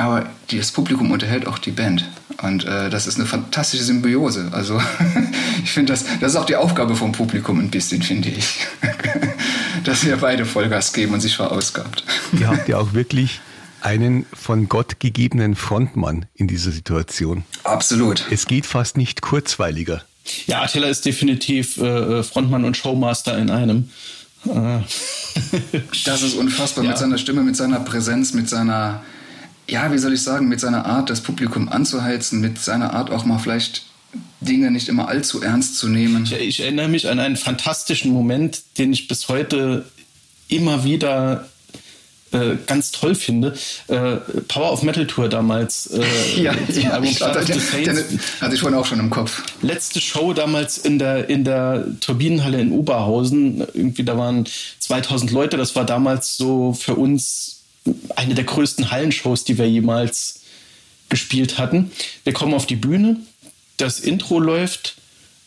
aber 0.00 0.30
das 0.50 0.72
Publikum 0.72 1.10
unterhält 1.10 1.46
auch 1.46 1.58
die 1.58 1.72
Band. 1.72 2.08
Und 2.42 2.64
äh, 2.64 2.88
das 2.88 3.06
ist 3.06 3.16
eine 3.16 3.26
fantastische 3.26 3.84
Symbiose. 3.84 4.48
Also 4.52 4.80
ich 5.64 5.70
finde, 5.70 5.92
das, 5.92 6.06
das 6.20 6.32
ist 6.32 6.36
auch 6.36 6.46
die 6.46 6.56
Aufgabe 6.56 6.96
vom 6.96 7.12
Publikum 7.12 7.60
ein 7.60 7.70
bisschen, 7.70 8.02
finde 8.02 8.30
ich. 8.30 8.66
Dass 9.84 10.04
wir 10.04 10.16
beide 10.16 10.46
Vollgas 10.46 10.94
geben 10.94 11.12
und 11.12 11.20
sich 11.20 11.36
verausgabt. 11.36 12.04
Ihr 12.32 12.48
habt 12.48 12.66
ja 12.68 12.78
auch 12.78 12.94
wirklich 12.94 13.40
einen 13.82 14.24
von 14.32 14.68
Gott 14.68 15.00
gegebenen 15.00 15.54
Frontmann 15.54 16.26
in 16.34 16.48
dieser 16.48 16.70
Situation. 16.70 17.44
Absolut. 17.64 18.24
Es 18.30 18.46
geht 18.46 18.64
fast 18.64 18.96
nicht 18.96 19.20
kurzweiliger. 19.20 20.02
Ja, 20.46 20.62
Attila 20.62 20.88
ist 20.88 21.04
definitiv 21.04 21.76
äh, 21.76 22.20
äh 22.20 22.22
Frontmann 22.22 22.64
und 22.64 22.76
Showmaster 22.76 23.36
in 23.36 23.50
einem. 23.50 23.90
Äh. 24.46 24.80
das 26.04 26.22
ist 26.22 26.34
unfassbar 26.34 26.84
ja. 26.84 26.90
mit 26.90 26.98
seiner 26.98 27.18
Stimme, 27.18 27.42
mit 27.42 27.56
seiner 27.56 27.80
Präsenz, 27.80 28.32
mit 28.32 28.48
seiner 28.48 29.02
ja, 29.70 29.92
wie 29.92 29.98
soll 29.98 30.12
ich 30.12 30.22
sagen, 30.22 30.48
mit 30.48 30.60
seiner 30.60 30.84
Art, 30.84 31.10
das 31.10 31.20
Publikum 31.20 31.68
anzuheizen, 31.68 32.40
mit 32.40 32.58
seiner 32.58 32.92
Art 32.92 33.10
auch 33.10 33.24
mal 33.24 33.38
vielleicht 33.38 33.82
Dinge 34.40 34.70
nicht 34.70 34.88
immer 34.88 35.08
allzu 35.08 35.40
ernst 35.42 35.76
zu 35.76 35.88
nehmen. 35.88 36.24
Ich, 36.24 36.32
ich 36.32 36.60
erinnere 36.60 36.88
mich 36.88 37.08
an 37.08 37.20
einen 37.20 37.36
fantastischen 37.36 38.12
Moment, 38.12 38.62
den 38.78 38.92
ich 38.92 39.06
bis 39.06 39.28
heute 39.28 39.84
immer 40.48 40.82
wieder 40.84 41.48
äh, 42.32 42.56
ganz 42.66 42.90
toll 42.90 43.14
finde. 43.14 43.54
Äh, 43.86 44.16
Power 44.48 44.72
of 44.72 44.82
Metal 44.82 45.06
Tour 45.06 45.28
damals. 45.28 45.86
Äh, 45.86 46.02
ja, 46.42 46.54
ja 46.72 46.90
Album 46.90 47.10
ich 47.10 47.20
hatte, 47.20 47.40
hatte 47.40 48.54
ich 48.54 48.60
vorhin 48.60 48.78
auch 48.78 48.86
schon 48.86 48.98
im 48.98 49.10
Kopf. 49.10 49.42
Letzte 49.62 50.00
Show 50.00 50.32
damals 50.32 50.78
in 50.78 50.98
der, 50.98 51.28
in 51.28 51.44
der 51.44 51.86
Turbinenhalle 52.00 52.60
in 52.60 52.72
Oberhausen. 52.72 53.60
Irgendwie, 53.74 54.02
da 54.02 54.18
waren 54.18 54.46
2000 54.80 55.30
Leute. 55.30 55.56
Das 55.56 55.76
war 55.76 55.84
damals 55.84 56.36
so 56.36 56.72
für 56.72 56.94
uns 56.94 57.59
eine 58.16 58.34
der 58.34 58.44
größten 58.44 58.90
Hallenshows, 58.90 59.44
die 59.44 59.58
wir 59.58 59.68
jemals 59.68 60.40
gespielt 61.08 61.58
hatten. 61.58 61.90
Wir 62.24 62.32
kommen 62.32 62.54
auf 62.54 62.66
die 62.66 62.76
Bühne, 62.76 63.16
das 63.76 64.00
Intro 64.00 64.38
läuft, 64.38 64.96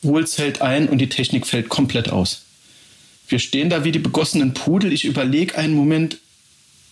Wohlz 0.02 0.38
hält 0.38 0.62
ein 0.62 0.90
und 0.90 0.98
die 0.98 1.10
Technik 1.10 1.48
fällt 1.48 1.70
komplett 1.70 2.10
aus. 2.10 2.44
Wir 3.28 3.40
stehen 3.40 3.70
da 3.70 3.84
wie 3.84 3.92
die 3.92 4.00
begossenen 4.00 4.54
Pudel. 4.54 4.92
Ich 4.92 5.06
überlege 5.06 5.58
einen 5.58 5.74
Moment, 5.74 6.18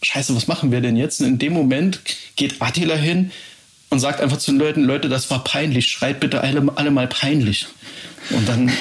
scheiße, 0.01 0.35
was 0.35 0.47
machen 0.47 0.71
wir 0.71 0.81
denn 0.81 0.95
jetzt? 0.95 1.21
Und 1.21 1.27
in 1.27 1.39
dem 1.39 1.53
Moment 1.53 1.99
geht 2.35 2.61
Attila 2.61 2.95
hin 2.95 3.31
und 3.89 3.99
sagt 3.99 4.21
einfach 4.21 4.37
zu 4.37 4.51
den 4.51 4.59
Leuten, 4.59 4.83
Leute, 4.83 5.09
das 5.09 5.29
war 5.29 5.43
peinlich, 5.43 5.87
schreit 5.87 6.19
bitte 6.21 6.41
alle, 6.41 6.65
alle 6.75 6.91
mal 6.91 7.07
peinlich. 7.07 7.67
Und 8.29 8.47
dann 8.47 8.71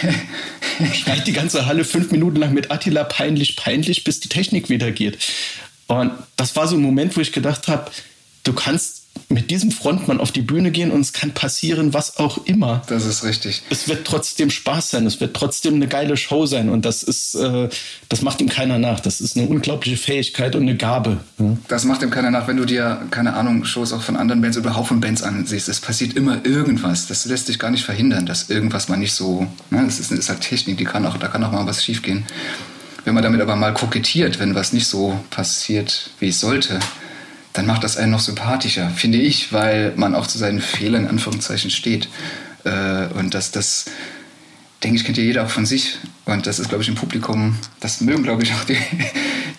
schreit 0.95 1.27
die 1.27 1.33
ganze 1.33 1.67
Halle 1.67 1.85
fünf 1.85 2.13
Minuten 2.13 2.37
lang 2.37 2.55
mit 2.55 2.71
Attila 2.71 3.05
peinlich, 3.05 3.57
peinlich, 3.57 4.05
bis 4.05 4.21
die 4.21 4.29
Technik 4.29 4.69
wieder 4.69 4.93
geht. 4.93 5.19
Und 5.91 6.13
das 6.37 6.55
war 6.55 6.69
so 6.69 6.77
ein 6.77 6.83
Moment, 6.83 7.17
wo 7.17 7.21
ich 7.21 7.33
gedacht 7.33 7.67
habe, 7.67 7.91
du 8.45 8.53
kannst 8.53 9.01
mit 9.29 9.51
diesem 9.51 9.73
Frontmann 9.73 10.21
auf 10.21 10.31
die 10.31 10.41
Bühne 10.41 10.71
gehen 10.71 10.93
und 10.93 11.01
es 11.01 11.13
kann 11.13 11.33
passieren, 11.33 11.93
was 11.93 12.19
auch 12.19 12.47
immer. 12.47 12.83
Das 12.87 13.05
ist 13.05 13.25
richtig. 13.25 13.63
Es 13.71 13.89
wird 13.89 14.07
trotzdem 14.07 14.51
Spaß 14.51 14.91
sein, 14.91 15.05
es 15.05 15.21
wird 15.21 15.35
trotzdem 15.35 15.75
eine 15.75 15.89
geile 15.89 16.17
Show 16.17 16.47
sein 16.47 16.69
und 16.69 16.85
das 16.85 17.03
ist, 17.03 17.35
äh, 17.35 17.69
das 18.09 18.23
macht 18.23 18.41
ihm 18.41 18.49
keiner 18.49 18.79
nach. 18.79 19.01
Das 19.01 19.21
ist 19.21 19.37
eine 19.37 19.49
unglaubliche 19.49 19.97
Fähigkeit 19.97 20.55
und 20.55 20.63
eine 20.63 20.77
Gabe. 20.77 21.19
Ja. 21.39 21.57
Das 21.67 21.85
macht 21.85 22.03
ihm 22.03 22.11
keiner 22.11 22.31
nach, 22.31 22.47
wenn 22.47 22.57
du 22.57 22.65
dir, 22.65 23.03
keine 23.11 23.35
Ahnung, 23.35 23.65
Shows 23.65 23.93
auch 23.93 24.03
von 24.03 24.17
anderen 24.17 24.43
Bands 24.43 24.59
oder 24.59 24.77
Haufen 24.77 25.01
Bands 25.01 25.25
ansiehst. 25.25 25.69
Es 25.69 25.81
passiert 25.81 26.13
immer 26.15 26.45
irgendwas. 26.47 27.09
Das 27.09 27.25
lässt 27.25 27.47
sich 27.47 27.59
gar 27.59 27.73
nicht 27.73 27.85
verhindern, 27.85 28.27
dass 28.27 28.49
irgendwas 28.49 28.89
mal 28.89 28.97
nicht 28.97 29.13
so, 29.13 29.49
ne, 29.71 29.83
das 29.85 29.99
ist, 29.99 30.13
ist 30.13 30.29
halt 30.29 30.41
Technik, 30.41 30.79
die 30.79 30.85
kann 30.85 31.05
auch, 31.05 31.17
da 31.17 31.27
kann 31.27 31.43
auch 31.43 31.53
mal 31.53 31.67
was 31.67 31.85
schiefgehen. 31.85 32.27
Wenn 33.05 33.15
man 33.15 33.23
damit 33.23 33.41
aber 33.41 33.57
mal 33.57 33.73
kokettiert, 33.73 34.39
wenn 34.39 34.55
was 34.55 34.73
nicht 34.73 34.87
so 34.87 35.19
passiert, 35.31 36.11
wie 36.21 36.29
es 36.29 36.41
sollte, 36.41 36.79
dann 37.53 37.67
macht 37.67 37.83
das 37.83 37.97
einen 37.97 38.13
noch 38.13 38.21
sympathischer, 38.21 38.91
finde 38.91 39.19
ich, 39.19 39.53
weil 39.53 39.93
man 39.97 40.15
auch 40.15 40.27
zu 40.27 40.39
seinen 40.39 40.61
Fehlern 40.61 41.05
in 41.05 41.11
Anführungszeichen 41.11 41.71
steht. 41.71 42.09
Äh, 42.65 43.07
und 43.15 43.35
das, 43.35 43.51
das 43.51 43.87
denke 44.83 44.97
ich, 44.97 45.05
kennt 45.05 45.19
ja 45.19 45.25
jeder 45.25 45.45
auch 45.45 45.51
von 45.51 45.67
sich. 45.67 45.99
Und 46.27 46.47
das 46.47 46.59
ist, 46.59 46.69
glaube 46.69 46.83
ich, 46.83 46.89
im 46.89 46.95
Publikum, 46.95 47.57
das 47.81 48.01
mögen, 48.01 48.23
glaube 48.23 48.43
ich, 48.43 48.53
auch 48.55 48.65
die, 48.65 48.77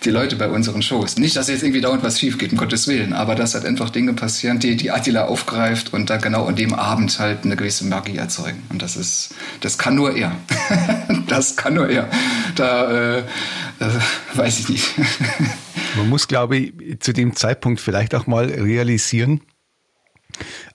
die 0.04 0.10
Leute 0.10 0.36
bei 0.36 0.48
unseren 0.48 0.82
Shows. 0.82 1.18
Nicht, 1.18 1.36
dass 1.36 1.48
jetzt 1.48 1.62
irgendwie 1.62 1.80
dauernd 1.80 2.02
was 2.02 2.18
schief 2.18 2.38
geht, 2.38 2.52
um 2.52 2.58
Gottes 2.58 2.88
Willen, 2.88 3.12
aber 3.12 3.34
dass 3.34 3.54
halt 3.54 3.64
einfach 3.64 3.90
Dinge 3.90 4.14
passieren, 4.14 4.58
die, 4.58 4.76
die 4.76 4.90
Attila 4.90 5.26
aufgreift 5.26 5.92
und 5.92 6.10
da 6.10 6.16
genau 6.16 6.46
an 6.46 6.56
dem 6.56 6.74
Abend 6.74 7.18
halt 7.18 7.44
eine 7.44 7.56
gewisse 7.56 7.84
Magie 7.84 8.16
erzeugen. 8.16 8.62
Und 8.70 8.82
das 8.82 8.96
ist, 8.96 9.34
das 9.60 9.78
kann 9.78 9.94
nur 9.94 10.16
er. 10.16 10.32
das 11.32 11.56
kann 11.56 11.74
nur 11.74 11.88
er. 11.88 12.08
Da, 12.56 13.18
äh, 13.18 13.22
das 13.78 14.02
weiß 14.34 14.60
ich 14.60 14.68
nicht. 14.68 14.94
Man 15.96 16.08
muss, 16.08 16.28
glaube 16.28 16.56
ich, 16.56 17.00
zu 17.00 17.12
dem 17.12 17.34
Zeitpunkt 17.34 17.80
vielleicht 17.80 18.14
auch 18.14 18.26
mal 18.26 18.46
realisieren, 18.46 19.40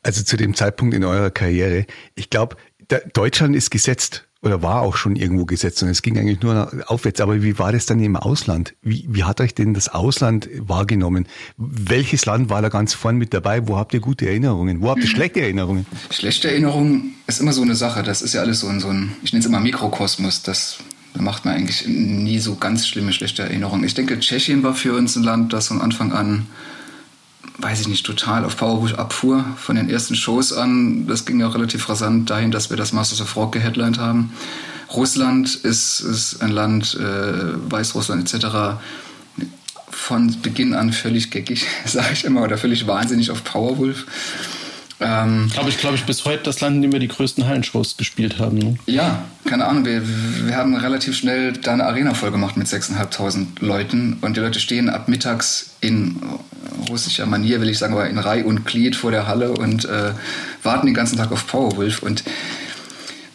also 0.04 0.24
zu 0.24 0.38
dem 0.38 0.56
Zeitpunkt 0.56 0.96
in 0.96 1.04
eurer 1.04 1.32
Karriere, 1.32 1.86
ich 2.15 2.30
glaube, 2.30 2.58
Deutschland 3.13 3.56
ist 3.56 3.69
gesetzt 3.69 4.28
oder 4.41 4.62
war 4.62 4.82
auch 4.82 4.95
schon 4.95 5.15
irgendwo 5.15 5.45
gesetzt 5.45 5.82
und 5.84 5.89
es 5.89 6.02
ging 6.02 6.17
eigentlich 6.17 6.41
nur 6.41 6.71
aufwärts. 6.88 7.19
Aber 7.21 7.41
wie 7.41 7.58
war 7.60 7.71
das 7.71 7.86
dann 7.86 8.00
im 8.00 8.15
Ausland? 8.15 8.76
Wie, 8.82 9.06
wie 9.10 9.23
hat 9.23 9.41
euch 9.41 9.56
denn 9.56 9.74
das 9.74 9.89
Ausland 9.89 10.47
wahrgenommen? 10.57 11.28
Welches 11.57 12.26
Land 12.26 12.49
war 12.49 12.61
da 12.61 12.70
ganz 12.70 12.93
vorn 12.93 13.18
mit 13.18 13.34
dabei? 13.34 13.68
Wo 13.68 13.78
habt 13.78 13.93
ihr 13.93 13.99
gute 13.99 14.28
Erinnerungen? 14.28 14.82
Wo 14.82 14.89
habt 14.89 15.01
ihr 15.01 15.07
schlechte 15.16 15.41
Erinnerungen? 15.41 15.86
Schlechte 16.11 16.49
Erinnerungen 16.49 17.16
ist 17.26 17.41
immer 17.41 17.53
so 17.53 17.61
eine 17.61 17.76
Sache. 17.76 18.03
Das 18.03 18.22
ist 18.22 18.34
ja 18.34 18.41
alles 18.41 18.59
so 18.59 18.68
ein, 18.68 18.80
so 18.80 18.89
ein 18.89 19.14
ich 19.24 19.34
nenne 19.34 19.41
es 19.41 19.47
immer 19.47 19.59
Mikrokosmos. 19.59 20.43
Das 20.43 20.78
macht 21.20 21.45
man 21.45 21.55
eigentlich 21.55 21.88
nie 21.88 22.39
so 22.39 22.55
ganz 22.55 22.88
schlimme, 22.88 23.14
schlechte 23.14 23.41
Erinnerungen. 23.43 23.84
Ich 23.84 23.95
denke, 23.95 24.20
Tschechien 24.20 24.64
war 24.64 24.76
für 24.76 24.95
uns 24.95 25.16
ein 25.16 25.24
Land, 25.24 25.51
das 25.51 25.68
von 25.68 25.82
Anfang 25.82 26.11
an 26.14 26.45
weiß 27.60 27.82
ich 27.82 27.88
nicht, 27.88 28.05
total 28.05 28.45
auf 28.45 28.58
Powerpush 28.58 28.93
abfuhr 28.93 29.43
von 29.58 29.76
den 29.76 29.89
ersten 29.89 30.16
Shows 30.16 30.53
an. 30.53 31.08
Das 31.08 31.26
ging 31.26 31.39
ja 31.39 31.47
relativ 31.47 31.89
rasant 31.89 32.30
dahin, 32.30 32.51
dass 32.51 32.70
wir 32.70 32.78
das 32.78 32.93
Masters 32.93 33.22
of 33.22 33.36
Rock 33.36 33.53
geheadlined 33.53 33.97
haben. 33.97 34.32
Russland 34.93 35.55
ist, 35.55 35.99
ist 35.99 36.41
ein 36.41 36.51
Land, 36.51 36.95
äh, 36.95 37.72
Weißrussland 37.72 38.34
etc., 38.34 38.80
von 39.89 40.41
Beginn 40.41 40.74
an 40.74 40.93
völlig 40.93 41.32
geckig, 41.32 41.66
sage 41.86 42.14
ich 42.14 42.24
immer, 42.24 42.43
oder 42.43 42.58
völlig 42.58 42.88
wahnsinnig 42.88 43.32
auf 43.32 43.43
Powerwolf. 43.43 44.05
Ähm, 45.00 45.50
glaube 45.54 45.70
ich, 45.70 45.78
glaube 45.78 45.95
ich, 45.95 46.06
bis 46.06 46.26
heute 46.26 46.43
das 46.43 46.60
Land, 46.60 46.78
in 46.78 46.82
dem 46.82 46.91
wir 46.91 47.00
die 47.00 47.08
größten 47.08 47.45
Hallenshows 47.45 47.98
gespielt 47.98 48.39
haben. 48.39 48.58
Ne? 48.58 48.76
Ja, 48.88 49.26
keine 49.45 49.66
Ahnung. 49.66 49.86
Wir, 49.86 50.02
wir 50.48 50.56
haben 50.56 50.76
relativ 50.76 51.16
schnell 51.16 51.54
da 51.54 51.74
eine 51.74 51.86
Arena 51.86 52.16
voll 52.16 52.32
gemacht 52.32 52.58
mit 52.58 52.68
6.500 52.68 53.64
Leuten 53.64 54.18
und 54.22 54.38
die 54.38 54.41
Leute 54.41 54.60
stehen 54.60 54.89
ab 54.89 55.08
mittags 55.08 55.72
in 55.82 56.20
russischer 56.89 57.28
Manier, 57.28 57.62
will 57.62 57.70
ich 57.70 57.78
sagen, 57.78 57.93
aber 57.93 58.10
in 58.10 58.18
Reihe 58.18 58.43
und 58.43 58.66
Glied 58.66 58.95
vor 58.95 59.12
der 59.12 59.28
Halle 59.28 59.52
und 59.52 59.86
äh, 59.86 60.14
warten 60.64 60.88
den 60.88 60.95
ganzen 60.95 61.18
Tag 61.18 61.32
auf 61.32 61.45
Powerwolf 61.48 62.02
und 62.02 62.24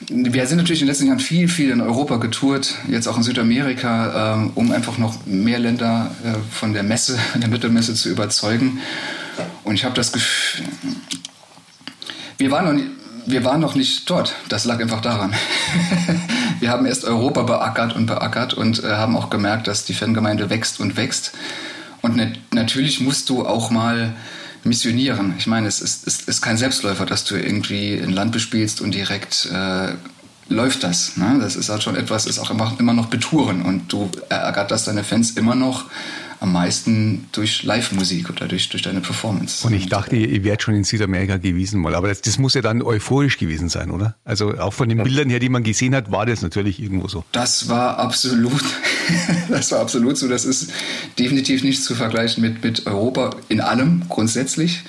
wir 0.09 0.47
sind 0.47 0.59
natürlich 0.59 0.83
in 0.83 0.87
den 0.87 0.93
letzten 0.93 1.07
Jahren 1.07 1.21
viel, 1.21 1.49
viel 1.49 1.71
in 1.71 1.81
Europa 1.81 2.17
getourt, 2.17 2.75
jetzt 2.89 3.07
auch 3.07 3.17
in 3.17 3.23
Südamerika, 3.23 4.35
äh, 4.35 4.51
um 4.55 4.73
einfach 4.73 4.99
noch 4.99 5.25
mehr 5.27 5.59
Länder 5.59 6.15
äh, 6.25 6.35
von 6.51 6.73
der 6.73 6.83
Messe, 6.83 7.19
der 7.35 7.49
Mittelmesse 7.49 7.95
zu 7.95 8.11
überzeugen. 8.11 8.81
Und 9.65 9.75
ich 9.75 9.85
habe 9.85 9.95
das 9.95 10.13
Gefühl, 10.13 10.67
wir 12.43 12.51
waren, 12.51 12.65
noch 12.65 12.73
nicht, 12.73 12.89
wir 13.27 13.45
waren 13.45 13.61
noch 13.61 13.77
nicht 13.77 14.11
dort. 14.11 14.35
Das 14.49 14.65
lag 14.65 14.81
einfach 14.81 15.01
daran. 15.01 15.33
wir 16.61 16.71
haben 16.71 16.87
erst 16.87 17.05
Europa 17.05 17.43
beackert 17.43 17.95
und 17.95 18.07
beackert 18.07 18.53
und 18.53 18.83
äh, 18.83 18.89
haben 18.89 19.17
auch 19.17 19.31
gemerkt, 19.31 19.69
dass 19.69 19.85
die 19.85 19.95
Fangemeinde 19.95 20.51
wächst 20.51 20.81
und 20.81 20.97
wächst. 20.97 21.33
Und 22.01 22.17
ne 22.17 22.33
natürlich 22.53 23.01
musst 23.01 23.29
du 23.29 23.47
auch 23.47 23.71
mal 23.71 24.15
missionieren. 24.65 25.35
Ich 25.39 25.47
meine, 25.47 25.69
es 25.69 25.81
ist, 25.81 26.07
es 26.07 26.23
ist 26.23 26.43
kein 26.43 26.57
Selbstläufer, 26.57 27.07
dass 27.07 27.25
du 27.25 27.37
irgendwie 27.37 27.95
ein 27.95 28.11
Land 28.11 28.33
bespielst 28.33 28.81
und 28.81 28.93
direkt 28.93 29.49
äh, 29.53 29.93
läuft 30.49 30.83
das. 30.83 31.17
Ne? 31.17 31.39
Das 31.41 31.55
ist 31.55 31.69
halt 31.69 31.85
schon 31.85 31.95
etwas, 31.95 32.27
ist 32.27 32.41
auch 32.41 32.51
immer, 32.51 32.75
immer 32.79 32.93
noch 32.93 33.07
Betouren 33.07 33.63
und 33.63 33.93
du 33.93 34.11
ärgerst 34.29 34.89
deine 34.89 35.05
Fans 35.05 35.33
immer 35.33 35.55
noch 35.55 35.85
am 36.43 36.53
meisten 36.53 37.29
durch 37.31 37.63
Live-Musik 37.63 38.29
oder 38.29 38.49
durch, 38.49 38.69
durch 38.69 38.83
deine 38.83 39.01
Performance. 39.01 39.65
Und 39.65 39.75
ich 39.75 39.89
dachte, 39.89 40.17
ihr 40.17 40.43
wärt 40.43 40.61
schon 40.61 40.75
in 40.75 40.83
Südamerika 40.83 41.37
gewesen 41.37 41.81
mal, 41.81 41.95
aber 41.95 42.09
das, 42.09 42.21
das 42.21 42.39
muss 42.39 42.55
ja 42.55 42.63
dann 42.63 42.83
euphorisch 42.83 43.39
gewesen 43.39 43.69
sein, 43.69 43.93
oder? 43.93 44.17
Also 44.25 44.59
auch 44.59 44.73
von 44.73 44.89
den 44.89 45.03
Bildern 45.03 45.31
her, 45.31 45.39
die 45.39 45.49
man 45.49 45.63
gesehen 45.63 45.95
hat, 45.95 46.11
war 46.11 46.27
das 46.27 46.43
natürlich 46.43 46.83
irgendwo 46.83 47.07
so. 47.07 47.25
Das 47.31 47.69
war 47.69 47.99
absolut, 47.99 48.65
das 49.49 49.71
war 49.71 49.81
absolut 49.81 50.19
so. 50.19 50.29
Das 50.29 50.45
ist 50.45 50.73
definitiv 51.17 51.63
nicht 51.63 51.83
zu 51.85 51.95
vergleichen 51.95 52.43
mit, 52.43 52.65
mit 52.65 52.87
Europa 52.87 53.37
in 53.49 53.61
allem 53.61 54.03
grundsätzlich. 54.09 54.83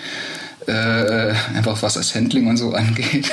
Äh, 0.66 1.34
einfach 1.54 1.84
was 1.84 1.94
das 1.94 2.16
Handling 2.16 2.48
und 2.48 2.58
so 2.58 2.74
angeht. 2.74 3.32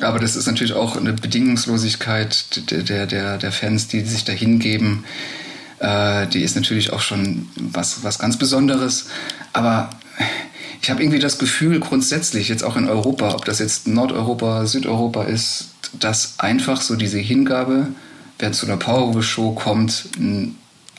Aber 0.00 0.18
das 0.18 0.36
ist 0.36 0.46
natürlich 0.46 0.72
auch 0.72 0.96
eine 0.96 1.12
Bedingungslosigkeit 1.12 2.70
der, 2.70 3.06
der, 3.06 3.36
der 3.36 3.52
Fans, 3.52 3.88
die 3.88 4.00
sich 4.00 4.24
da 4.24 4.32
hingeben 4.32 5.04
äh, 5.78 6.26
die 6.26 6.42
ist 6.42 6.56
natürlich 6.56 6.92
auch 6.92 7.00
schon 7.00 7.48
was, 7.56 8.02
was 8.02 8.18
ganz 8.18 8.36
Besonderes. 8.36 9.06
Aber 9.52 9.90
ich 10.82 10.90
habe 10.90 11.02
irgendwie 11.02 11.18
das 11.18 11.38
Gefühl, 11.38 11.80
grundsätzlich, 11.80 12.48
jetzt 12.48 12.64
auch 12.64 12.76
in 12.76 12.88
Europa, 12.88 13.34
ob 13.34 13.44
das 13.44 13.58
jetzt 13.58 13.86
Nordeuropa, 13.86 14.66
Südeuropa 14.66 15.24
ist, 15.24 15.68
dass 15.98 16.34
einfach 16.38 16.80
so 16.80 16.96
diese 16.96 17.18
Hingabe, 17.18 17.88
wer 18.38 18.52
zu 18.52 18.66
einer 18.66 18.76
Powerhouse-Show 18.76 19.52
kommt, 19.52 20.08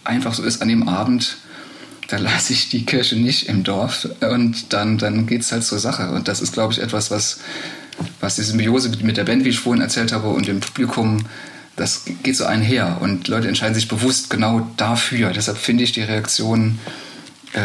einfach 0.04 0.34
so 0.34 0.44
ist 0.44 0.62
an 0.62 0.68
dem 0.68 0.88
Abend, 0.88 1.38
da 2.08 2.18
lasse 2.18 2.54
ich 2.54 2.70
die 2.70 2.86
Kirche 2.86 3.18
nicht 3.18 3.50
im 3.50 3.64
Dorf 3.64 4.08
und 4.22 4.72
dann, 4.72 4.98
dann 4.98 5.26
geht 5.28 5.42
es 5.42 5.52
halt 5.52 5.64
zur 5.64 5.80
Sache. 5.80 6.12
Und 6.12 6.28
das 6.28 6.42
ist, 6.42 6.54
glaube 6.54 6.72
ich, 6.72 6.80
etwas, 6.80 7.12
was, 7.12 7.40
was 8.22 8.36
die 8.36 8.44
Symbiose 8.44 8.92
mit 9.04 9.18
der 9.18 9.26
Band, 9.26 9.44
wie 9.44 9.50
ich 9.50 9.60
vorhin 9.60 9.82
erzählt 9.82 10.14
habe, 10.14 10.30
und 10.30 10.48
dem 10.48 10.62
Publikum 10.62 11.26
das 11.78 12.06
geht 12.24 12.36
so 12.36 12.46
einher 12.46 12.98
und 13.02 13.28
Leute 13.28 13.48
entscheiden 13.48 13.76
sich 13.76 13.88
bewusst 13.88 14.30
genau 14.30 14.70
dafür. 14.78 15.32
Deshalb 15.32 15.58
finde 15.58 15.84
ich 15.84 15.92
die 15.92 16.02
Reaktion 16.02 16.80
äh, 17.54 17.60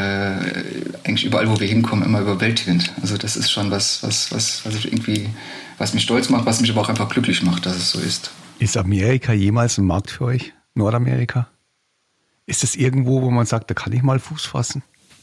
eigentlich 1.05 1.25
überall, 1.25 1.49
wo 1.49 1.59
wir 1.59 1.67
hinkommen, 1.67 2.05
immer 2.05 2.21
überwältigend. 2.21 2.93
Also 3.01 3.17
das 3.17 3.37
ist 3.37 3.51
schon 3.51 3.71
was, 3.71 4.03
was, 4.03 4.31
was, 4.31 4.65
was 4.65 4.75
ich 4.75 4.87
irgendwie, 4.87 5.31
was 5.79 5.95
mich 5.95 6.05
stolz 6.05 6.29
macht, 6.29 6.45
was 6.45 6.61
mich 6.61 6.71
aber 6.71 6.83
auch 6.83 6.91
einfach 6.91 7.09
glücklich 7.09 7.43
macht, 7.43 7.65
dass 7.65 7.77
es 7.77 7.91
so 7.91 8.01
ist. 8.01 8.31
Ist 8.59 8.77
Amerika 8.77 9.33
jemals 9.33 9.79
ein 9.79 9.87
Markt 9.87 10.11
für 10.11 10.25
euch? 10.27 10.53
Nordamerika? 10.75 11.49
Ist 12.45 12.65
es 12.65 12.77
irgendwo, 12.77 13.23
wo 13.23 13.31
man 13.31 13.47
sagt, 13.47 13.71
da 13.71 13.75
kann 13.75 13.93
ich 13.95 14.03
mal 14.03 14.19
Fuß 14.19 14.45
fassen? 14.45 14.83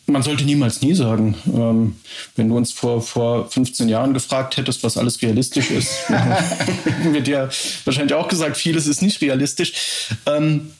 Man 0.09 0.23
sollte 0.23 0.43
niemals 0.43 0.81
nie 0.81 0.93
sagen. 0.93 1.35
Ähm, 1.47 1.95
wenn 2.35 2.49
du 2.49 2.57
uns 2.57 2.71
vor, 2.71 3.01
vor 3.01 3.49
15 3.49 3.89
Jahren 3.89 4.13
gefragt 4.13 4.57
hättest, 4.57 4.83
was 4.83 4.97
alles 4.97 5.21
realistisch 5.21 5.71
ist, 5.71 6.09
hätten 6.09 7.13
wir 7.13 7.21
dir 7.21 7.49
wahrscheinlich 7.85 8.13
auch 8.13 8.27
gesagt, 8.27 8.57
vieles 8.57 8.87
ist 8.87 9.01
nicht 9.01 9.21
realistisch. 9.21 9.73
Ähm, 10.25 10.71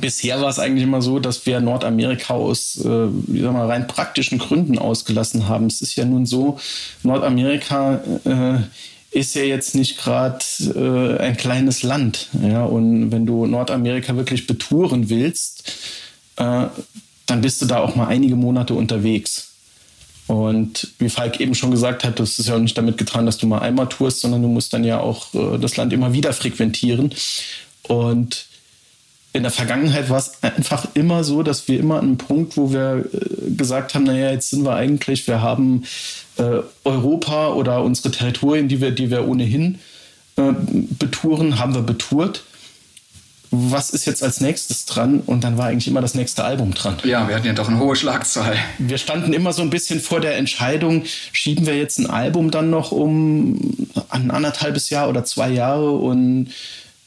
bisher 0.00 0.40
war 0.40 0.48
es 0.48 0.58
eigentlich 0.58 0.84
immer 0.84 1.02
so, 1.02 1.18
dass 1.18 1.44
wir 1.46 1.60
Nordamerika 1.60 2.34
aus 2.34 2.76
äh, 2.84 3.06
ich 3.32 3.42
sag 3.42 3.52
mal, 3.52 3.66
rein 3.66 3.86
praktischen 3.86 4.38
Gründen 4.38 4.78
ausgelassen 4.78 5.48
haben. 5.48 5.66
Es 5.66 5.82
ist 5.82 5.96
ja 5.96 6.04
nun 6.04 6.26
so, 6.26 6.58
Nordamerika 7.02 8.02
äh, 8.24 9.18
ist 9.18 9.34
ja 9.34 9.42
jetzt 9.42 9.74
nicht 9.74 9.98
gerade 9.98 10.38
äh, 10.74 11.18
ein 11.18 11.36
kleines 11.36 11.82
Land. 11.82 12.28
Ja? 12.42 12.64
Und 12.64 13.12
wenn 13.12 13.26
du 13.26 13.46
Nordamerika 13.46 14.16
wirklich 14.16 14.46
betouren 14.46 15.10
willst, 15.10 15.72
äh, 16.36 16.66
dann 17.26 17.40
bist 17.40 17.62
du 17.62 17.66
da 17.66 17.78
auch 17.78 17.94
mal 17.94 18.06
einige 18.06 18.36
Monate 18.36 18.74
unterwegs. 18.74 19.52
Und 20.26 20.88
wie 20.98 21.08
Falk 21.08 21.40
eben 21.40 21.54
schon 21.54 21.70
gesagt 21.70 22.04
hat, 22.04 22.20
das 22.20 22.38
ist 22.38 22.48
ja 22.48 22.54
auch 22.54 22.60
nicht 22.60 22.78
damit 22.78 22.96
getan, 22.96 23.26
dass 23.26 23.38
du 23.38 23.46
mal 23.46 23.58
einmal 23.58 23.88
tourst, 23.88 24.20
sondern 24.20 24.42
du 24.42 24.48
musst 24.48 24.72
dann 24.72 24.84
ja 24.84 25.00
auch 25.00 25.34
äh, 25.34 25.58
das 25.58 25.76
Land 25.76 25.92
immer 25.92 26.12
wieder 26.12 26.32
frequentieren. 26.32 27.12
Und 27.82 28.46
in 29.32 29.42
der 29.42 29.52
Vergangenheit 29.52 30.10
war 30.10 30.18
es 30.18 30.42
einfach 30.42 30.86
immer 30.94 31.24
so, 31.24 31.42
dass 31.42 31.66
wir 31.66 31.80
immer 31.80 31.96
an 31.96 32.04
einem 32.04 32.18
Punkt, 32.18 32.56
wo 32.56 32.72
wir 32.72 33.06
äh, 33.12 33.50
gesagt 33.50 33.94
haben, 33.94 34.04
naja, 34.04 34.30
jetzt 34.30 34.50
sind 34.50 34.64
wir 34.64 34.74
eigentlich, 34.74 35.26
wir 35.26 35.42
haben 35.42 35.84
äh, 36.36 36.60
Europa 36.84 37.48
oder 37.48 37.82
unsere 37.82 38.10
Territorien, 38.10 38.68
die 38.68 38.80
wir, 38.80 38.90
die 38.90 39.10
wir 39.10 39.26
ohnehin 39.26 39.78
äh, 40.36 40.52
betouren, 40.98 41.58
haben 41.58 41.74
wir 41.74 41.82
betourt 41.82 42.44
was 43.54 43.90
ist 43.90 44.06
jetzt 44.06 44.22
als 44.22 44.40
nächstes 44.40 44.86
dran? 44.86 45.20
Und 45.20 45.44
dann 45.44 45.58
war 45.58 45.66
eigentlich 45.66 45.86
immer 45.86 46.00
das 46.00 46.14
nächste 46.14 46.42
Album 46.42 46.72
dran. 46.72 46.96
Ja, 47.04 47.28
wir 47.28 47.36
hatten 47.36 47.46
ja 47.46 47.52
doch 47.52 47.68
eine 47.68 47.78
hohe 47.78 47.94
Schlagzahl. 47.94 48.56
Wir 48.78 48.96
standen 48.96 49.34
immer 49.34 49.52
so 49.52 49.60
ein 49.60 49.68
bisschen 49.68 50.00
vor 50.00 50.20
der 50.20 50.38
Entscheidung, 50.38 51.04
schieben 51.32 51.66
wir 51.66 51.76
jetzt 51.76 51.98
ein 51.98 52.08
Album 52.08 52.50
dann 52.50 52.70
noch 52.70 52.92
um 52.92 53.86
ein 54.08 54.30
anderthalbes 54.30 54.88
Jahr 54.88 55.08
oder 55.10 55.24
zwei 55.24 55.50
Jahre 55.50 55.92
und 55.92 56.48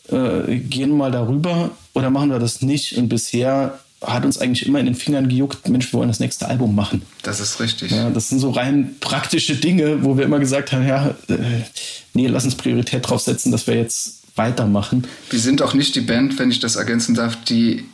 äh, 0.10 0.58
gehen 0.58 0.96
mal 0.96 1.12
darüber 1.12 1.72
oder 1.96 2.12
machen 2.12 2.30
wir 2.30 2.38
das 2.38 2.62
nicht? 2.62 2.96
Und 2.96 3.10
bisher 3.10 3.80
hat 4.04 4.24
uns 4.24 4.38
eigentlich 4.38 4.68
immer 4.68 4.80
in 4.80 4.86
den 4.86 4.94
Fingern 4.94 5.28
gejuckt, 5.28 5.68
Mensch, 5.68 5.92
wir 5.92 5.98
wollen 5.98 6.10
das 6.10 6.20
nächste 6.20 6.48
Album 6.48 6.76
machen. 6.76 7.02
Das 7.24 7.40
ist 7.40 7.60
richtig. 7.60 7.90
Ja, 7.90 8.12
das 8.12 8.30
sind 8.30 8.38
so 8.38 8.52
rein 8.52 8.98
praktische 9.00 9.56
Dinge, 9.56 10.04
wo 10.04 10.16
wir 10.16 10.26
immer 10.26 10.38
gesagt 10.38 10.74
haben, 10.74 10.88
ja, 10.88 11.16
äh, 11.28 11.64
nee, 12.14 12.28
lass 12.28 12.46
uns 12.46 12.54
Priorität 12.54 13.10
drauf 13.10 13.22
setzen, 13.22 13.52
dass 13.52 13.66
wir 13.66 13.76
jetzt 13.76 14.25
weitermachen. 14.36 15.08
Wir 15.30 15.40
sind 15.40 15.62
auch 15.62 15.74
nicht 15.74 15.96
die 15.96 16.02
Band, 16.02 16.38
wenn 16.40 16.52
ich 16.52 16.60
das 16.60 16.76
ergänzen 16.76 17.16
darf, 17.16 17.38
die 17.44 17.86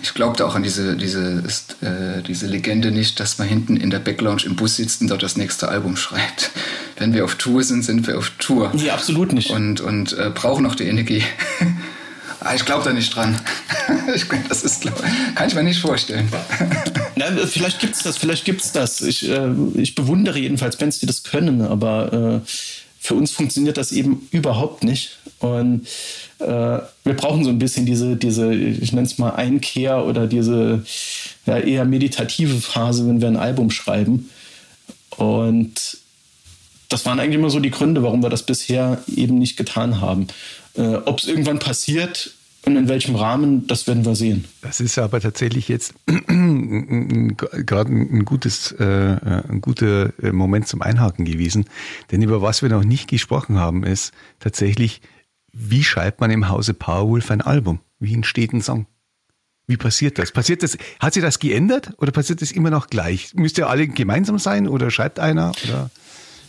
ich 0.00 0.14
glaubte 0.14 0.46
auch 0.46 0.54
an 0.54 0.62
diese, 0.62 0.96
diese, 0.96 1.42
äh, 1.80 2.22
diese 2.22 2.46
Legende 2.46 2.92
nicht, 2.92 3.18
dass 3.18 3.38
man 3.38 3.48
hinten 3.48 3.76
in 3.76 3.90
der 3.90 3.98
Backlounge 3.98 4.44
im 4.44 4.54
Bus 4.54 4.76
sitzt 4.76 5.00
und 5.00 5.08
dort 5.08 5.24
das 5.24 5.36
nächste 5.36 5.68
Album 5.68 5.96
schreibt. 5.96 6.50
Wenn 6.98 7.12
wir 7.12 7.24
auf 7.24 7.34
Tour 7.34 7.64
sind, 7.64 7.84
sind 7.84 8.06
wir 8.06 8.16
auf 8.16 8.30
Tour. 8.38 8.70
Nee, 8.74 8.90
absolut 8.90 9.32
nicht. 9.32 9.50
Und, 9.50 9.80
und 9.80 10.16
äh, 10.16 10.30
brauchen 10.32 10.66
auch 10.66 10.76
die 10.76 10.84
Energie. 10.84 11.24
ah, 12.40 12.54
ich 12.54 12.64
glaube 12.64 12.84
da 12.84 12.92
nicht 12.92 13.14
dran. 13.14 13.40
ich, 14.14 14.26
das 14.48 14.62
ist, 14.62 14.82
glaub, 14.82 15.02
kann 15.34 15.48
ich 15.48 15.54
mir 15.54 15.64
nicht 15.64 15.80
vorstellen. 15.80 16.28
Na, 17.16 17.26
vielleicht 17.46 17.80
gibt 17.80 17.96
es 17.96 18.02
das, 18.04 18.18
vielleicht 18.18 18.44
gibt 18.44 18.62
es 18.62 18.70
das. 18.70 19.00
Ich, 19.00 19.28
äh, 19.28 19.52
ich 19.74 19.96
bewundere 19.96 20.38
jedenfalls 20.38 20.76
Bands, 20.76 21.00
die 21.00 21.06
das 21.06 21.24
können, 21.24 21.60
aber 21.60 22.42
äh, 22.44 22.48
für 23.06 23.14
uns 23.14 23.30
funktioniert 23.30 23.76
das 23.76 23.92
eben 23.92 24.26
überhaupt 24.32 24.82
nicht. 24.82 25.18
Und 25.38 25.86
äh, 26.40 26.44
wir 26.44 27.14
brauchen 27.16 27.44
so 27.44 27.50
ein 27.50 27.58
bisschen 27.58 27.86
diese, 27.86 28.16
diese 28.16 28.52
ich 28.52 28.92
nenne 28.92 29.06
es 29.06 29.18
mal 29.18 29.30
Einkehr 29.30 30.04
oder 30.04 30.26
diese 30.26 30.84
ja, 31.46 31.58
eher 31.58 31.84
meditative 31.84 32.60
Phase, 32.60 33.06
wenn 33.06 33.20
wir 33.20 33.28
ein 33.28 33.36
Album 33.36 33.70
schreiben. 33.70 34.28
Und 35.16 35.98
das 36.88 37.06
waren 37.06 37.20
eigentlich 37.20 37.38
immer 37.38 37.50
so 37.50 37.60
die 37.60 37.70
Gründe, 37.70 38.02
warum 38.02 38.22
wir 38.22 38.28
das 38.30 38.42
bisher 38.42 39.02
eben 39.14 39.38
nicht 39.38 39.56
getan 39.56 40.00
haben. 40.00 40.26
Äh, 40.74 40.96
Ob 41.04 41.20
es 41.20 41.28
irgendwann 41.28 41.60
passiert, 41.60 42.32
und 42.66 42.76
in 42.76 42.88
welchem 42.88 43.14
Rahmen, 43.14 43.66
das 43.68 43.86
werden 43.86 44.04
wir 44.04 44.16
sehen. 44.16 44.44
Das 44.60 44.80
ist 44.80 44.98
aber 44.98 45.20
tatsächlich 45.20 45.68
jetzt 45.68 45.94
gerade 46.06 47.92
ein 47.92 48.24
gutes, 48.24 48.72
äh, 48.72 48.84
ein 49.48 49.60
guter 49.60 50.12
äh, 50.20 50.32
Moment 50.32 50.66
zum 50.66 50.82
Einhaken 50.82 51.24
gewesen. 51.24 51.66
Denn 52.10 52.22
über 52.22 52.42
was 52.42 52.62
wir 52.62 52.68
noch 52.68 52.82
nicht 52.82 53.08
gesprochen 53.08 53.56
haben, 53.58 53.84
ist 53.84 54.12
tatsächlich, 54.40 55.00
wie 55.52 55.84
schreibt 55.84 56.20
man 56.20 56.32
im 56.32 56.48
Hause 56.48 56.74
Powerwolf 56.74 57.30
ein 57.30 57.40
Album? 57.40 57.78
Wie 58.00 58.12
entsteht 58.12 58.52
ein 58.52 58.60
Song? 58.60 58.86
Wie 59.68 59.76
passiert 59.76 60.18
das? 60.18 60.32
Passiert 60.32 60.64
das? 60.64 60.76
Hat 60.98 61.14
sich 61.14 61.22
das 61.22 61.38
geändert 61.38 61.92
oder 61.98 62.10
passiert 62.10 62.42
das 62.42 62.50
immer 62.50 62.70
noch 62.70 62.88
gleich? 62.88 63.32
Müsst 63.34 63.58
ihr 63.58 63.68
alle 63.68 63.86
gemeinsam 63.86 64.40
sein 64.40 64.66
oder 64.66 64.90
schreibt 64.90 65.20
einer? 65.20 65.52
Oder 65.64 65.90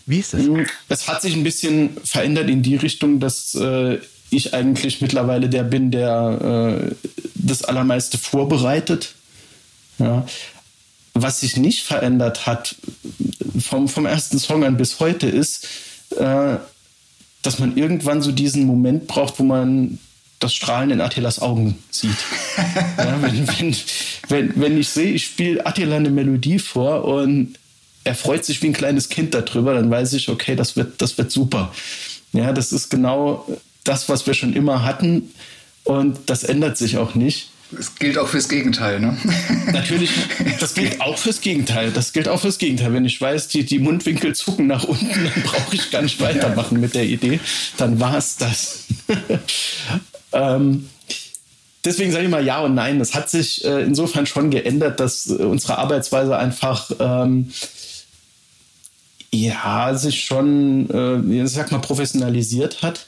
wie 0.08 0.20
ist 0.20 0.34
das? 0.34 0.42
Es 0.90 1.08
hat 1.08 1.22
sich 1.22 1.36
ein 1.36 1.44
bisschen 1.44 1.96
verändert 2.04 2.50
in 2.50 2.64
die 2.64 2.76
Richtung, 2.76 3.20
dass 3.20 3.54
äh, 3.54 4.00
ich 4.30 4.54
eigentlich 4.54 5.02
mittlerweile 5.02 5.50
der 5.50 5.64
bin, 5.64 5.92
der 5.92 6.90
äh, 6.92 6.96
das 7.36 7.64
Allermeiste 7.64 8.18
vorbereitet. 8.18 9.16
Ja. 10.00 10.26
Was 11.14 11.40
sich 11.40 11.58
nicht 11.58 11.84
verändert 11.84 12.46
hat 12.46 12.76
vom, 13.60 13.88
vom 13.88 14.06
ersten 14.06 14.38
Song 14.40 14.64
an 14.64 14.78
bis 14.78 15.00
heute 15.00 15.28
ist, 15.28 15.68
äh, 16.18 16.58
dass 17.42 17.60
man 17.60 17.78
irgendwann 17.78 18.22
so 18.22 18.32
diesen 18.32 18.66
Moment 18.66 19.08
braucht, 19.08 19.40
wo 19.40 19.44
man 19.44 20.00
das 20.40 20.54
Strahlen 20.54 20.92
in 20.92 21.02
Attilas 21.02 21.42
Augen 21.42 21.78
sieht. 21.90 22.18
ja, 22.98 23.22
wenn, 23.22 23.48
wenn, 23.48 23.76
wenn, 24.28 24.62
wenn 24.62 24.78
ich 24.78 24.90
sehe, 24.90 25.12
ich 25.12 25.26
spiele 25.26 25.66
Attila 25.66 25.96
eine 25.96 26.12
Melodie 26.12 26.60
vor 26.60 27.06
und 27.06 27.56
er 28.04 28.16
freut 28.16 28.46
sich 28.46 28.62
wie 28.62 28.68
ein 28.68 28.74
kleines 28.74 29.10
Kind 29.10 29.34
darüber, 29.34 29.74
dann 29.74 29.90
weiß 29.90 30.14
ich, 30.14 30.30
okay, 30.30 30.56
das 30.56 30.76
wird, 30.76 31.02
das 31.02 31.18
wird 31.18 31.32
super. 31.32 31.74
Ja, 32.34 32.54
das 32.54 32.72
ist 32.72 32.90
genau 32.90 33.46
das, 33.88 34.10
was 34.10 34.28
wir 34.28 34.34
schon 34.34 34.54
immer 34.54 34.84
hatten 34.84 35.32
und 35.84 36.18
das 36.26 36.44
ändert 36.44 36.78
sich 36.78 36.98
auch 36.98 37.16
nicht. 37.16 37.50
Das 37.72 37.96
gilt 37.96 38.18
auch 38.18 38.30
fürs 38.30 38.48
Gegenteil, 38.48 39.00
ne? 39.02 39.18
Natürlich, 39.74 40.10
das 40.60 40.74
gilt 40.74 41.02
auch 41.02 41.18
fürs 41.18 41.42
Gegenteil. 41.42 41.92
Das 41.92 42.14
gilt 42.14 42.30
auch 42.30 42.40
fürs 42.40 42.60
Gegenteil. 42.60 42.94
Wenn 42.94 43.04
ich 43.04 43.20
weiß, 43.20 43.50
die, 43.50 43.66
die 43.66 43.80
Mundwinkel 43.80 44.34
zucken 44.36 44.68
nach 44.68 44.86
unten, 44.86 45.06
dann 45.08 45.44
brauche 45.44 45.76
ich 45.76 45.92
gar 45.92 46.02
nicht 46.02 46.22
weitermachen 46.22 46.80
mit 46.80 46.96
der 46.96 47.04
Idee. 47.04 47.42
Dann 47.76 48.00
war 48.00 48.18
es 48.18 48.38
das. 48.38 48.86
ähm, 50.32 50.88
deswegen 51.84 52.14
sage 52.14 52.24
ich 52.24 52.30
mal 52.32 52.46
ja 52.46 52.62
und 52.62 52.74
nein. 52.74 53.02
Es 53.02 53.14
hat 53.14 53.30
sich 53.30 53.66
äh, 53.66 53.84
insofern 53.84 54.26
schon 54.26 54.50
geändert, 54.50 55.02
dass 55.02 55.28
äh, 55.28 55.34
unsere 55.34 55.78
Arbeitsweise 55.78 56.38
einfach 56.38 56.90
ähm, 57.00 57.52
ja 59.34 59.94
sich 59.96 60.24
schon, 60.24 60.90
äh, 60.90 61.44
ich 61.44 61.52
sag 61.52 61.74
mal, 61.74 61.80
professionalisiert 61.80 62.82
hat. 62.82 63.08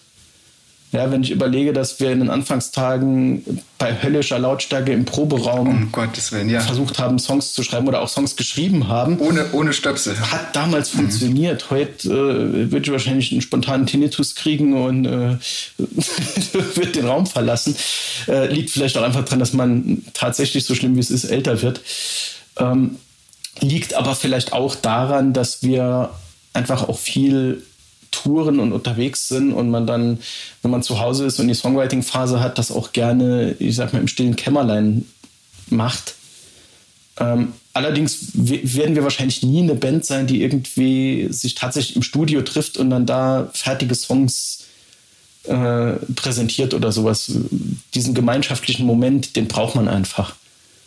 Ja, 0.91 1.11
wenn 1.11 1.21
ich 1.21 1.29
überlege, 1.29 1.71
dass 1.71 1.99
wir 1.99 2.11
in 2.11 2.19
den 2.19 2.31
Anfangstagen 2.31 3.61
bei 3.77 4.01
höllischer 4.01 4.39
Lautstärke 4.39 4.91
im 4.91 5.05
Proberaum 5.05 5.67
um 5.67 5.91
Willen, 5.93 6.49
ja. 6.49 6.61
versucht 6.61 6.97
haben, 6.97 7.19
Songs 7.19 7.53
zu 7.53 7.61
schreiben 7.61 7.87
oder 7.87 8.01
auch 8.01 8.09
Songs 8.09 8.35
geschrieben 8.35 8.87
haben. 8.87 9.19
Ohne, 9.19 9.45
ohne 9.53 9.71
Stöpsel. 9.71 10.19
Hat 10.19 10.55
damals 10.55 10.93
mhm. 10.93 10.99
funktioniert. 10.99 11.69
Heute 11.69 12.07
äh, 12.09 12.71
würde 12.71 12.85
ich 12.85 12.91
wahrscheinlich 12.91 13.31
einen 13.31 13.41
spontanen 13.41 13.85
Tinnitus 13.85 14.33
kriegen 14.33 14.73
und 14.73 15.05
äh, 15.05 15.37
wird 16.75 16.95
den 16.95 17.05
Raum 17.05 17.27
verlassen. 17.27 17.75
Äh, 18.27 18.51
liegt 18.51 18.71
vielleicht 18.71 18.97
auch 18.97 19.03
einfach 19.03 19.23
daran, 19.23 19.39
dass 19.39 19.53
man 19.53 20.01
tatsächlich, 20.15 20.65
so 20.65 20.73
schlimm 20.73 20.95
wie 20.95 21.01
es 21.01 21.11
ist, 21.11 21.25
älter 21.25 21.61
wird. 21.61 21.81
Ähm, 22.57 22.97
liegt 23.59 23.93
aber 23.93 24.15
vielleicht 24.15 24.53
auch 24.53 24.73
daran, 24.73 25.33
dass 25.33 25.61
wir 25.61 26.09
einfach 26.53 26.89
auch 26.89 26.97
viel 26.97 27.63
Touren 28.11 28.59
und 28.59 28.73
unterwegs 28.73 29.27
sind 29.27 29.53
und 29.53 29.69
man 29.69 29.87
dann, 29.87 30.19
wenn 30.61 30.71
man 30.71 30.83
zu 30.83 30.99
Hause 30.99 31.25
ist 31.25 31.39
und 31.39 31.47
die 31.47 31.53
Songwriting-Phase 31.53 32.39
hat, 32.39 32.57
das 32.57 32.71
auch 32.71 32.91
gerne, 32.91 33.55
ich 33.59 33.75
sag 33.75 33.93
mal, 33.93 33.99
im 33.99 34.07
stillen 34.07 34.35
Kämmerlein 34.35 35.05
macht. 35.69 36.15
Ähm, 37.19 37.53
allerdings 37.73 38.31
werden 38.33 38.95
wir 38.95 39.03
wahrscheinlich 39.03 39.43
nie 39.43 39.61
eine 39.61 39.75
Band 39.75 40.05
sein, 40.05 40.27
die 40.27 40.41
irgendwie 40.41 41.27
sich 41.31 41.55
tatsächlich 41.55 41.95
im 41.95 42.03
Studio 42.03 42.41
trifft 42.41 42.77
und 42.77 42.89
dann 42.89 43.05
da 43.05 43.49
fertige 43.53 43.95
Songs 43.95 44.65
äh, 45.43 45.93
präsentiert 46.15 46.73
oder 46.73 46.91
sowas. 46.91 47.31
Diesen 47.93 48.13
gemeinschaftlichen 48.13 48.85
Moment, 48.85 49.35
den 49.35 49.47
braucht 49.47 49.75
man 49.75 49.87
einfach. 49.87 50.35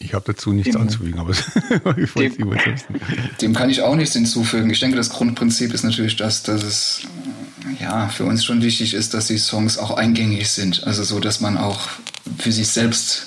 Ich 0.04 0.14
habe 0.14 0.24
dazu 0.26 0.52
nichts 0.52 0.72
dem, 0.72 0.82
anzufügen, 0.82 1.18
aber 1.18 1.30
ich 1.96 2.12
dem, 2.12 2.56
dem 3.40 3.54
kann 3.54 3.70
ich 3.70 3.82
auch 3.82 3.94
nichts 3.94 4.14
hinzufügen. 4.14 4.70
Ich 4.70 4.80
denke, 4.80 4.96
das 4.96 5.10
Grundprinzip 5.10 5.72
ist 5.72 5.84
natürlich 5.84 6.16
das, 6.16 6.42
dass 6.42 6.62
es 6.62 7.02
ja 7.80 8.08
für 8.08 8.24
uns 8.24 8.44
schon 8.44 8.62
wichtig 8.62 8.94
ist, 8.94 9.14
dass 9.14 9.28
die 9.28 9.38
Songs 9.38 9.78
auch 9.78 9.96
eingängig 9.96 10.48
sind. 10.48 10.84
Also 10.84 11.04
so, 11.04 11.20
dass 11.20 11.40
man 11.40 11.56
auch 11.56 11.88
für 12.38 12.52
sich 12.52 12.68
selbst 12.68 13.26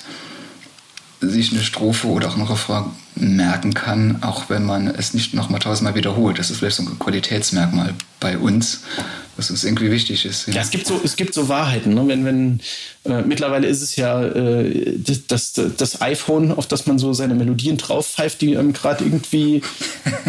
sich 1.20 1.52
eine 1.52 1.62
Strophe 1.62 2.08
oder 2.08 2.28
auch 2.28 2.36
ein 2.36 2.42
Refrain 2.42 2.84
merken 3.14 3.72
kann, 3.72 4.22
auch 4.22 4.50
wenn 4.50 4.64
man 4.64 4.88
es 4.88 5.14
nicht 5.14 5.32
nochmal 5.32 5.60
tausendmal 5.60 5.94
wiederholt. 5.94 6.38
Das 6.38 6.50
ist 6.50 6.58
vielleicht 6.58 6.76
so 6.76 6.82
ein 6.82 6.98
Qualitätsmerkmal 6.98 7.94
bei 8.20 8.36
uns, 8.36 8.82
was 9.36 9.50
uns 9.50 9.64
irgendwie 9.64 9.90
wichtig 9.90 10.26
ist. 10.26 10.48
Ja, 10.48 10.54
ja 10.54 10.60
es, 10.60 10.70
gibt 10.70 10.86
so, 10.86 11.00
es 11.02 11.16
gibt 11.16 11.32
so 11.32 11.48
Wahrheiten. 11.48 11.94
Ne? 11.94 12.06
Wenn, 12.06 12.24
wenn, 12.24 12.60
äh, 13.04 13.22
mittlerweile 13.22 13.66
ist 13.66 13.80
es 13.80 13.96
ja 13.96 14.22
äh, 14.22 14.98
das, 14.98 15.26
das, 15.26 15.52
das, 15.76 16.02
iPhone, 16.02 16.52
auf 16.52 16.66
das 16.66 16.86
man 16.86 16.98
so 16.98 17.14
seine 17.14 17.34
Melodien 17.34 17.78
drauf 17.78 18.06
pfeift, 18.06 18.42
die 18.42 18.58
einem 18.58 18.74
gerade 18.74 19.04
irgendwie 19.04 19.62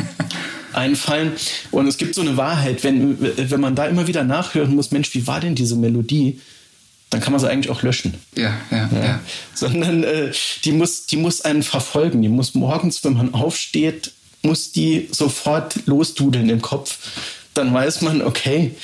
einfallen. 0.73 1.33
Und 1.71 1.87
es 1.87 1.97
gibt 1.97 2.15
so 2.15 2.21
eine 2.21 2.37
Wahrheit, 2.37 2.85
wenn, 2.85 3.17
wenn 3.19 3.61
man 3.61 3.75
da 3.75 3.85
immer 3.87 4.07
wieder 4.07 4.23
nachhören 4.23 4.75
muss, 4.75 4.91
Mensch, 4.91 5.13
wie 5.13 5.27
war 5.27 5.41
denn 5.41 5.55
diese 5.55 5.75
Melodie? 5.75 6.39
Dann 7.09 7.21
kann 7.21 7.31
man 7.31 7.39
sie 7.39 7.49
eigentlich 7.49 7.71
auch 7.71 7.83
löschen. 7.83 8.15
Ja, 8.35 8.53
ja, 8.69 8.89
ja. 8.91 9.05
ja. 9.05 9.19
Sondern 9.53 10.03
äh, 10.03 10.31
die, 10.65 10.73
muss, 10.73 11.05
die 11.05 11.17
muss 11.17 11.41
einen 11.41 11.63
verfolgen. 11.63 12.21
Die 12.21 12.29
muss 12.29 12.53
morgens, 12.53 13.03
wenn 13.03 13.13
man 13.13 13.33
aufsteht, 13.33 14.11
muss 14.41 14.71
die 14.71 15.07
sofort 15.11 15.85
losdudeln 15.85 16.49
im 16.49 16.61
Kopf. 16.61 16.97
Dann 17.53 17.73
weiß 17.73 18.01
man, 18.01 18.21
okay, 18.21 18.75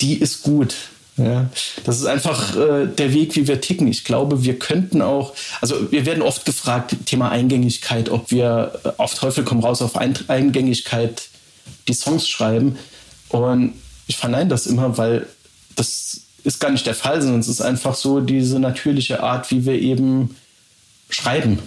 die 0.00 0.14
ist 0.14 0.42
gut. 0.42 0.74
Ja, 1.16 1.50
das 1.84 1.98
ist 1.98 2.06
einfach 2.06 2.56
äh, 2.56 2.86
der 2.86 3.12
Weg, 3.12 3.36
wie 3.36 3.46
wir 3.46 3.60
ticken. 3.60 3.86
Ich 3.88 4.04
glaube, 4.04 4.42
wir 4.42 4.58
könnten 4.58 5.02
auch, 5.02 5.34
also 5.60 5.92
wir 5.92 6.06
werden 6.06 6.22
oft 6.22 6.46
gefragt, 6.46 6.96
Thema 7.04 7.30
Eingängigkeit, 7.30 8.08
ob 8.08 8.30
wir 8.30 8.80
äh, 8.84 8.88
auf 8.96 9.14
Teufel 9.14 9.44
komm 9.44 9.60
raus 9.60 9.82
auf 9.82 9.96
Eingängigkeit 9.96 11.28
die 11.88 11.92
Songs 11.92 12.26
schreiben. 12.26 12.78
Und 13.28 13.74
ich 14.06 14.16
verneine 14.16 14.48
das 14.48 14.66
immer, 14.66 14.96
weil 14.96 15.26
das 15.76 16.22
ist 16.44 16.60
gar 16.60 16.70
nicht 16.70 16.86
der 16.86 16.94
Fall, 16.94 17.20
sondern 17.20 17.40
es 17.40 17.48
ist 17.48 17.60
einfach 17.60 17.94
so 17.94 18.20
diese 18.20 18.58
natürliche 18.58 19.22
Art, 19.22 19.50
wie 19.50 19.64
wir 19.64 19.74
eben 19.74 20.36
schreiben. 21.08 21.58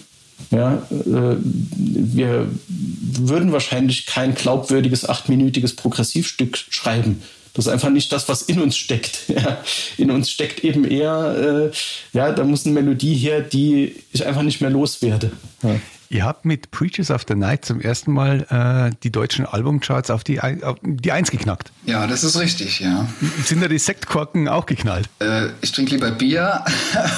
Ja, 0.51 0.87
äh, 0.91 1.37
wir 1.39 2.47
würden 2.67 3.51
wahrscheinlich 3.51 4.05
kein 4.05 4.35
glaubwürdiges 4.35 5.07
achtminütiges 5.07 5.75
Progressivstück 5.75 6.57
schreiben. 6.57 7.21
Das 7.53 7.67
ist 7.67 7.71
einfach 7.71 7.91
nicht 7.91 8.11
das, 8.11 8.27
was 8.29 8.41
in 8.41 8.61
uns 8.61 8.75
steckt. 8.75 9.19
Ja, 9.27 9.63
in 9.97 10.11
uns 10.11 10.29
steckt 10.29 10.63
eben 10.63 10.85
eher, 10.85 11.71
äh, 11.71 12.17
ja, 12.17 12.31
da 12.31 12.43
muss 12.43 12.65
eine 12.65 12.73
Melodie 12.73 13.15
her, 13.15 13.41
die 13.41 13.95
ich 14.11 14.25
einfach 14.25 14.43
nicht 14.43 14.61
mehr 14.61 14.69
loswerde. 14.69 15.31
Ja. 15.61 15.79
Ihr 16.13 16.25
habt 16.25 16.45
mit 16.45 16.69
Preachers 16.69 17.09
of 17.09 17.25
the 17.27 17.33
Night 17.33 17.65
zum 17.65 17.81
ersten 17.81 18.11
Mal 18.11 18.45
äh, 18.91 18.95
die 19.01 19.11
deutschen 19.11 19.47
Albumcharts 19.47 20.11
auf 20.11 20.23
die, 20.23 20.39
auf 20.39 20.77
die 20.83 21.11
Eins 21.11 21.31
geknackt. 21.31 21.71
Ja, 21.87 22.05
das 22.05 22.23
ist 22.23 22.39
richtig, 22.39 22.81
ja. 22.81 23.09
Sind 23.43 23.63
da 23.63 23.67
die 23.67 23.79
Sektkorken 23.79 24.47
auch 24.47 24.67
geknallt? 24.67 25.09
Äh, 25.17 25.47
ich 25.61 25.71
trinke 25.71 25.95
lieber 25.95 26.11
Bier, 26.11 26.63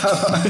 aber 0.02 0.46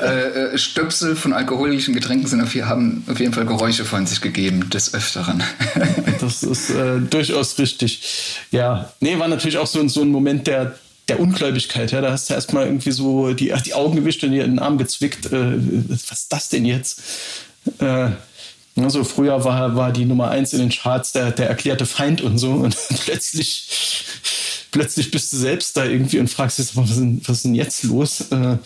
äh, 0.00 0.52
äh, 0.54 0.58
Stöpsel 0.58 1.16
von 1.16 1.32
alkoholischen 1.32 1.92
Getränken 1.92 2.28
sind 2.28 2.40
auf, 2.40 2.54
haben 2.54 3.02
auf 3.10 3.18
jeden 3.18 3.32
Fall 3.32 3.46
Geräusche 3.46 3.84
von 3.84 4.06
sich 4.06 4.20
gegeben, 4.20 4.70
des 4.70 4.94
Öfteren. 4.94 5.42
das 6.20 6.44
ist 6.44 6.70
äh, 6.70 7.00
durchaus 7.00 7.58
richtig. 7.58 8.38
Ja, 8.52 8.92
nee, 9.00 9.18
war 9.18 9.26
natürlich 9.26 9.58
auch 9.58 9.66
so, 9.66 9.86
so 9.88 10.02
ein 10.02 10.08
Moment 10.08 10.46
der 10.46 10.76
der 11.08 11.18
Ungläubigkeit. 11.18 11.90
Ja, 11.90 12.00
da 12.00 12.12
hast 12.12 12.30
du 12.30 12.34
erstmal 12.34 12.66
irgendwie 12.66 12.92
so 12.92 13.34
die, 13.34 13.52
die 13.66 13.74
Augen 13.74 13.96
gewischt 13.96 14.22
und 14.22 14.30
dir 14.30 14.44
in 14.44 14.52
den 14.52 14.58
Arm 14.60 14.78
gezwickt. 14.78 15.26
Äh, 15.26 15.58
was 15.88 16.20
ist 16.20 16.32
das 16.32 16.48
denn 16.48 16.64
jetzt? 16.64 17.02
Äh, 17.78 18.10
also 18.76 19.04
früher 19.04 19.44
war, 19.44 19.76
war 19.76 19.92
die 19.92 20.06
Nummer 20.06 20.30
eins 20.30 20.52
in 20.52 20.60
den 20.60 20.70
Charts 20.70 21.12
der, 21.12 21.30
der 21.30 21.48
erklärte 21.48 21.86
Feind 21.86 22.20
und 22.22 22.38
so. 22.38 22.52
Und 22.52 22.76
plötzlich, 23.04 23.68
plötzlich 24.72 25.10
bist 25.10 25.32
du 25.32 25.36
selbst 25.36 25.76
da 25.76 25.84
irgendwie 25.84 26.18
und 26.18 26.28
fragst 26.28 26.58
dich, 26.58 26.76
was 26.76 26.90
ist 26.90 26.98
denn, 26.98 27.20
was 27.24 27.36
ist 27.36 27.44
denn 27.44 27.54
jetzt 27.54 27.84
los? 27.84 28.22
Äh, 28.32 28.56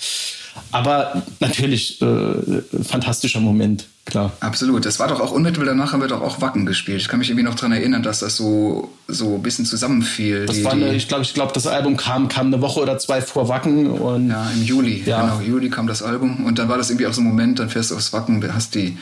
aber 0.72 1.22
natürlich 1.40 2.00
äh, 2.00 2.62
fantastischer 2.82 3.40
Moment, 3.40 3.86
klar. 4.06 4.32
Absolut. 4.40 4.86
Das 4.86 4.98
war 4.98 5.08
doch 5.08 5.20
auch 5.20 5.32
unmittelbar 5.32 5.66
danach 5.66 5.92
haben 5.92 6.00
wir 6.00 6.08
doch 6.08 6.22
auch 6.22 6.40
Wacken 6.40 6.64
gespielt. 6.64 7.00
Ich 7.00 7.08
kann 7.08 7.18
mich 7.18 7.28
irgendwie 7.28 7.44
noch 7.44 7.56
daran 7.56 7.72
erinnern, 7.72 8.02
dass 8.02 8.20
das 8.20 8.36
so, 8.36 8.90
so 9.08 9.34
ein 9.34 9.42
bisschen 9.42 9.66
zusammenfiel. 9.66 10.46
Das 10.46 10.56
die, 10.56 10.64
war 10.64 10.72
eine, 10.72 10.94
ich 10.94 11.08
glaube, 11.08 11.24
ich 11.24 11.34
glaube, 11.34 11.52
das 11.52 11.66
Album 11.66 11.96
kam, 11.98 12.28
kam 12.28 12.46
eine 12.46 12.62
Woche 12.62 12.80
oder 12.80 12.98
zwei 12.98 13.20
vor 13.20 13.48
Wacken. 13.48 13.90
Und 13.90 14.30
ja, 14.30 14.48
im 14.50 14.62
Juli. 14.62 15.02
Ja. 15.04 15.22
Genau, 15.22 15.40
Juli 15.40 15.68
kam 15.68 15.86
das 15.86 16.02
Album. 16.02 16.46
Und 16.46 16.58
dann 16.58 16.68
war 16.68 16.78
das 16.78 16.88
irgendwie 16.88 17.06
auch 17.06 17.12
so 17.12 17.20
ein 17.20 17.26
Moment, 17.26 17.58
dann 17.58 17.68
fährst 17.68 17.90
du 17.90 17.96
aufs 17.96 18.12
Wacken, 18.12 18.42
hast 18.54 18.74
die, 18.74 18.96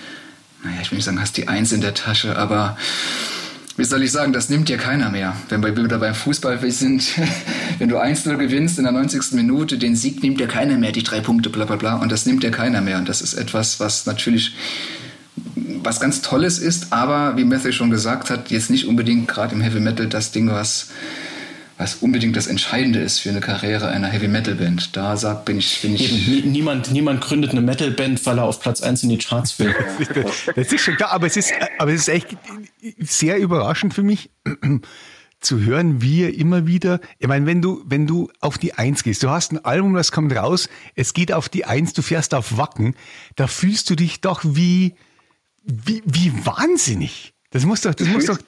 naja, 0.64 0.78
ich 0.82 0.90
will 0.90 0.96
nicht 0.96 1.04
sagen, 1.04 1.20
hast 1.20 1.36
die 1.36 1.46
Eins 1.46 1.70
in 1.70 1.82
der 1.82 1.94
Tasche, 1.94 2.36
aber 2.36 2.76
wie 3.76 3.84
soll 3.84 4.02
ich 4.02 4.12
sagen, 4.12 4.32
das 4.32 4.48
nimmt 4.48 4.68
dir 4.68 4.76
keiner 4.76 5.10
mehr. 5.10 5.34
Wenn 5.48 5.62
wir 5.62 5.76
wieder 5.76 5.98
beim 5.98 6.14
Fußball 6.14 6.58
sind, 6.70 7.04
wenn 7.78 7.88
du 7.88 7.98
1-0 7.98 8.36
gewinnst 8.36 8.78
in 8.78 8.84
der 8.84 8.92
90. 8.92 9.32
Minute, 9.32 9.78
den 9.78 9.96
Sieg 9.96 10.22
nimmt 10.22 10.38
dir 10.38 10.46
keiner 10.46 10.78
mehr, 10.78 10.92
die 10.92 11.02
drei 11.02 11.20
Punkte, 11.20 11.50
bla 11.50 11.64
bla 11.64 11.76
bla. 11.76 11.96
Und 11.96 12.12
das 12.12 12.24
nimmt 12.24 12.42
dir 12.42 12.52
keiner 12.52 12.80
mehr. 12.80 12.98
Und 12.98 13.08
das 13.08 13.20
ist 13.20 13.34
etwas, 13.34 13.80
was 13.80 14.06
natürlich 14.06 14.54
was 15.56 16.00
ganz 16.00 16.22
Tolles 16.22 16.58
ist, 16.58 16.92
aber 16.92 17.36
wie 17.36 17.44
Matthew 17.44 17.72
schon 17.72 17.90
gesagt 17.90 18.30
hat, 18.30 18.50
jetzt 18.50 18.70
nicht 18.70 18.86
unbedingt 18.86 19.28
gerade 19.28 19.54
im 19.54 19.60
Heavy 19.60 19.80
Metal 19.80 20.06
das 20.06 20.30
Ding, 20.30 20.48
was 20.50 20.88
was 21.76 21.96
unbedingt 21.96 22.36
das 22.36 22.46
Entscheidende 22.46 23.00
ist 23.00 23.18
für 23.18 23.30
eine 23.30 23.40
Karriere 23.40 23.88
einer 23.88 24.08
Heavy 24.08 24.28
Metal 24.28 24.54
Band. 24.54 24.96
Da 24.96 25.16
sagt, 25.16 25.44
bin 25.44 25.58
ich, 25.58 25.80
bin 25.82 25.94
ich. 25.94 26.44
niemand, 26.44 26.92
niemand 26.92 27.20
gründet 27.20 27.50
eine 27.50 27.60
Metal 27.60 27.90
Band, 27.90 28.24
weil 28.26 28.38
er 28.38 28.44
auf 28.44 28.60
Platz 28.60 28.80
1 28.80 29.02
in 29.02 29.08
die 29.08 29.18
Charts 29.18 29.58
will. 29.58 29.74
das 30.56 30.72
ist 30.72 30.80
schon 30.80 30.96
klar, 30.96 31.12
aber 31.12 31.26
es 31.26 31.36
ist, 31.36 31.52
aber 31.78 31.92
es 31.92 32.02
ist 32.02 32.08
echt 32.08 32.36
sehr 32.98 33.38
überraschend 33.38 33.94
für 33.94 34.02
mich. 34.02 34.30
zu 35.40 35.60
hören, 35.60 36.00
wie 36.00 36.22
er 36.22 36.34
immer 36.34 36.66
wieder, 36.66 37.00
ich 37.18 37.28
meine, 37.28 37.44
wenn 37.44 37.60
du, 37.60 37.82
wenn 37.84 38.06
du 38.06 38.30
auf 38.40 38.56
die 38.56 38.72
Eins 38.72 39.02
gehst, 39.02 39.22
du 39.22 39.28
hast 39.28 39.52
ein 39.52 39.62
Album, 39.62 39.92
das 39.92 40.10
kommt 40.10 40.34
raus, 40.34 40.70
es 40.94 41.12
geht 41.12 41.32
auf 41.32 41.50
die 41.50 41.66
Eins, 41.66 41.92
du 41.92 42.00
fährst 42.00 42.32
auf 42.32 42.56
Wacken, 42.56 42.94
da 43.36 43.46
fühlst 43.46 43.90
du 43.90 43.94
dich 43.94 44.22
doch 44.22 44.40
wie, 44.42 44.94
wie, 45.62 46.02
wie 46.06 46.32
wahnsinnig. 46.46 47.34
Das 47.50 47.66
muss 47.66 47.82
doch, 47.82 47.94
das 47.94 48.08
muss 48.08 48.24
doch, 48.24 48.38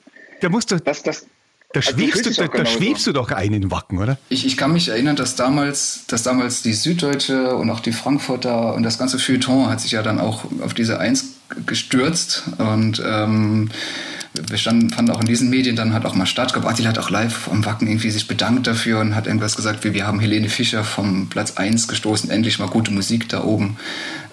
da 0.41 0.49
muss 0.49 0.65
doch, 0.65 0.81
das, 0.81 1.03
das, 1.03 1.27
da 1.73 1.81
also 1.81 1.93
schwebst, 1.93 2.27
du, 2.27 2.31
da, 2.31 2.49
da 2.49 2.65
schwebst 2.65 3.07
du 3.07 3.13
doch 3.13 3.31
ein 3.31 3.53
in 3.53 3.71
Wacken, 3.71 3.99
oder? 3.99 4.19
Ich, 4.29 4.47
ich 4.47 4.57
kann 4.57 4.73
mich 4.73 4.89
erinnern, 4.89 5.17
dass 5.17 5.37
damals, 5.37 6.05
dass 6.07 6.23
damals 6.23 6.63
die 6.63 6.73
Süddeutsche 6.73 7.55
und 7.57 7.71
auch 7.71 7.81
die 7.81 7.93
Frankfurter 7.93 8.75
und 8.75 8.83
das 8.83 8.99
ganze 8.99 9.19
Feuilleton 9.19 9.69
hat 9.69 9.81
sich 9.81 9.93
ja 9.93 10.03
dann 10.03 10.21
auch 10.21 10.45
auf 10.63 10.75
diese 10.75 10.99
Eins 10.99 11.37
gestürzt 11.67 12.45
und 12.59 13.03
ähm, 13.05 13.71
wir 14.49 14.59
standen, 14.59 14.91
fanden 14.91 15.11
auch 15.13 15.21
in 15.21 15.27
diesen 15.27 15.51
Medien 15.51 15.77
dann 15.77 15.93
hat 15.93 16.05
auch 16.05 16.15
mal 16.15 16.27
statt. 16.27 16.49
Ich 16.49 16.53
glaube, 16.55 16.69
Attila 16.69 16.91
hat 16.91 16.99
auch 16.99 17.11
live 17.11 17.49
am 17.49 17.65
Wacken 17.65 17.89
irgendwie 17.89 18.11
sich 18.11 18.29
bedankt 18.29 18.67
dafür 18.67 19.01
und 19.01 19.15
hat 19.15 19.27
irgendwas 19.27 19.57
gesagt, 19.57 19.85
wie 19.85 19.95
wir 19.95 20.07
haben 20.07 20.21
Helene 20.21 20.49
Fischer 20.49 20.85
vom 20.85 21.29
Platz 21.29 21.57
1 21.57 21.89
gestoßen, 21.89 22.31
endlich 22.31 22.59
mal 22.59 22.69
gute 22.69 22.91
Musik 22.91 23.29
da 23.29 23.45
oben. 23.45 23.77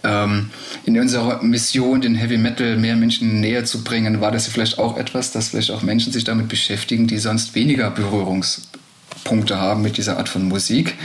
Ähm, 0.03 0.49
in 0.85 0.99
unserer 0.99 1.41
Mission, 1.43 2.01
den 2.01 2.15
Heavy 2.15 2.37
Metal 2.37 2.77
mehr 2.77 2.95
Menschen 2.95 3.39
näher 3.39 3.65
zu 3.65 3.83
bringen, 3.83 4.21
war 4.21 4.31
das 4.31 4.47
vielleicht 4.47 4.79
auch 4.79 4.97
etwas, 4.97 5.31
dass 5.31 5.49
vielleicht 5.49 5.71
auch 5.71 5.81
Menschen 5.81 6.11
sich 6.11 6.23
damit 6.23 6.49
beschäftigen, 6.49 7.07
die 7.07 7.17
sonst 7.17 7.55
weniger 7.55 7.89
Berührungspunkte 7.89 9.57
haben 9.57 9.81
mit 9.81 9.97
dieser 9.97 10.17
Art 10.17 10.29
von 10.29 10.47
Musik. 10.47 10.95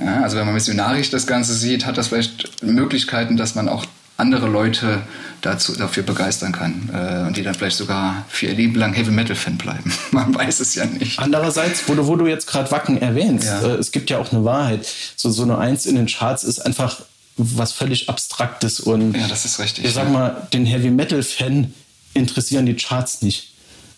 Ja, 0.00 0.22
also 0.22 0.36
wenn 0.36 0.44
man 0.44 0.54
missionarisch 0.54 1.10
das 1.10 1.26
Ganze 1.26 1.54
sieht, 1.54 1.86
hat 1.86 1.98
das 1.98 2.08
vielleicht 2.08 2.62
Möglichkeiten, 2.62 3.36
dass 3.36 3.54
man 3.54 3.68
auch 3.68 3.84
andere 4.22 4.48
Leute 4.48 5.02
dazu, 5.42 5.76
dafür 5.76 6.04
begeistern 6.04 6.52
kann 6.52 6.88
äh, 6.94 7.26
und 7.26 7.36
die 7.36 7.42
dann 7.42 7.54
vielleicht 7.54 7.76
sogar 7.76 8.24
für 8.28 8.46
ihr 8.46 8.54
Leben 8.54 8.76
lang 8.76 8.94
Heavy 8.94 9.10
Metal 9.10 9.36
Fan 9.36 9.58
bleiben. 9.58 9.92
Man 10.12 10.34
weiß 10.34 10.60
es 10.60 10.74
ja 10.74 10.86
nicht. 10.86 11.18
Andererseits, 11.18 11.88
wo 11.88 11.94
du, 11.94 12.06
wo 12.06 12.16
du 12.16 12.26
jetzt 12.26 12.46
gerade 12.46 12.70
Wacken 12.70 13.02
erwähnst, 13.02 13.46
ja. 13.46 13.60
äh, 13.60 13.74
es 13.74 13.90
gibt 13.90 14.08
ja 14.08 14.18
auch 14.18 14.32
eine 14.32 14.44
Wahrheit. 14.44 14.86
So, 15.16 15.30
so 15.30 15.42
eine 15.42 15.58
Eins 15.58 15.84
in 15.84 15.96
den 15.96 16.06
Charts 16.06 16.44
ist 16.44 16.60
einfach 16.60 17.02
was 17.36 17.72
völlig 17.72 18.08
Abstraktes 18.08 18.78
und 18.78 19.16
ja, 19.16 19.26
das 19.26 19.44
ist 19.44 19.58
richtig. 19.58 19.84
Ich 19.84 19.92
sag 19.92 20.10
mal, 20.10 20.46
den 20.52 20.66
Heavy 20.66 20.90
Metal 20.90 21.22
Fan 21.22 21.74
interessieren 22.14 22.66
die 22.66 22.76
Charts 22.76 23.22
nicht. 23.22 23.52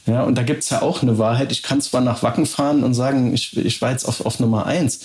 Ja, 0.06 0.22
und 0.22 0.36
da 0.36 0.42
gibt 0.42 0.62
es 0.62 0.70
ja 0.70 0.82
auch 0.82 1.02
eine 1.02 1.18
Wahrheit. 1.18 1.50
Ich 1.50 1.62
kann 1.62 1.80
zwar 1.80 2.00
nach 2.00 2.22
Wacken 2.22 2.46
fahren 2.46 2.84
und 2.84 2.94
sagen, 2.94 3.34
ich, 3.34 3.56
ich 3.56 3.80
war 3.82 3.90
jetzt 3.90 4.04
auf, 4.04 4.24
auf 4.24 4.38
Nummer 4.38 4.66
eins, 4.66 5.00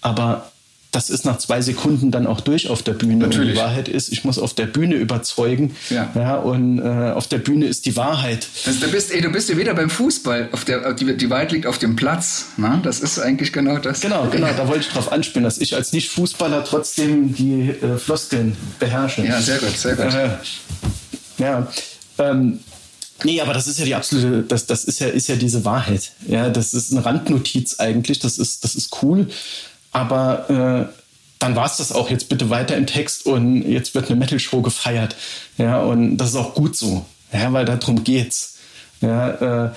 aber 0.00 0.50
das 0.96 1.10
ist 1.10 1.26
nach 1.26 1.36
zwei 1.36 1.60
Sekunden 1.60 2.10
dann 2.10 2.26
auch 2.26 2.40
durch 2.40 2.70
auf 2.70 2.82
der 2.82 2.94
Bühne. 2.94 3.26
Natürlich. 3.26 3.50
Und 3.50 3.54
die 3.54 3.60
Wahrheit 3.60 3.86
ist, 3.86 4.10
ich 4.10 4.24
muss 4.24 4.38
auf 4.38 4.54
der 4.54 4.64
Bühne 4.64 4.94
überzeugen. 4.94 5.76
Ja. 5.90 6.10
ja 6.14 6.36
und 6.36 6.78
äh, 6.78 7.10
auf 7.10 7.28
der 7.28 7.36
Bühne 7.36 7.66
ist 7.66 7.84
die 7.84 7.96
Wahrheit. 7.96 8.48
Das, 8.64 8.80
du, 8.80 8.90
bist, 8.90 9.12
ey, 9.12 9.20
du 9.20 9.28
bist 9.28 9.50
ja 9.50 9.58
wieder 9.58 9.74
beim 9.74 9.90
Fußball. 9.90 10.48
Auf 10.52 10.64
der, 10.64 10.94
die, 10.94 11.14
die 11.14 11.28
Wahrheit 11.28 11.52
liegt 11.52 11.66
auf 11.66 11.76
dem 11.76 11.96
Platz. 11.96 12.46
Na? 12.56 12.80
Das 12.82 13.00
ist 13.00 13.18
eigentlich 13.18 13.52
genau 13.52 13.76
das. 13.76 14.00
Genau, 14.00 14.26
genau. 14.30 14.48
Da 14.56 14.68
wollte 14.68 14.86
ich 14.86 14.88
drauf 14.88 15.12
anspielen, 15.12 15.44
dass 15.44 15.58
ich 15.58 15.74
als 15.74 15.92
Nicht-Fußballer 15.92 16.64
trotzdem 16.64 17.34
die 17.34 17.68
äh, 17.68 17.98
Floskeln 17.98 18.56
beherrsche. 18.78 19.22
Ja, 19.22 19.38
sehr 19.38 19.58
gut, 19.58 19.76
sehr 19.76 19.96
gut. 19.96 20.14
Äh, 20.14 20.30
ja. 21.36 21.66
Ähm, 22.16 22.60
Nee, 23.24 23.40
aber 23.40 23.54
das 23.54 23.66
ist 23.66 23.78
ja 23.78 23.86
die 23.86 23.94
absolute, 23.94 24.42
das, 24.42 24.66
das 24.66 24.84
ist 24.84 25.00
ja, 25.00 25.08
ist 25.08 25.28
ja 25.28 25.36
diese 25.36 25.64
Wahrheit. 25.64 26.12
Ja, 26.26 26.50
das 26.50 26.74
ist 26.74 26.92
eine 26.92 27.04
Randnotiz 27.04 27.80
eigentlich. 27.80 28.18
Das 28.18 28.36
ist, 28.36 28.62
das 28.62 28.74
ist 28.74 29.02
cool. 29.02 29.28
Aber 29.96 30.50
äh, 30.50 30.92
dann 31.38 31.56
war 31.56 31.64
es 31.64 31.78
das 31.78 31.90
auch. 31.90 32.10
Jetzt 32.10 32.28
bitte 32.28 32.50
weiter 32.50 32.76
im 32.76 32.86
Text 32.86 33.24
und 33.24 33.62
jetzt 33.62 33.94
wird 33.94 34.10
eine 34.10 34.16
Metal-Show 34.16 34.60
gefeiert. 34.60 35.16
Ja, 35.56 35.80
und 35.80 36.18
das 36.18 36.30
ist 36.30 36.36
auch 36.36 36.52
gut 36.52 36.76
so. 36.76 37.06
Ja, 37.32 37.50
weil 37.54 37.64
darum 37.64 38.04
geht's. 38.04 38.58
Ja, 39.00 39.64
äh, 39.64 39.70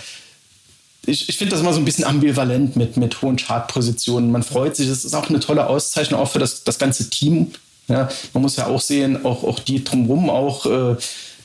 ich, 1.06 1.30
ich 1.30 1.38
finde 1.38 1.52
das 1.52 1.62
immer 1.62 1.72
so 1.72 1.80
ein 1.80 1.86
bisschen 1.86 2.04
ambivalent 2.04 2.76
mit, 2.76 2.98
mit 2.98 3.22
hohen 3.22 3.38
Chartpositionen. 3.38 4.30
Man 4.30 4.44
freut 4.44 4.76
sich, 4.76 4.90
es 4.90 5.06
ist 5.06 5.14
auch 5.14 5.30
eine 5.30 5.40
tolle 5.40 5.68
Auszeichnung, 5.68 6.20
auch 6.20 6.30
für 6.30 6.40
das, 6.40 6.66
das 6.66 6.80
ganze 6.80 7.10
Team. 7.10 7.54
Ja, 7.88 8.10
man 8.34 8.44
muss 8.44 8.58
ja 8.58 8.68
auch 8.68 8.82
sehen, 8.82 9.26
auch, 9.26 9.46
auch 9.46 9.60
die 9.60 9.86
drumherum, 9.86 10.30
auch 10.30 10.66
äh, 10.66 10.98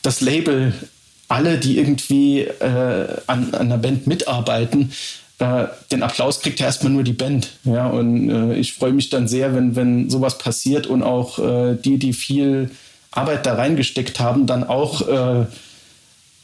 das 0.03 0.21
Label, 0.21 0.75
alle, 1.29 1.59
die 1.59 1.79
irgendwie 1.79 2.41
äh, 2.41 3.19
an, 3.29 3.55
an 3.55 3.69
der 3.69 3.77
Band 3.77 4.09
mitarbeiten, 4.09 4.93
äh, 5.45 5.69
den 5.91 6.03
Applaus 6.03 6.41
kriegt 6.41 6.61
ja 6.61 6.67
erstmal 6.67 6.93
nur 6.93 7.03
die 7.03 7.13
Band. 7.13 7.51
Ja, 7.65 7.87
und 7.89 8.31
äh, 8.31 8.55
ich 8.55 8.75
freue 8.75 8.93
mich 8.93 9.11
dann 9.11 9.29
sehr, 9.29 9.55
wenn, 9.55 9.77
wenn 9.77 10.09
sowas 10.09 10.39
passiert 10.39 10.87
und 10.87 11.03
auch 11.03 11.39
äh, 11.39 11.75
die, 11.75 11.99
die 11.99 12.13
viel 12.13 12.71
Arbeit 13.11 13.47
da 13.47 13.55
reingesteckt 13.55 14.21
haben, 14.21 14.47
dann 14.47 14.65
auch 14.65 15.07
äh, 15.09 15.47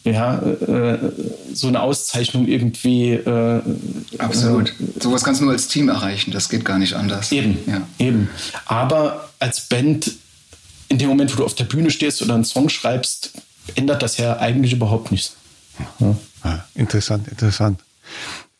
ja, 0.05 0.38
äh, 0.38 0.98
so 1.53 1.68
eine 1.68 1.82
Auszeichnung 1.82 2.46
irgendwie. 2.46 3.12
Äh, 3.12 3.62
Absolut. 4.18 4.74
Sowas 4.98 5.24
kannst 5.24 5.40
du 5.40 5.44
nur 5.44 5.53
als 5.53 5.68
Team 5.68 5.88
erreichen, 5.88 6.30
das 6.30 6.48
geht 6.48 6.64
gar 6.64 6.78
nicht 6.78 6.94
anders. 6.94 7.32
Eben, 7.32 7.59
ja. 7.66 7.82
eben. 7.98 8.28
Aber 8.66 9.30
als 9.38 9.62
Band, 9.62 10.12
in 10.88 10.98
dem 10.98 11.09
Moment, 11.09 11.32
wo 11.32 11.38
du 11.38 11.44
auf 11.44 11.55
der 11.55 11.64
Bühne 11.64 11.90
stehst 11.90 12.22
oder 12.22 12.34
einen 12.34 12.44
Song 12.44 12.68
schreibst, 12.68 13.32
ändert 13.74 14.03
das 14.03 14.16
ja 14.16 14.38
eigentlich 14.38 14.72
überhaupt 14.72 15.11
nichts. 15.11 15.36
Ja. 15.98 16.16
Ah, 16.42 16.59
interessant, 16.74 17.28
interessant. 17.28 17.80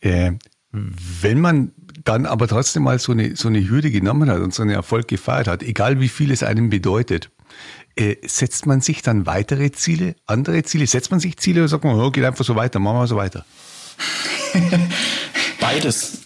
Äh, 0.01 0.33
wenn 0.73 1.41
man 1.41 1.73
dann 2.05 2.27
aber 2.27 2.49
trotzdem 2.49 2.85
mal 2.85 2.99
so 2.99 3.13
eine, 3.13 3.37
so 3.37 3.49
eine 3.49 3.69
Hürde 3.69 3.91
genommen 3.91 4.31
hat 4.31 4.41
und 4.41 4.55
so 4.55 4.63
einen 4.63 4.71
Erfolg 4.71 5.09
gefeiert 5.09 5.49
hat, 5.49 5.63
egal 5.63 6.01
wie 6.01 6.09
viel 6.09 6.31
es 6.31 6.43
einem 6.43 6.71
bedeutet, 6.71 7.31
äh, 7.97 8.17
setzt 8.27 8.67
man 8.67 8.81
sich 8.81 9.03
dann 9.03 9.27
weitere 9.27 9.73
Ziele, 9.73 10.15
andere 10.27 10.63
Ziele? 10.63 10.87
Setzt 10.87 11.11
man 11.11 11.21
sich 11.21 11.37
Ziele 11.37 11.61
oder 11.61 11.69
sagt 11.69 11.85
man, 11.85 11.99
oh, 11.99 12.11
geht 12.11 12.25
einfach 12.25 12.45
so 12.45 12.57
weiter, 12.57 12.79
machen 12.79 12.99
wir 12.99 13.07
so 13.07 13.17
weiter? 13.17 13.45
Beides. 15.61 16.19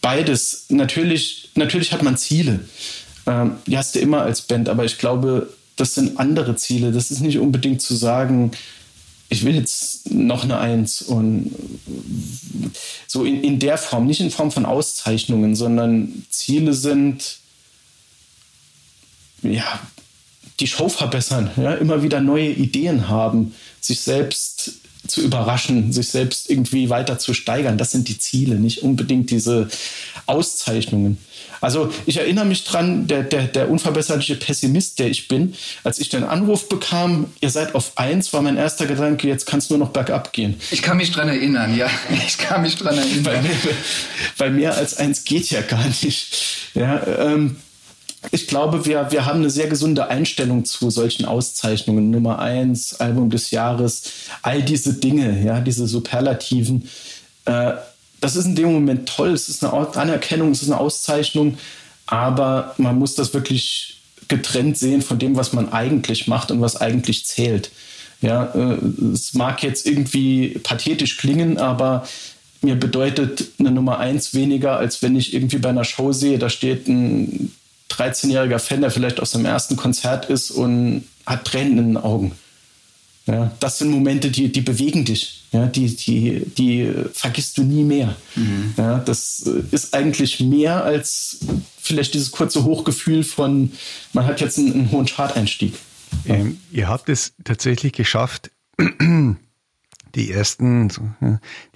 Beides. 0.00 0.66
Natürlich, 0.68 1.50
natürlich 1.54 1.92
hat 1.92 2.02
man 2.02 2.16
Ziele. 2.16 2.60
Ähm, 3.26 3.52
die 3.66 3.78
hast 3.78 3.94
du 3.94 4.00
immer 4.00 4.22
als 4.22 4.42
Band, 4.42 4.68
aber 4.68 4.84
ich 4.84 4.98
glaube, 4.98 5.54
das 5.76 5.94
sind 5.94 6.18
andere 6.18 6.56
Ziele. 6.56 6.92
Das 6.92 7.10
ist 7.10 7.20
nicht 7.20 7.38
unbedingt 7.38 7.80
zu 7.80 7.94
sagen, 7.94 8.50
ich 9.34 9.44
will 9.44 9.56
jetzt 9.56 10.10
noch 10.10 10.44
eine 10.44 10.58
Eins 10.58 11.02
und 11.02 11.54
so 13.06 13.24
in, 13.24 13.42
in 13.42 13.58
der 13.58 13.76
Form, 13.78 14.06
nicht 14.06 14.20
in 14.20 14.30
Form 14.30 14.50
von 14.50 14.64
Auszeichnungen, 14.64 15.56
sondern 15.56 16.24
Ziele 16.30 16.72
sind, 16.72 17.38
ja, 19.42 19.80
die 20.60 20.66
Show 20.68 20.88
verbessern, 20.88 21.50
ja, 21.56 21.74
immer 21.74 22.02
wieder 22.02 22.20
neue 22.20 22.48
Ideen 22.48 23.08
haben, 23.08 23.54
sich 23.80 24.00
selbst 24.00 24.74
zu 25.06 25.20
überraschen, 25.20 25.92
sich 25.92 26.08
selbst 26.08 26.48
irgendwie 26.48 26.88
weiter 26.88 27.18
zu 27.18 27.34
steigern. 27.34 27.76
Das 27.76 27.90
sind 27.90 28.08
die 28.08 28.18
Ziele, 28.18 28.54
nicht 28.54 28.82
unbedingt 28.82 29.30
diese 29.30 29.68
Auszeichnungen. 30.26 31.18
Also 31.64 31.90
ich 32.04 32.18
erinnere 32.18 32.44
mich 32.44 32.64
dran, 32.64 33.06
der, 33.06 33.22
der, 33.22 33.44
der 33.44 33.70
unverbesserliche 33.70 34.36
Pessimist, 34.36 34.98
der 34.98 35.08
ich 35.08 35.28
bin, 35.28 35.54
als 35.82 35.98
ich 35.98 36.10
den 36.10 36.22
Anruf 36.22 36.68
bekam, 36.68 37.32
ihr 37.40 37.48
seid 37.48 37.74
auf 37.74 37.92
eins, 37.96 38.34
war 38.34 38.42
mein 38.42 38.58
erster 38.58 38.84
Gedanke, 38.84 39.28
jetzt 39.28 39.46
kann 39.46 39.60
es 39.60 39.70
nur 39.70 39.78
noch 39.78 39.88
bergab 39.88 40.34
gehen. 40.34 40.60
Ich 40.70 40.82
kann 40.82 40.98
mich 40.98 41.10
dran 41.10 41.28
erinnern, 41.28 41.74
ja. 41.74 41.88
Ich 42.26 42.36
kann 42.36 42.60
mich 42.60 42.76
dran 42.76 42.98
erinnern. 42.98 43.46
Weil 44.36 44.50
mehr 44.50 44.76
als 44.76 44.98
eins 44.98 45.24
geht 45.24 45.50
ja 45.50 45.62
gar 45.62 45.86
nicht. 46.02 46.36
Ja, 46.74 47.02
ähm, 47.18 47.56
ich 48.30 48.46
glaube, 48.46 48.84
wir, 48.84 49.10
wir 49.10 49.24
haben 49.24 49.38
eine 49.38 49.50
sehr 49.50 49.68
gesunde 49.68 50.08
Einstellung 50.08 50.66
zu 50.66 50.90
solchen 50.90 51.24
Auszeichnungen. 51.24 52.10
Nummer 52.10 52.40
eins, 52.40 53.00
Album 53.00 53.30
des 53.30 53.50
Jahres, 53.52 54.02
all 54.42 54.62
diese 54.62 54.94
Dinge, 54.94 55.42
ja, 55.42 55.60
diese 55.60 55.86
Superlativen. 55.86 56.90
Äh, 57.46 57.72
das 58.24 58.36
ist 58.36 58.46
in 58.46 58.54
dem 58.54 58.72
Moment 58.72 59.06
toll, 59.06 59.32
es 59.32 59.50
ist 59.50 59.62
eine 59.62 59.74
Anerkennung, 59.96 60.52
es 60.52 60.62
ist 60.62 60.70
eine 60.70 60.80
Auszeichnung, 60.80 61.58
aber 62.06 62.74
man 62.78 62.98
muss 62.98 63.14
das 63.14 63.34
wirklich 63.34 63.98
getrennt 64.28 64.78
sehen 64.78 65.02
von 65.02 65.18
dem, 65.18 65.36
was 65.36 65.52
man 65.52 65.74
eigentlich 65.74 66.26
macht 66.26 66.50
und 66.50 66.62
was 66.62 66.80
eigentlich 66.80 67.26
zählt. 67.26 67.70
Ja, 68.22 68.44
äh, 68.54 68.78
es 69.12 69.34
mag 69.34 69.62
jetzt 69.62 69.86
irgendwie 69.86 70.58
pathetisch 70.62 71.18
klingen, 71.18 71.58
aber 71.58 72.08
mir 72.62 72.76
bedeutet 72.76 73.44
eine 73.58 73.70
Nummer 73.70 73.98
eins 73.98 74.32
weniger, 74.32 74.78
als 74.78 75.02
wenn 75.02 75.16
ich 75.16 75.34
irgendwie 75.34 75.58
bei 75.58 75.68
einer 75.68 75.84
Show 75.84 76.12
sehe, 76.12 76.38
da 76.38 76.48
steht 76.48 76.88
ein 76.88 77.52
13-jähriger 77.90 78.58
Fan, 78.58 78.80
der 78.80 78.90
vielleicht 78.90 79.20
aus 79.20 79.32
dem 79.32 79.44
ersten 79.44 79.76
Konzert 79.76 80.30
ist 80.30 80.50
und 80.50 81.04
hat 81.26 81.44
Tränen 81.44 81.76
in 81.76 81.88
den 81.88 81.96
Augen. 81.98 82.32
Ja, 83.26 83.52
das 83.58 83.78
sind 83.78 83.90
Momente, 83.90 84.30
die, 84.30 84.52
die 84.52 84.60
bewegen 84.60 85.04
dich. 85.04 85.44
Ja, 85.50 85.66
die, 85.66 85.94
die, 85.96 86.42
die 86.58 86.92
vergisst 87.12 87.56
du 87.56 87.62
nie 87.62 87.84
mehr. 87.84 88.16
Mhm. 88.34 88.74
Ja, 88.76 88.98
das 88.98 89.48
ist 89.70 89.94
eigentlich 89.94 90.40
mehr 90.40 90.84
als 90.84 91.38
vielleicht 91.80 92.14
dieses 92.14 92.32
kurze 92.32 92.64
Hochgefühl 92.64 93.24
von, 93.24 93.72
man 94.12 94.26
hat 94.26 94.40
jetzt 94.40 94.58
einen, 94.58 94.72
einen 94.72 94.90
hohen 94.90 95.06
Charteinstieg. 95.06 95.74
Ähm, 96.26 96.60
ihr 96.70 96.88
habt 96.88 97.08
es 97.08 97.32
tatsächlich 97.44 97.92
geschafft, 97.92 98.50
die 100.14 100.30
ersten, 100.30 100.90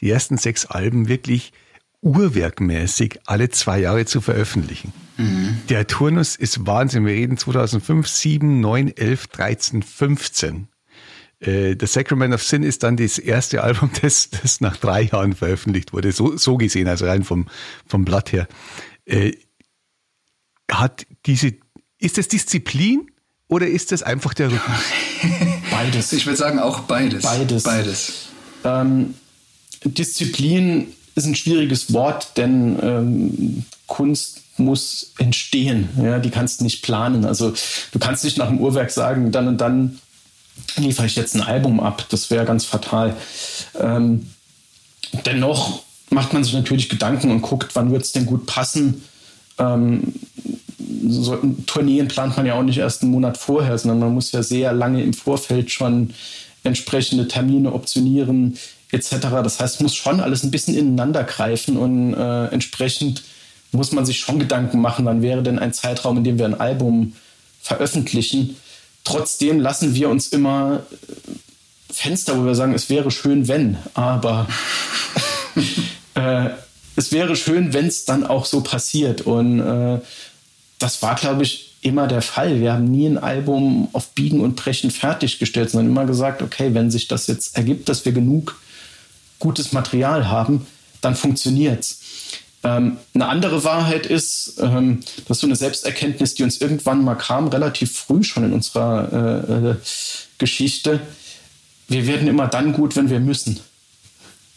die 0.01 0.11
ersten 0.11 0.37
sechs 0.37 0.67
Alben 0.67 1.09
wirklich 1.09 1.53
uhrwerkmäßig 2.03 3.21
alle 3.27 3.49
zwei 3.49 3.81
Jahre 3.81 4.05
zu 4.05 4.21
veröffentlichen. 4.21 4.93
Mhm. 5.17 5.59
Der 5.69 5.87
Turnus 5.87 6.37
ist 6.37 6.67
Wahnsinn. 6.67 7.07
Wir 7.07 7.15
reden 7.15 7.37
2005, 7.37 8.07
7, 8.07 8.61
9, 8.61 8.97
11, 8.97 9.27
13, 9.29 9.83
15. 9.83 10.69
Äh, 11.41 11.77
The 11.79 11.87
Sacrament 11.87 12.35
of 12.35 12.43
Sin 12.43 12.63
ist 12.63 12.83
dann 12.83 12.97
das 12.97 13.19
erste 13.19 13.63
Album, 13.63 13.91
das, 14.03 14.31
das 14.31 14.61
nach 14.61 14.77
drei 14.77 15.03
Jahren 15.03 15.35
veröffentlicht 15.35 15.93
wurde. 15.93 16.13
So, 16.13 16.37
so 16.37 16.57
gesehen, 16.57 16.89
also 16.89 17.07
rein 17.07 17.25
vom, 17.25 17.47
vom 17.87 18.05
Blatt 18.05 18.33
her. 18.33 18.49
Äh, 19.05 19.33
hat 20.71 21.07
diese, 21.27 21.55
ist 21.99 22.19
das 22.19 22.29
Disziplin 22.29 23.11
oder 23.49 23.67
ist 23.67 23.93
das 23.93 24.03
einfach 24.03 24.35
der 24.35 24.51
Rhythmus? 24.53 24.81
Beides. 25.71 26.13
Ich 26.13 26.27
würde 26.27 26.37
sagen 26.37 26.59
auch 26.59 26.81
beides. 26.81 27.23
Beides. 27.23 27.63
Beides. 27.63 28.13
Ähm, 28.65 29.15
Disziplin 29.85 30.89
ist 31.15 31.27
ein 31.27 31.35
schwieriges 31.35 31.93
Wort, 31.93 32.37
denn 32.37 32.79
ähm, 32.83 33.65
Kunst 33.87 34.43
muss 34.59 35.13
entstehen. 35.19 35.89
Ja, 36.03 36.19
die 36.19 36.31
kannst 36.31 36.61
du 36.61 36.65
nicht 36.65 36.83
planen. 36.83 37.25
Also 37.25 37.53
du 37.93 37.99
kannst 37.99 38.25
nicht 38.25 38.39
nach 38.39 38.49
dem 38.49 38.61
Uhrwerk 38.61 38.91
sagen, 38.91 39.31
dann 39.31 39.49
und 39.49 39.61
dann 39.61 39.99
liefere 40.77 41.07
ich 41.07 41.17
jetzt 41.17 41.35
ein 41.35 41.43
Album 41.43 41.81
ab. 41.81 42.07
Das 42.11 42.31
wäre 42.31 42.45
ganz 42.45 42.65
fatal. 42.65 43.17
Ähm, 43.79 44.31
dennoch 45.27 45.83
macht 46.11 46.33
man 46.33 46.45
sich 46.45 46.55
natürlich 46.55 46.89
Gedanken 46.89 47.31
und 47.31 47.43
guckt, 47.43 47.75
wann 47.75 47.91
wird 47.93 48.03
es 48.03 48.13
denn 48.13 48.27
gut 48.27 48.47
passen. 48.47 49.03
Ähm, 49.59 50.15
so 51.07 51.37
Tourneen 51.67 52.09
plant 52.09 52.37
man 52.37 52.47
ja 52.47 52.55
auch 52.55 52.63
nicht 52.63 52.79
erst 52.79 53.03
einen 53.03 53.13
Monat 53.13 53.37
vorher, 53.37 53.77
sondern 53.79 54.01
man 54.01 54.15
muss 54.15 54.33
ja 54.33 54.43
sehr 54.43 54.73
lange 54.73 55.03
im 55.03 55.13
Vorfeld 55.13 55.71
schon 55.71 56.15
entsprechende 56.65 57.29
Termine 57.29 57.73
optionieren 57.73 58.59
etc. 58.91 59.17
Das 59.43 59.61
heißt, 59.61 59.77
es 59.77 59.81
muss 59.81 59.95
schon 59.95 60.21
alles 60.21 60.43
ein 60.43 60.51
bisschen 60.51 60.77
ineinander 60.77 61.25
greifen 61.25 61.77
und 61.77 62.15
äh, 62.15 62.47
entsprechend 62.47 63.23
muss 63.73 63.93
man 63.93 64.07
sich 64.07 64.19
schon 64.19 64.39
Gedanken 64.39 64.81
machen, 64.81 65.05
wann 65.05 65.21
wäre 65.21 65.43
denn 65.43 65.59
ein 65.59 65.75
Zeitraum, 65.75 66.17
in 66.19 66.25
dem 66.25 66.39
wir 66.39 66.47
ein 66.47 66.59
Album 66.59 67.13
veröffentlichen. 67.61 68.57
Trotzdem 69.09 69.61
lassen 69.61 69.95
wir 69.95 70.09
uns 70.09 70.29
immer 70.29 70.83
Fenster, 71.91 72.39
wo 72.39 72.45
wir 72.45 72.55
sagen, 72.55 72.75
es 72.75 72.91
wäre 72.91 73.11
schön, 73.11 73.49
wenn, 73.49 73.79
aber 73.95 74.47
äh, 76.15 76.51
es 76.97 77.13
wäre 77.13 77.37
schön, 77.37 77.73
wenn 77.73 77.87
es 77.87 78.05
dann 78.05 78.27
auch 78.27 78.45
so 78.45 78.61
passiert. 78.61 79.23
Und 79.23 79.61
äh, 79.61 80.01
das 80.79 81.03
war, 81.03 81.15
glaube 81.15 81.43
ich, 81.45 81.77
immer 81.81 82.07
der 82.07 82.23
Fall. 82.23 82.61
Wir 82.61 82.73
haben 82.73 82.91
nie 82.91 83.07
ein 83.07 83.19
Album 83.19 83.89
auf 83.93 84.09
Biegen 84.11 84.41
und 84.41 84.57
Brechen 84.57 84.91
fertiggestellt, 84.91 85.71
sondern 85.71 85.93
immer 85.93 86.07
gesagt, 86.07 86.43
okay, 86.43 86.75
wenn 86.75 86.91
sich 86.91 87.09
das 87.09 87.27
jetzt 87.29 87.57
ergibt, 87.57 87.89
dass 87.89 88.05
wir 88.05 88.13
genug 88.13 88.61
gutes 89.39 89.73
Material 89.73 90.29
haben, 90.29 90.67
dann 91.01 91.15
funktioniert's. 91.15 92.01
Ähm, 92.65 92.99
eine 93.15 93.27
andere 93.27 93.63
Wahrheit 93.65 94.07
ist, 94.07 94.55
ähm, 94.61 95.01
dass 95.29 95.41
so 95.41 95.47
eine 95.47 95.57
Selbsterkenntnis, 95.57 96.35
die 96.35 96.43
uns 96.43 96.61
irgendwann 96.61 97.05
mal 97.05 97.15
kam, 97.15 97.49
relativ 97.49 97.97
früh 97.97 98.25
schon 98.25 98.45
in 98.45 98.53
unserer 98.53 99.45
äh, 99.49 99.71
äh, 99.71 99.77
Geschichte. 100.39 101.01
Wir 101.87 102.07
werden 102.07 102.27
immer 102.27 102.49
dann 102.49 102.73
gut, 102.73 102.97
wenn 102.97 103.11
wir 103.11 103.21
müssen. 103.21 103.61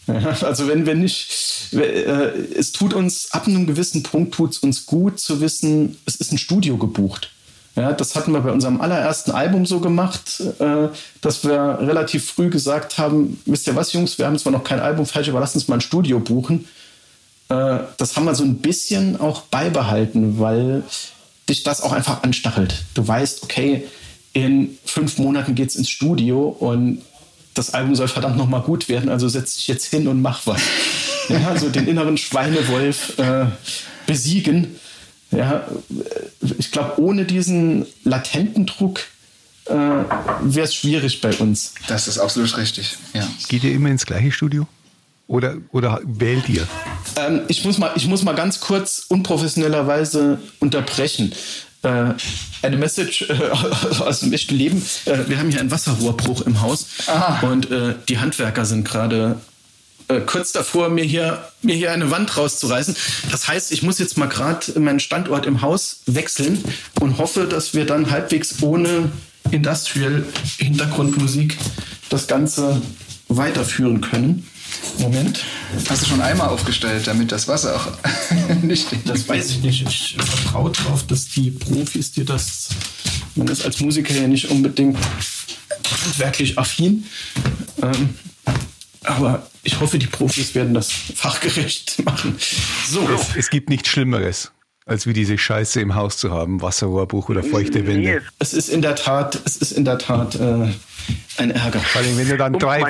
also 0.06 0.66
wenn 0.66 0.84
wir 0.84 0.96
nicht, 0.96 1.72
äh, 1.72 2.30
es 2.56 2.72
tut 2.72 2.92
uns 2.92 3.30
ab 3.30 3.46
einem 3.46 3.66
gewissen 3.66 4.02
Punkt 4.02 4.34
tut 4.34 4.52
es 4.52 4.58
uns 4.58 4.84
gut 4.84 5.20
zu 5.20 5.40
wissen, 5.40 5.96
es 6.04 6.16
ist 6.16 6.32
ein 6.32 6.38
Studio 6.38 6.76
gebucht. 6.76 7.30
Ja, 7.76 7.92
das 7.92 8.14
hatten 8.16 8.32
wir 8.32 8.40
bei 8.40 8.50
unserem 8.50 8.80
allerersten 8.80 9.30
Album 9.30 9.64
so 9.64 9.80
gemacht, 9.80 10.42
äh, 10.58 10.88
dass 11.22 11.44
wir 11.44 11.78
relativ 11.80 12.30
früh 12.30 12.50
gesagt 12.50 12.98
haben, 12.98 13.40
wisst 13.46 13.66
ihr 13.66 13.76
was, 13.76 13.92
Jungs, 13.92 14.18
wir 14.18 14.26
haben 14.26 14.38
zwar 14.38 14.52
noch 14.52 14.64
kein 14.64 14.80
Album 14.80 15.06
fertig, 15.06 15.30
aber 15.30 15.40
lasst 15.40 15.54
uns 15.54 15.68
mal 15.68 15.76
ein 15.76 15.80
Studio 15.80 16.18
buchen. 16.18 16.66
Äh, 17.52 17.84
das 17.96 18.16
haben 18.16 18.24
wir 18.24 18.34
so 18.34 18.44
ein 18.44 18.56
bisschen 18.56 19.20
auch 19.20 19.42
beibehalten, 19.42 20.38
weil 20.38 20.82
dich 21.48 21.62
das 21.62 21.80
auch 21.82 21.92
einfach 21.92 22.22
anstachelt. 22.22 22.84
Du 22.94 23.06
weißt, 23.06 23.42
okay, 23.42 23.84
in 24.32 24.78
fünf 24.84 25.18
Monaten 25.18 25.54
geht 25.54 25.68
es 25.68 25.76
ins 25.76 25.90
Studio 25.90 26.48
und 26.48 27.02
das 27.54 27.74
Album 27.74 27.94
soll 27.94 28.08
verdammt 28.08 28.38
nochmal 28.38 28.62
gut 28.62 28.88
werden, 28.88 29.10
also 29.10 29.28
setz 29.28 29.56
dich 29.56 29.68
jetzt 29.68 29.86
hin 29.86 30.08
und 30.08 30.22
mach 30.22 30.46
was. 30.46 30.62
ja, 31.28 31.48
also 31.48 31.68
den 31.68 31.86
inneren 31.86 32.16
Schweinewolf 32.16 33.18
äh, 33.18 33.46
besiegen 34.06 34.76
ja, 35.32 35.66
ich 36.58 36.70
glaube, 36.70 37.00
ohne 37.00 37.24
diesen 37.24 37.86
latenten 38.04 38.66
Druck 38.66 39.00
äh, 39.64 39.72
wäre 39.74 40.66
es 40.66 40.74
schwierig 40.74 41.20
bei 41.20 41.34
uns. 41.34 41.74
Das 41.88 42.06
ist 42.06 42.18
absolut 42.18 42.56
richtig. 42.56 42.96
Ja. 43.14 43.26
Geht 43.48 43.64
ihr 43.64 43.72
immer 43.72 43.88
ins 43.88 44.04
gleiche 44.04 44.30
Studio? 44.30 44.66
Oder, 45.26 45.56
oder 45.72 46.00
wählt 46.04 46.48
ihr? 46.48 46.68
Ähm, 47.16 47.42
ich, 47.48 47.64
muss 47.64 47.78
mal, 47.78 47.92
ich 47.96 48.06
muss 48.06 48.22
mal 48.22 48.34
ganz 48.34 48.60
kurz 48.60 49.06
unprofessionellerweise 49.08 50.38
unterbrechen. 50.60 51.32
Äh, 51.82 52.14
eine 52.62 52.76
Message 52.76 53.22
äh, 53.22 53.50
aus 54.00 54.20
dem 54.20 54.32
echten 54.32 54.54
Leben. 54.54 54.82
Äh, 55.04 55.18
wir 55.26 55.38
haben 55.38 55.50
hier 55.50 55.60
einen 55.60 55.70
Wasserrohrbruch 55.70 56.42
im 56.42 56.60
Haus 56.60 56.86
Aha. 57.06 57.46
und 57.46 57.70
äh, 57.70 57.94
die 58.08 58.18
Handwerker 58.18 58.64
sind 58.64 58.84
gerade 58.84 59.36
äh, 60.08 60.20
kurz 60.20 60.52
davor, 60.52 60.88
mir 60.88 61.04
hier, 61.04 61.42
mir 61.62 61.74
hier 61.74 61.92
eine 61.92 62.10
Wand 62.10 62.36
rauszureißen. 62.36 62.96
Das 63.30 63.48
heißt, 63.48 63.72
ich 63.72 63.82
muss 63.82 63.98
jetzt 63.98 64.18
mal 64.18 64.28
gerade 64.28 64.78
meinen 64.78 65.00
Standort 65.00 65.46
im 65.46 65.62
Haus 65.62 66.02
wechseln 66.06 66.62
und 67.00 67.18
hoffe, 67.18 67.46
dass 67.46 67.74
wir 67.74 67.86
dann 67.86 68.10
halbwegs 68.10 68.62
ohne 68.62 69.10
Industrial 69.50 70.24
Hintergrundmusik 70.58 71.56
das 72.08 72.26
Ganze 72.26 72.80
weiterführen 73.28 74.00
können. 74.00 74.46
Moment. 74.98 75.44
Hast 75.88 76.02
du 76.02 76.06
schon 76.06 76.20
einmal 76.20 76.48
aufgestellt, 76.48 77.06
damit 77.06 77.32
das 77.32 77.48
Wasser 77.48 77.76
auch 77.76 77.88
nicht. 78.62 78.86
Das 79.04 79.28
weiß 79.28 79.50
ich 79.50 79.62
nicht. 79.62 79.88
Ich 79.88 80.16
vertraue 80.16 80.70
darauf, 80.70 81.06
dass 81.06 81.28
die 81.28 81.50
Profis 81.50 82.12
dir 82.12 82.24
das. 82.24 82.68
Man 83.34 83.48
ist 83.48 83.64
als 83.64 83.80
Musiker 83.80 84.14
ja 84.14 84.28
nicht 84.28 84.50
unbedingt 84.50 84.98
handwerklich 86.04 86.58
affin. 86.58 87.04
Ähm, 87.82 88.14
aber 89.04 89.46
ich 89.62 89.80
hoffe, 89.80 89.98
die 89.98 90.06
Profis 90.06 90.54
werden 90.54 90.74
das 90.74 90.90
fachgerecht 90.90 91.96
machen. 92.04 92.36
So. 92.88 93.08
Es, 93.08 93.36
es 93.36 93.50
gibt 93.50 93.68
nichts 93.68 93.88
Schlimmeres 93.88 94.52
als 94.84 95.06
wie 95.06 95.12
diese 95.12 95.38
Scheiße 95.38 95.80
im 95.80 95.94
Haus 95.94 96.16
zu 96.16 96.32
haben, 96.32 96.60
Wasserrohrbuch 96.60 97.28
oder 97.28 97.42
feuchte 97.44 97.86
Wände. 97.86 98.22
Es 98.40 98.52
ist 98.52 98.68
in 98.68 98.82
der 98.82 98.96
Tat, 98.96 99.40
es 99.44 99.56
ist 99.56 99.72
in 99.72 99.84
der 99.84 99.98
Tat 99.98 100.34
äh, 100.34 100.68
ein 101.38 101.50
Ärger. 101.50 101.80
Vor 101.80 102.02
allem, 102.02 102.18
wenn 102.18 102.28
du 102.28 102.36
dann 102.36 102.54
um 102.54 102.60
drei, 102.60 102.84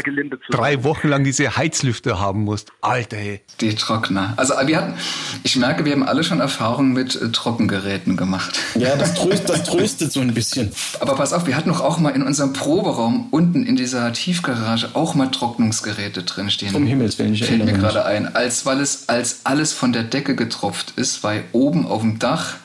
drei 0.51 0.85
Wochen 0.85 1.09
lang 1.09 1.25
diese 1.25 1.57
Heizlüfter 1.57 2.19
haben 2.19 2.45
musst. 2.45 2.73
Alter, 2.81 3.17
hey. 3.17 3.41
Die 3.61 3.75
Trockner. 3.75 4.35
Also 4.37 4.55
wir 4.65 4.77
hatten, 4.77 4.95
ich 5.43 5.57
merke, 5.57 5.85
wir 5.85 5.93
haben 5.93 6.03
alle 6.03 6.25
schon 6.25 6.41
Erfahrungen 6.41 6.93
mit 6.93 7.15
äh, 7.15 7.31
Trockengeräten 7.31 8.17
gemacht. 8.17 8.59
Ja, 8.75 8.97
das 8.97 9.15
tröstet, 9.15 9.49
das 9.49 9.65
tröstet 9.65 10.13
so 10.13 10.21
ein 10.21 10.35
bisschen. 10.35 10.73
Aber 11.01 11.15
pass 11.15 11.33
auf, 11.33 11.47
wir 11.47 11.57
hatten 11.57 11.69
doch 11.69 11.81
auch 11.81 11.99
mal 11.99 12.11
in 12.11 12.23
unserem 12.23 12.53
Proberaum 12.53 13.29
unten 13.31 13.65
in 13.65 13.77
dieser 13.77 14.13
Tiefgarage 14.13 14.91
auch 14.95 15.15
mal 15.15 15.31
Trocknungsgeräte 15.31 16.25
drinstehen. 16.25 16.75
Um 16.75 16.87
Himmels 16.87 17.19
Willen, 17.19 17.35
ich 17.35 17.45
Fällt 17.45 17.65
mir 17.65 17.73
gerade 17.73 18.05
ein. 18.05 18.35
Als, 18.35 18.67
weil 18.67 18.81
es, 18.81 19.09
als 19.09 19.41
alles 19.45 19.73
von 19.73 19.93
der 19.93 20.03
Decke 20.03 20.35
getropft 20.35 20.95
ist, 20.97 21.23
weil 21.23 21.45
oben 21.53 21.87
auf 21.87 22.03
dem 22.03 22.19
Dach 22.19 22.57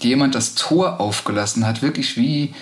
jemand 0.00 0.34
das 0.34 0.54
Tor 0.54 1.00
aufgelassen 1.00 1.66
hat, 1.66 1.82
wirklich 1.82 2.16
wie 2.16 2.54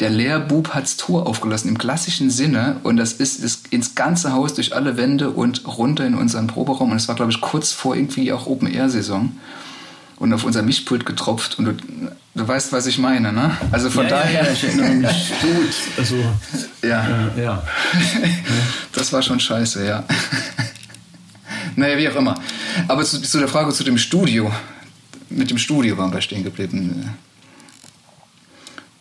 der 0.00 0.10
Lehrbub 0.10 0.74
hat's 0.74 0.96
Tor 0.96 1.26
aufgelassen 1.26 1.68
im 1.68 1.78
klassischen 1.78 2.30
Sinne 2.30 2.76
und 2.84 2.96
das 2.96 3.14
ist, 3.14 3.42
ist 3.42 3.68
ins 3.72 3.94
ganze 3.94 4.32
Haus 4.32 4.54
durch 4.54 4.74
alle 4.74 4.96
Wände 4.96 5.30
und 5.30 5.66
runter 5.66 6.06
in 6.06 6.14
unseren 6.14 6.46
Proberaum 6.46 6.92
und 6.92 6.96
es 6.96 7.08
war 7.08 7.16
glaube 7.16 7.32
ich 7.32 7.40
kurz 7.40 7.72
vor 7.72 7.96
irgendwie 7.96 8.32
auch 8.32 8.46
Open 8.46 8.72
Air 8.72 8.88
Saison 8.90 9.32
und 10.18 10.32
auf 10.32 10.44
unser 10.44 10.62
Mischpult 10.62 11.06
getropft 11.06 11.58
und 11.58 11.64
du, 11.64 11.72
du 12.34 12.48
weißt, 12.48 12.72
was 12.72 12.86
ich 12.86 12.98
meine, 12.98 13.32
ne? 13.32 13.56
Also 13.70 13.88
von 13.90 14.04
ja, 14.04 14.10
daher. 14.10 14.44
Ja, 14.44 14.52
ich 14.52 14.64
erinnere 14.64 14.90
mich 14.90 15.32
gut. 15.40 15.74
Also, 15.96 16.16
ja. 16.82 17.30
Äh, 17.36 17.42
ja. 17.42 17.62
das 18.92 19.12
war 19.12 19.22
schon 19.22 19.38
scheiße, 19.38 19.86
ja. 19.86 20.04
naja, 21.76 21.96
wie 21.98 22.08
auch 22.08 22.16
immer. 22.16 22.34
Aber 22.88 23.04
zu, 23.04 23.20
zu 23.20 23.38
der 23.38 23.48
Frage 23.48 23.72
zu 23.72 23.84
dem 23.84 23.98
Studio. 23.98 24.50
Mit 25.30 25.50
dem 25.50 25.58
Studio 25.58 25.96
waren 25.98 26.12
wir 26.12 26.20
stehen 26.20 26.42
geblieben. 26.42 27.14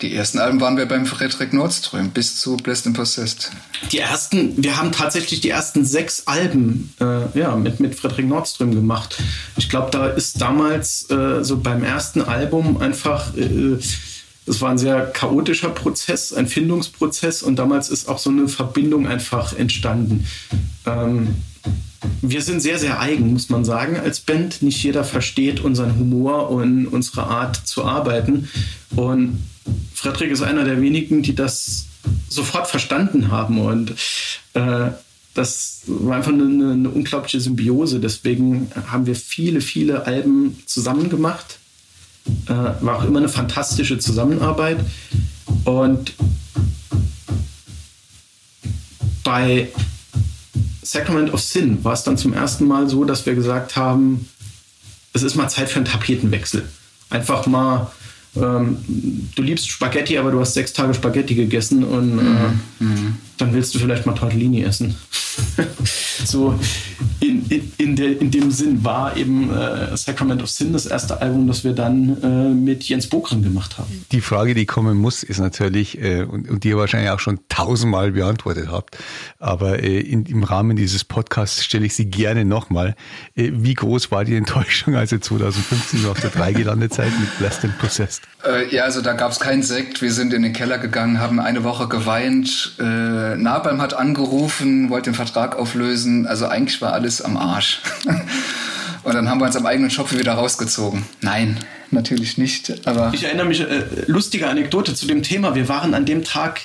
Die 0.01 0.13
ersten 0.13 0.37
Alben 0.37 0.61
waren 0.61 0.77
wir 0.77 0.85
beim 0.85 1.07
Fredrik 1.07 1.53
Nordström 1.53 2.11
bis 2.11 2.39
zu 2.39 2.55
Blessed 2.57 2.87
and 2.87 2.95
Possessed. 2.95 3.51
Die 3.91 3.97
ersten, 3.97 4.53
wir 4.63 4.77
haben 4.77 4.91
tatsächlich 4.91 5.41
die 5.41 5.49
ersten 5.49 5.85
sechs 5.85 6.27
Alben 6.27 6.93
äh, 6.99 7.37
ja, 7.37 7.55
mit, 7.55 7.79
mit 7.79 7.95
Fredrik 7.95 8.27
Nordström 8.27 8.75
gemacht. 8.75 9.17
Ich 9.55 9.69
glaube, 9.69 9.89
da 9.89 10.07
ist 10.07 10.39
damals 10.39 11.09
äh, 11.09 11.43
so 11.43 11.57
beim 11.57 11.83
ersten 11.83 12.21
Album 12.21 12.77
einfach, 12.77 13.35
äh, 13.35 13.79
es 14.45 14.61
war 14.61 14.69
ein 14.69 14.77
sehr 14.77 15.07
chaotischer 15.07 15.69
Prozess, 15.69 16.31
ein 16.31 16.47
Findungsprozess 16.47 17.41
und 17.41 17.55
damals 17.55 17.89
ist 17.89 18.07
auch 18.07 18.19
so 18.19 18.29
eine 18.29 18.47
Verbindung 18.47 19.07
einfach 19.07 19.57
entstanden. 19.57 20.27
Ähm, 20.85 21.37
wir 22.21 22.41
sind 22.41 22.59
sehr, 22.59 22.79
sehr 22.79 22.99
eigen, 22.99 23.33
muss 23.33 23.49
man 23.49 23.65
sagen, 23.65 23.97
als 23.97 24.19
Band. 24.19 24.61
Nicht 24.61 24.83
jeder 24.83 25.03
versteht 25.03 25.59
unseren 25.59 25.97
Humor 25.97 26.49
und 26.49 26.87
unsere 26.87 27.23
Art 27.23 27.55
zu 27.67 27.85
arbeiten. 27.85 28.49
Und 28.95 29.41
Frederik 29.93 30.31
ist 30.31 30.41
einer 30.41 30.63
der 30.63 30.81
wenigen, 30.81 31.23
die 31.23 31.35
das 31.35 31.87
sofort 32.29 32.67
verstanden 32.67 33.31
haben 33.31 33.59
und 33.59 33.95
äh, 34.53 34.91
das 35.33 35.83
war 35.85 36.17
einfach 36.17 36.31
eine, 36.31 36.45
eine, 36.45 36.89
unglaubliche 36.89 37.39
Symbiose. 37.39 37.99
Deswegen 37.99 38.71
haben 38.87 39.05
wir 39.05 39.15
viele, 39.15 39.61
viele 39.61 40.07
Alben 40.07 40.57
zusammen 40.65 41.09
gemacht. 41.09 41.59
Äh, 42.47 42.53
war 42.53 42.97
auch 42.97 43.05
immer 43.05 43.19
eine 43.19 43.29
fantastische 43.29 43.99
Zusammenarbeit. 43.99 44.79
Und 45.63 46.13
bei 49.23 49.67
Sacrament 50.91 51.33
of 51.33 51.41
Sin 51.41 51.83
war 51.83 51.93
es 51.93 52.03
dann 52.03 52.17
zum 52.17 52.33
ersten 52.33 52.65
Mal 52.65 52.89
so, 52.89 53.03
dass 53.03 53.25
wir 53.25 53.35
gesagt 53.35 53.75
haben, 53.75 54.29
es 55.13 55.23
ist 55.23 55.35
mal 55.35 55.49
Zeit 55.49 55.69
für 55.69 55.77
einen 55.77 55.85
Tapetenwechsel. 55.85 56.67
Einfach 57.09 57.45
mal, 57.47 57.91
ähm, 58.35 58.77
du 59.35 59.41
liebst 59.41 59.69
Spaghetti, 59.69 60.17
aber 60.17 60.31
du 60.31 60.39
hast 60.39 60.53
sechs 60.53 60.73
Tage 60.73 60.93
Spaghetti 60.93 61.35
gegessen 61.35 61.83
und 61.83 62.19
äh, 62.19 62.83
mhm. 62.83 63.15
Dann 63.37 63.53
willst 63.53 63.73
du 63.75 63.79
vielleicht 63.79 64.05
mal 64.05 64.13
Tortellini 64.13 64.63
essen. 64.63 64.95
so 66.25 66.59
in, 67.19 67.45
in, 67.49 67.71
in, 67.77 67.95
der, 67.95 68.19
in 68.19 68.31
dem 68.31 68.51
Sinn 68.51 68.83
war 68.83 69.15
eben 69.15 69.51
äh, 69.53 69.95
Sacrament 69.95 70.41
of 70.41 70.49
Sin 70.49 70.73
das 70.73 70.85
erste 70.85 71.21
Album, 71.21 71.47
das 71.47 71.63
wir 71.63 71.73
dann 71.73 72.21
äh, 72.21 72.53
mit 72.53 72.83
Jens 72.83 73.07
Bokren 73.07 73.43
gemacht 73.43 73.77
haben. 73.77 74.05
Die 74.11 74.21
Frage, 74.21 74.55
die 74.55 74.65
kommen 74.65 74.97
muss, 74.97 75.23
ist 75.23 75.39
natürlich, 75.39 76.01
äh, 76.01 76.23
und, 76.23 76.49
und, 76.49 76.63
die 76.63 76.69
ihr 76.69 76.77
wahrscheinlich 76.77 77.11
auch 77.11 77.19
schon 77.19 77.39
tausendmal 77.49 78.11
beantwortet 78.11 78.69
habt, 78.71 78.97
aber 79.39 79.83
äh, 79.83 79.99
in, 79.99 80.25
im 80.25 80.43
Rahmen 80.43 80.75
dieses 80.75 81.03
Podcasts 81.03 81.63
stelle 81.63 81.85
ich 81.85 81.95
sie 81.95 82.05
gerne 82.05 82.45
nochmal. 82.45 82.95
Äh, 83.35 83.51
wie 83.53 83.73
groß 83.73 84.11
war 84.11 84.25
die 84.25 84.35
Enttäuschung, 84.35 84.95
als 84.95 85.11
ihr 85.11 85.21
2015 85.21 86.05
auf 86.05 86.19
der 86.19 86.31
3 86.31 86.53
gelandet 86.53 86.93
seid 86.93 87.11
mit 87.19 87.37
Blessed 87.37 87.65
and 87.65 87.77
Possessed? 87.77 88.21
Äh, 88.45 88.73
ja, 88.73 88.83
also 88.83 89.01
da 89.01 89.13
gab 89.13 89.31
es 89.31 89.39
keinen 89.39 89.63
Sekt. 89.63 90.01
Wir 90.01 90.11
sind 90.11 90.33
in 90.33 90.41
den 90.41 90.53
Keller 90.53 90.77
gegangen, 90.77 91.19
haben 91.19 91.39
eine 91.39 91.63
Woche 91.63 91.87
geweint. 91.87 92.75
Äh, 92.79 92.83
Napalm 93.35 93.81
hat 93.81 93.93
angerufen, 93.93 94.89
wollte 94.89 95.11
den 95.11 95.15
Vertrag 95.15 95.57
auflösen. 95.57 96.27
Also 96.27 96.47
eigentlich 96.47 96.81
war 96.81 96.93
alles 96.93 97.21
am 97.21 97.37
Arsch. 97.37 97.81
Und 99.03 99.13
dann 99.13 99.29
haben 99.29 99.39
wir 99.39 99.45
uns 99.45 99.55
am 99.55 99.65
eigenen 99.65 99.89
Schopf 99.89 100.17
wieder 100.17 100.33
rausgezogen. 100.33 101.05
Nein, 101.21 101.59
natürlich 101.91 102.37
nicht. 102.37 102.85
Aber 102.85 103.11
ich 103.13 103.23
erinnere 103.23 103.45
mich, 103.45 103.61
äh, 103.61 103.83
lustige 104.07 104.47
Anekdote 104.47 104.93
zu 104.95 105.07
dem 105.07 105.23
Thema. 105.23 105.55
Wir 105.55 105.69
waren 105.69 105.93
an 105.93 106.05
dem 106.05 106.23
Tag 106.23 106.61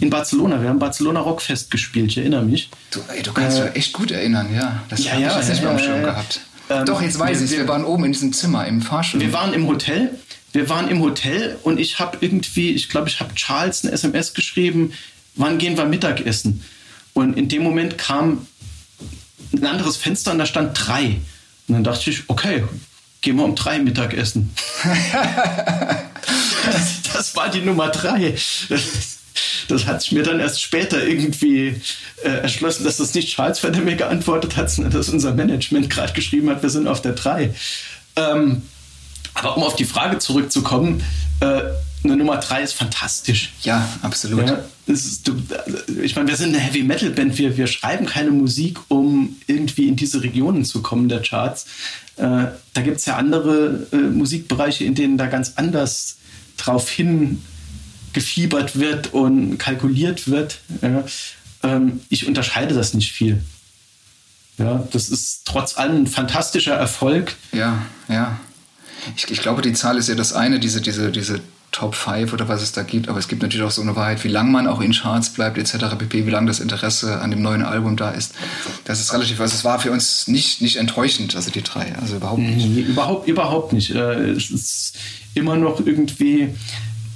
in 0.00 0.10
Barcelona. 0.10 0.60
Wir 0.60 0.70
haben 0.70 0.78
Barcelona 0.78 1.20
Rockfest 1.20 1.70
gespielt, 1.70 2.10
ich 2.10 2.18
erinnere 2.18 2.42
mich. 2.42 2.70
Du, 2.90 3.00
ey, 3.14 3.22
du 3.22 3.32
kannst 3.32 3.58
äh, 3.58 3.66
dich 3.66 3.76
echt 3.76 3.92
gut 3.92 4.10
erinnern, 4.10 4.48
ja. 4.54 4.82
Das 4.88 5.04
ja, 5.04 5.12
habe 5.12 5.22
ja, 5.22 5.30
ich 5.30 5.36
jetzt 5.36 5.48
nicht 5.50 5.62
mehr 5.62 5.70
am 5.70 5.78
Schirm 5.78 6.02
gehabt. 6.02 6.40
Ähm, 6.70 6.86
Doch, 6.86 7.02
jetzt 7.02 7.18
weiß 7.18 7.42
ich 7.42 7.50
Wir 7.52 7.68
waren 7.68 7.84
oben 7.84 8.04
in 8.04 8.12
diesem 8.12 8.32
Zimmer 8.32 8.66
im 8.66 8.82
Fahrstuhl. 8.82 9.20
Wir 9.20 9.32
waren 9.32 9.52
im 9.52 9.66
Hotel. 9.68 10.10
Wir 10.52 10.68
waren 10.68 10.88
im 10.88 11.00
Hotel 11.00 11.58
und 11.62 11.80
ich 11.80 11.98
habe 11.98 12.18
irgendwie, 12.20 12.70
ich 12.70 12.88
glaube, 12.88 13.08
ich 13.08 13.18
habe 13.20 13.34
Charles 13.34 13.84
eine 13.84 13.92
SMS 13.92 14.34
geschrieben, 14.34 14.92
wann 15.36 15.58
gehen 15.58 15.76
wir 15.76 15.84
Mittagessen? 15.84 16.62
Und 17.12 17.36
in 17.36 17.48
dem 17.48 17.62
Moment 17.62 17.98
kam 17.98 18.46
ein 19.52 19.64
anderes 19.64 19.96
Fenster 19.96 20.32
und 20.32 20.38
da 20.38 20.46
stand 20.46 20.76
drei. 20.86 21.20
Und 21.68 21.74
dann 21.74 21.84
dachte 21.84 22.10
ich, 22.10 22.24
okay, 22.28 22.64
gehen 23.20 23.36
wir 23.36 23.44
um 23.44 23.54
drei 23.54 23.78
Mittagessen. 23.78 24.50
das, 26.66 27.02
das, 27.12 27.36
war 27.36 27.50
die 27.50 27.60
Nummer 27.60 27.88
drei. 27.88 28.36
Das, 29.68 29.86
hat 29.86 30.02
sich 30.02 30.12
mir 30.12 30.22
dann 30.22 30.40
erst 30.40 30.60
später 30.60 31.04
irgendwie 31.04 31.80
äh, 32.22 32.28
erschlossen, 32.28 32.84
dass 32.84 32.98
das 32.98 33.14
nicht 33.14 33.34
Charles 33.34 33.60
der 33.60 33.72
mir 33.80 33.96
geantwortet 33.96 34.56
hat, 34.56 34.70
sondern 34.70 34.92
dass 34.92 35.08
unser 35.08 35.32
Management 35.32 35.88
gerade 35.88 36.12
geschrieben 36.12 36.50
hat, 36.50 36.62
wir 36.62 36.70
sind 36.70 36.86
auf 36.86 37.00
der 37.00 37.12
drei. 37.12 37.54
Ähm, 38.16 38.62
aber 39.32 39.56
um 39.56 39.62
auf 39.62 39.74
die 39.74 39.84
Frage 39.84 40.18
zurückzukommen, 40.18 41.02
äh, 41.40 41.62
eine 42.04 42.16
Nummer 42.16 42.36
3 42.36 42.62
ist 42.62 42.74
fantastisch. 42.74 43.52
Ja, 43.62 43.88
absolut. 44.02 44.48
Ja, 44.48 44.64
ist, 44.86 45.30
ich 46.02 46.14
meine, 46.16 46.28
wir 46.28 46.36
sind 46.36 46.54
eine 46.54 46.58
Heavy 46.58 46.82
Metal 46.82 47.10
Band, 47.10 47.38
wir, 47.38 47.56
wir 47.56 47.66
schreiben 47.66 48.06
keine 48.06 48.30
Musik, 48.30 48.78
um 48.88 49.36
irgendwie 49.46 49.88
in 49.88 49.96
diese 49.96 50.22
Regionen 50.22 50.64
zu 50.64 50.82
kommen 50.82 51.08
der 51.08 51.22
Charts. 51.22 51.66
Äh, 52.16 52.46
da 52.74 52.82
gibt 52.82 52.98
es 52.98 53.06
ja 53.06 53.16
andere 53.16 53.86
äh, 53.92 53.96
Musikbereiche, 53.96 54.84
in 54.84 54.94
denen 54.94 55.18
da 55.18 55.26
ganz 55.26 55.54
anders 55.56 56.16
drauf 56.56 56.88
hin 56.90 57.42
gefiebert 58.12 58.78
wird 58.78 59.12
und 59.12 59.58
kalkuliert 59.58 60.28
wird. 60.28 60.60
Ja. 60.82 61.04
Ähm, 61.62 62.00
ich 62.10 62.26
unterscheide 62.26 62.74
das 62.74 62.94
nicht 62.94 63.12
viel. 63.12 63.42
Ja, 64.58 64.86
das 64.92 65.08
ist 65.08 65.42
trotz 65.46 65.76
allem 65.76 66.02
ein 66.02 66.06
fantastischer 66.06 66.74
Erfolg. 66.74 67.34
Ja, 67.52 67.82
ja. 68.08 68.38
Ich, 69.16 69.30
ich 69.30 69.40
glaube, 69.42 69.62
die 69.62 69.72
Zahl 69.72 69.98
ist 69.98 70.08
ja 70.08 70.14
das 70.14 70.32
eine, 70.32 70.60
diese, 70.60 70.80
diese, 70.80 71.10
diese 71.10 71.40
Top 71.74 71.96
5 71.96 72.32
oder 72.32 72.46
was 72.48 72.62
es 72.62 72.70
da 72.70 72.84
gibt, 72.84 73.08
aber 73.08 73.18
es 73.18 73.26
gibt 73.26 73.42
natürlich 73.42 73.66
auch 73.66 73.70
so 73.72 73.82
eine 73.82 73.96
Wahrheit, 73.96 74.22
wie 74.22 74.28
lange 74.28 74.50
man 74.52 74.68
auch 74.68 74.80
in 74.80 74.92
Charts 74.92 75.30
bleibt, 75.30 75.58
etc. 75.58 75.96
pp., 75.98 76.24
wie 76.24 76.30
lange 76.30 76.46
das 76.46 76.60
Interesse 76.60 77.20
an 77.20 77.32
dem 77.32 77.42
neuen 77.42 77.62
Album 77.62 77.96
da 77.96 78.12
ist. 78.12 78.32
Das 78.84 79.00
ist 79.00 79.12
relativ, 79.12 79.40
also 79.40 79.56
es 79.56 79.64
war 79.64 79.80
für 79.80 79.90
uns 79.90 80.28
nicht, 80.28 80.62
nicht 80.62 80.76
enttäuschend, 80.76 81.34
also 81.34 81.50
die 81.50 81.62
drei, 81.62 81.92
also 82.00 82.14
überhaupt 82.14 82.38
nicht. 82.38 82.64
Nee, 82.64 82.82
überhaupt, 82.82 83.26
überhaupt 83.26 83.72
nicht. 83.72 83.90
Äh, 83.90 84.30
es 84.30 84.52
ist 84.52 84.96
immer 85.34 85.56
noch 85.56 85.84
irgendwie, 85.84 86.54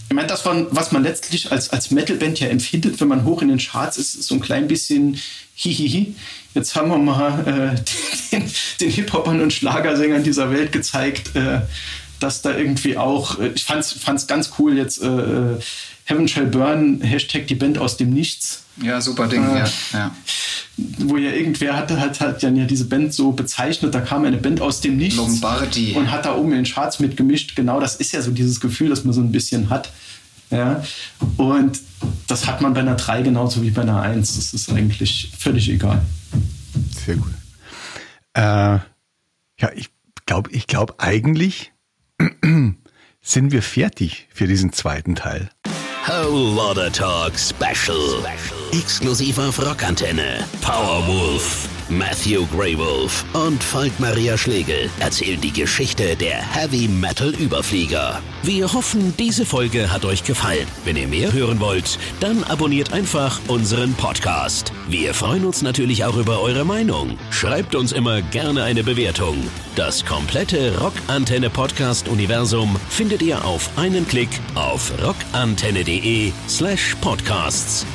ich 0.09 0.15
meine, 0.15 0.27
das, 0.27 0.41
von, 0.41 0.67
was 0.73 0.91
man 0.91 1.05
letztlich 1.05 1.53
als, 1.53 1.71
als 1.71 1.93
Metalband 1.93 2.41
ja 2.41 2.49
empfindet, 2.49 3.01
wenn 3.01 3.07
man 3.07 3.25
hoch 3.25 3.43
in 3.43 3.49
den 3.49 3.59
Charts 3.59 3.97
ist, 3.97 4.17
ist 4.17 4.27
so 4.27 4.35
ein 4.35 4.41
klein 4.41 4.67
bisschen 4.67 5.21
hihihi. 5.55 6.17
Jetzt 6.55 6.75
haben 6.75 6.91
wir 6.91 6.99
mal 6.99 7.77
äh, 7.77 8.33
den, 8.37 8.51
den 8.81 8.91
Hip-Hopern 8.91 9.41
und 9.41 9.53
Schlagersängern 9.53 10.25
dieser 10.25 10.51
Welt 10.51 10.73
gezeigt, 10.73 11.37
äh, 11.37 11.61
dass 12.21 12.43
da 12.43 12.57
irgendwie 12.57 12.97
auch, 12.97 13.39
äh, 13.39 13.49
ich 13.49 13.65
fand's, 13.65 13.93
fand's 13.93 14.27
ganz 14.27 14.53
cool 14.59 14.77
jetzt, 14.77 15.03
äh, 15.03 15.07
äh, 15.07 15.59
Heaven 16.05 16.27
Shall 16.27 16.47
Burn, 16.47 17.01
Hashtag 17.03 17.47
die 17.47 17.55
Band 17.55 17.79
aus 17.79 17.97
dem 17.97 18.11
Nichts. 18.11 18.65
Ja, 18.83 19.01
super 19.01 19.29
Ding, 19.29 19.45
äh, 19.45 19.59
ja, 19.59 19.69
ja. 19.93 20.17
Wo 20.77 21.17
ja 21.17 21.33
irgendwer 21.33 21.77
hatte, 21.77 22.01
hat, 22.01 22.21
hat 22.21 22.43
ja 22.43 22.51
diese 22.51 22.87
Band 22.87 23.13
so 23.13 23.33
bezeichnet, 23.33 23.95
da 23.95 24.01
kam 24.01 24.25
eine 24.25 24.39
Band 24.39 24.61
aus 24.61 24.81
dem 24.81 24.97
Nichts. 24.97 25.17
Lombardi. 25.17 25.93
Und 25.93 26.11
hat 26.11 26.25
da 26.25 26.35
oben 26.37 26.53
in 26.53 26.65
den 26.65 26.65
Charts 26.65 27.01
mitgemischt. 27.01 27.57
Genau, 27.57 27.81
das 27.81 27.97
ist 27.97 28.13
ja 28.13 28.23
so 28.23 28.31
dieses 28.31 28.61
Gefühl, 28.61 28.89
das 28.89 29.05
man 29.05 29.13
so 29.13 29.21
ein 29.21 29.33
bisschen 29.33 29.71
hat. 29.71 29.91
Ja. 30.51 30.83
Und 31.37 31.81
das 32.27 32.47
hat 32.47 32.61
man 32.61 32.73
bei 32.73 32.81
einer 32.81 32.95
3 32.95 33.23
genauso 33.23 33.63
wie 33.63 33.71
bei 33.71 33.83
einer 33.83 34.01
1. 34.01 34.37
Das 34.37 34.55
ist 34.55 34.71
eigentlich 34.71 35.33
völlig 35.37 35.69
egal. 35.69 36.01
Sehr 37.05 37.17
gut. 37.17 37.33
Äh, 38.35 38.41
ja, 39.61 39.73
ich 39.75 39.91
glaube, 40.27 40.51
ich 40.53 40.67
glaube 40.67 40.95
eigentlich 40.99 41.73
sind 43.21 43.53
wir 43.53 43.63
fertig 43.63 44.29
für 44.33 44.47
diesen 44.47 44.73
zweiten 44.73 45.15
Teil. 45.15 45.51
Whole 46.07 46.55
Lotta 46.55 46.91
Talk 46.91 47.39
Special. 47.39 48.23
Exklusiv 48.73 49.39
auf 49.39 49.65
Rockantenne. 49.65 50.45
Powerwolf. 50.61 51.69
Matthew 51.91 52.45
Greywolf 52.55 53.25
und 53.33 53.65
Falk 53.65 53.99
Maria 53.99 54.37
Schlegel 54.37 54.91
erzählen 55.01 55.41
die 55.41 55.53
Geschichte 55.53 56.17
der 56.17 56.37
Heavy 56.37 56.87
Metal 56.87 57.31
Überflieger. 57.31 58.21
Wir 58.43 58.71
hoffen, 58.71 59.15
diese 59.19 59.47
Folge 59.47 59.91
hat 59.91 60.05
euch 60.05 60.23
gefallen. 60.23 60.67
Wenn 60.85 60.97
ihr 60.97 61.09
mehr 61.09 61.33
hören 61.33 61.61
wollt, 61.61 61.99
dann 62.21 62.45
abonniert 62.45 62.93
einfach 62.93 63.41
unseren 63.49 63.95
Podcast. 63.95 64.71
Wir 64.87 65.15
freuen 65.15 65.47
uns 65.47 65.63
natürlich 65.63 66.05
auch 66.05 66.17
über 66.17 66.41
eure 66.43 66.67
Meinung. 66.67 67.19
Schreibt 67.31 67.75
uns 67.75 67.93
immer 67.93 68.21
gerne 68.21 68.65
eine 68.65 68.85
Bewertung. 68.85 69.37
Das 69.75 70.05
komplette 70.05 70.79
Rockantenne 70.79 71.49
Podcast 71.49 72.07
Universum 72.09 72.77
findet 72.91 73.23
ihr 73.23 73.43
auf 73.47 73.71
einen 73.77 74.07
Klick 74.07 74.29
auf 74.55 74.93
rockantenne.de 75.03 76.33
slash 76.49 76.95
podcasts. 77.01 77.87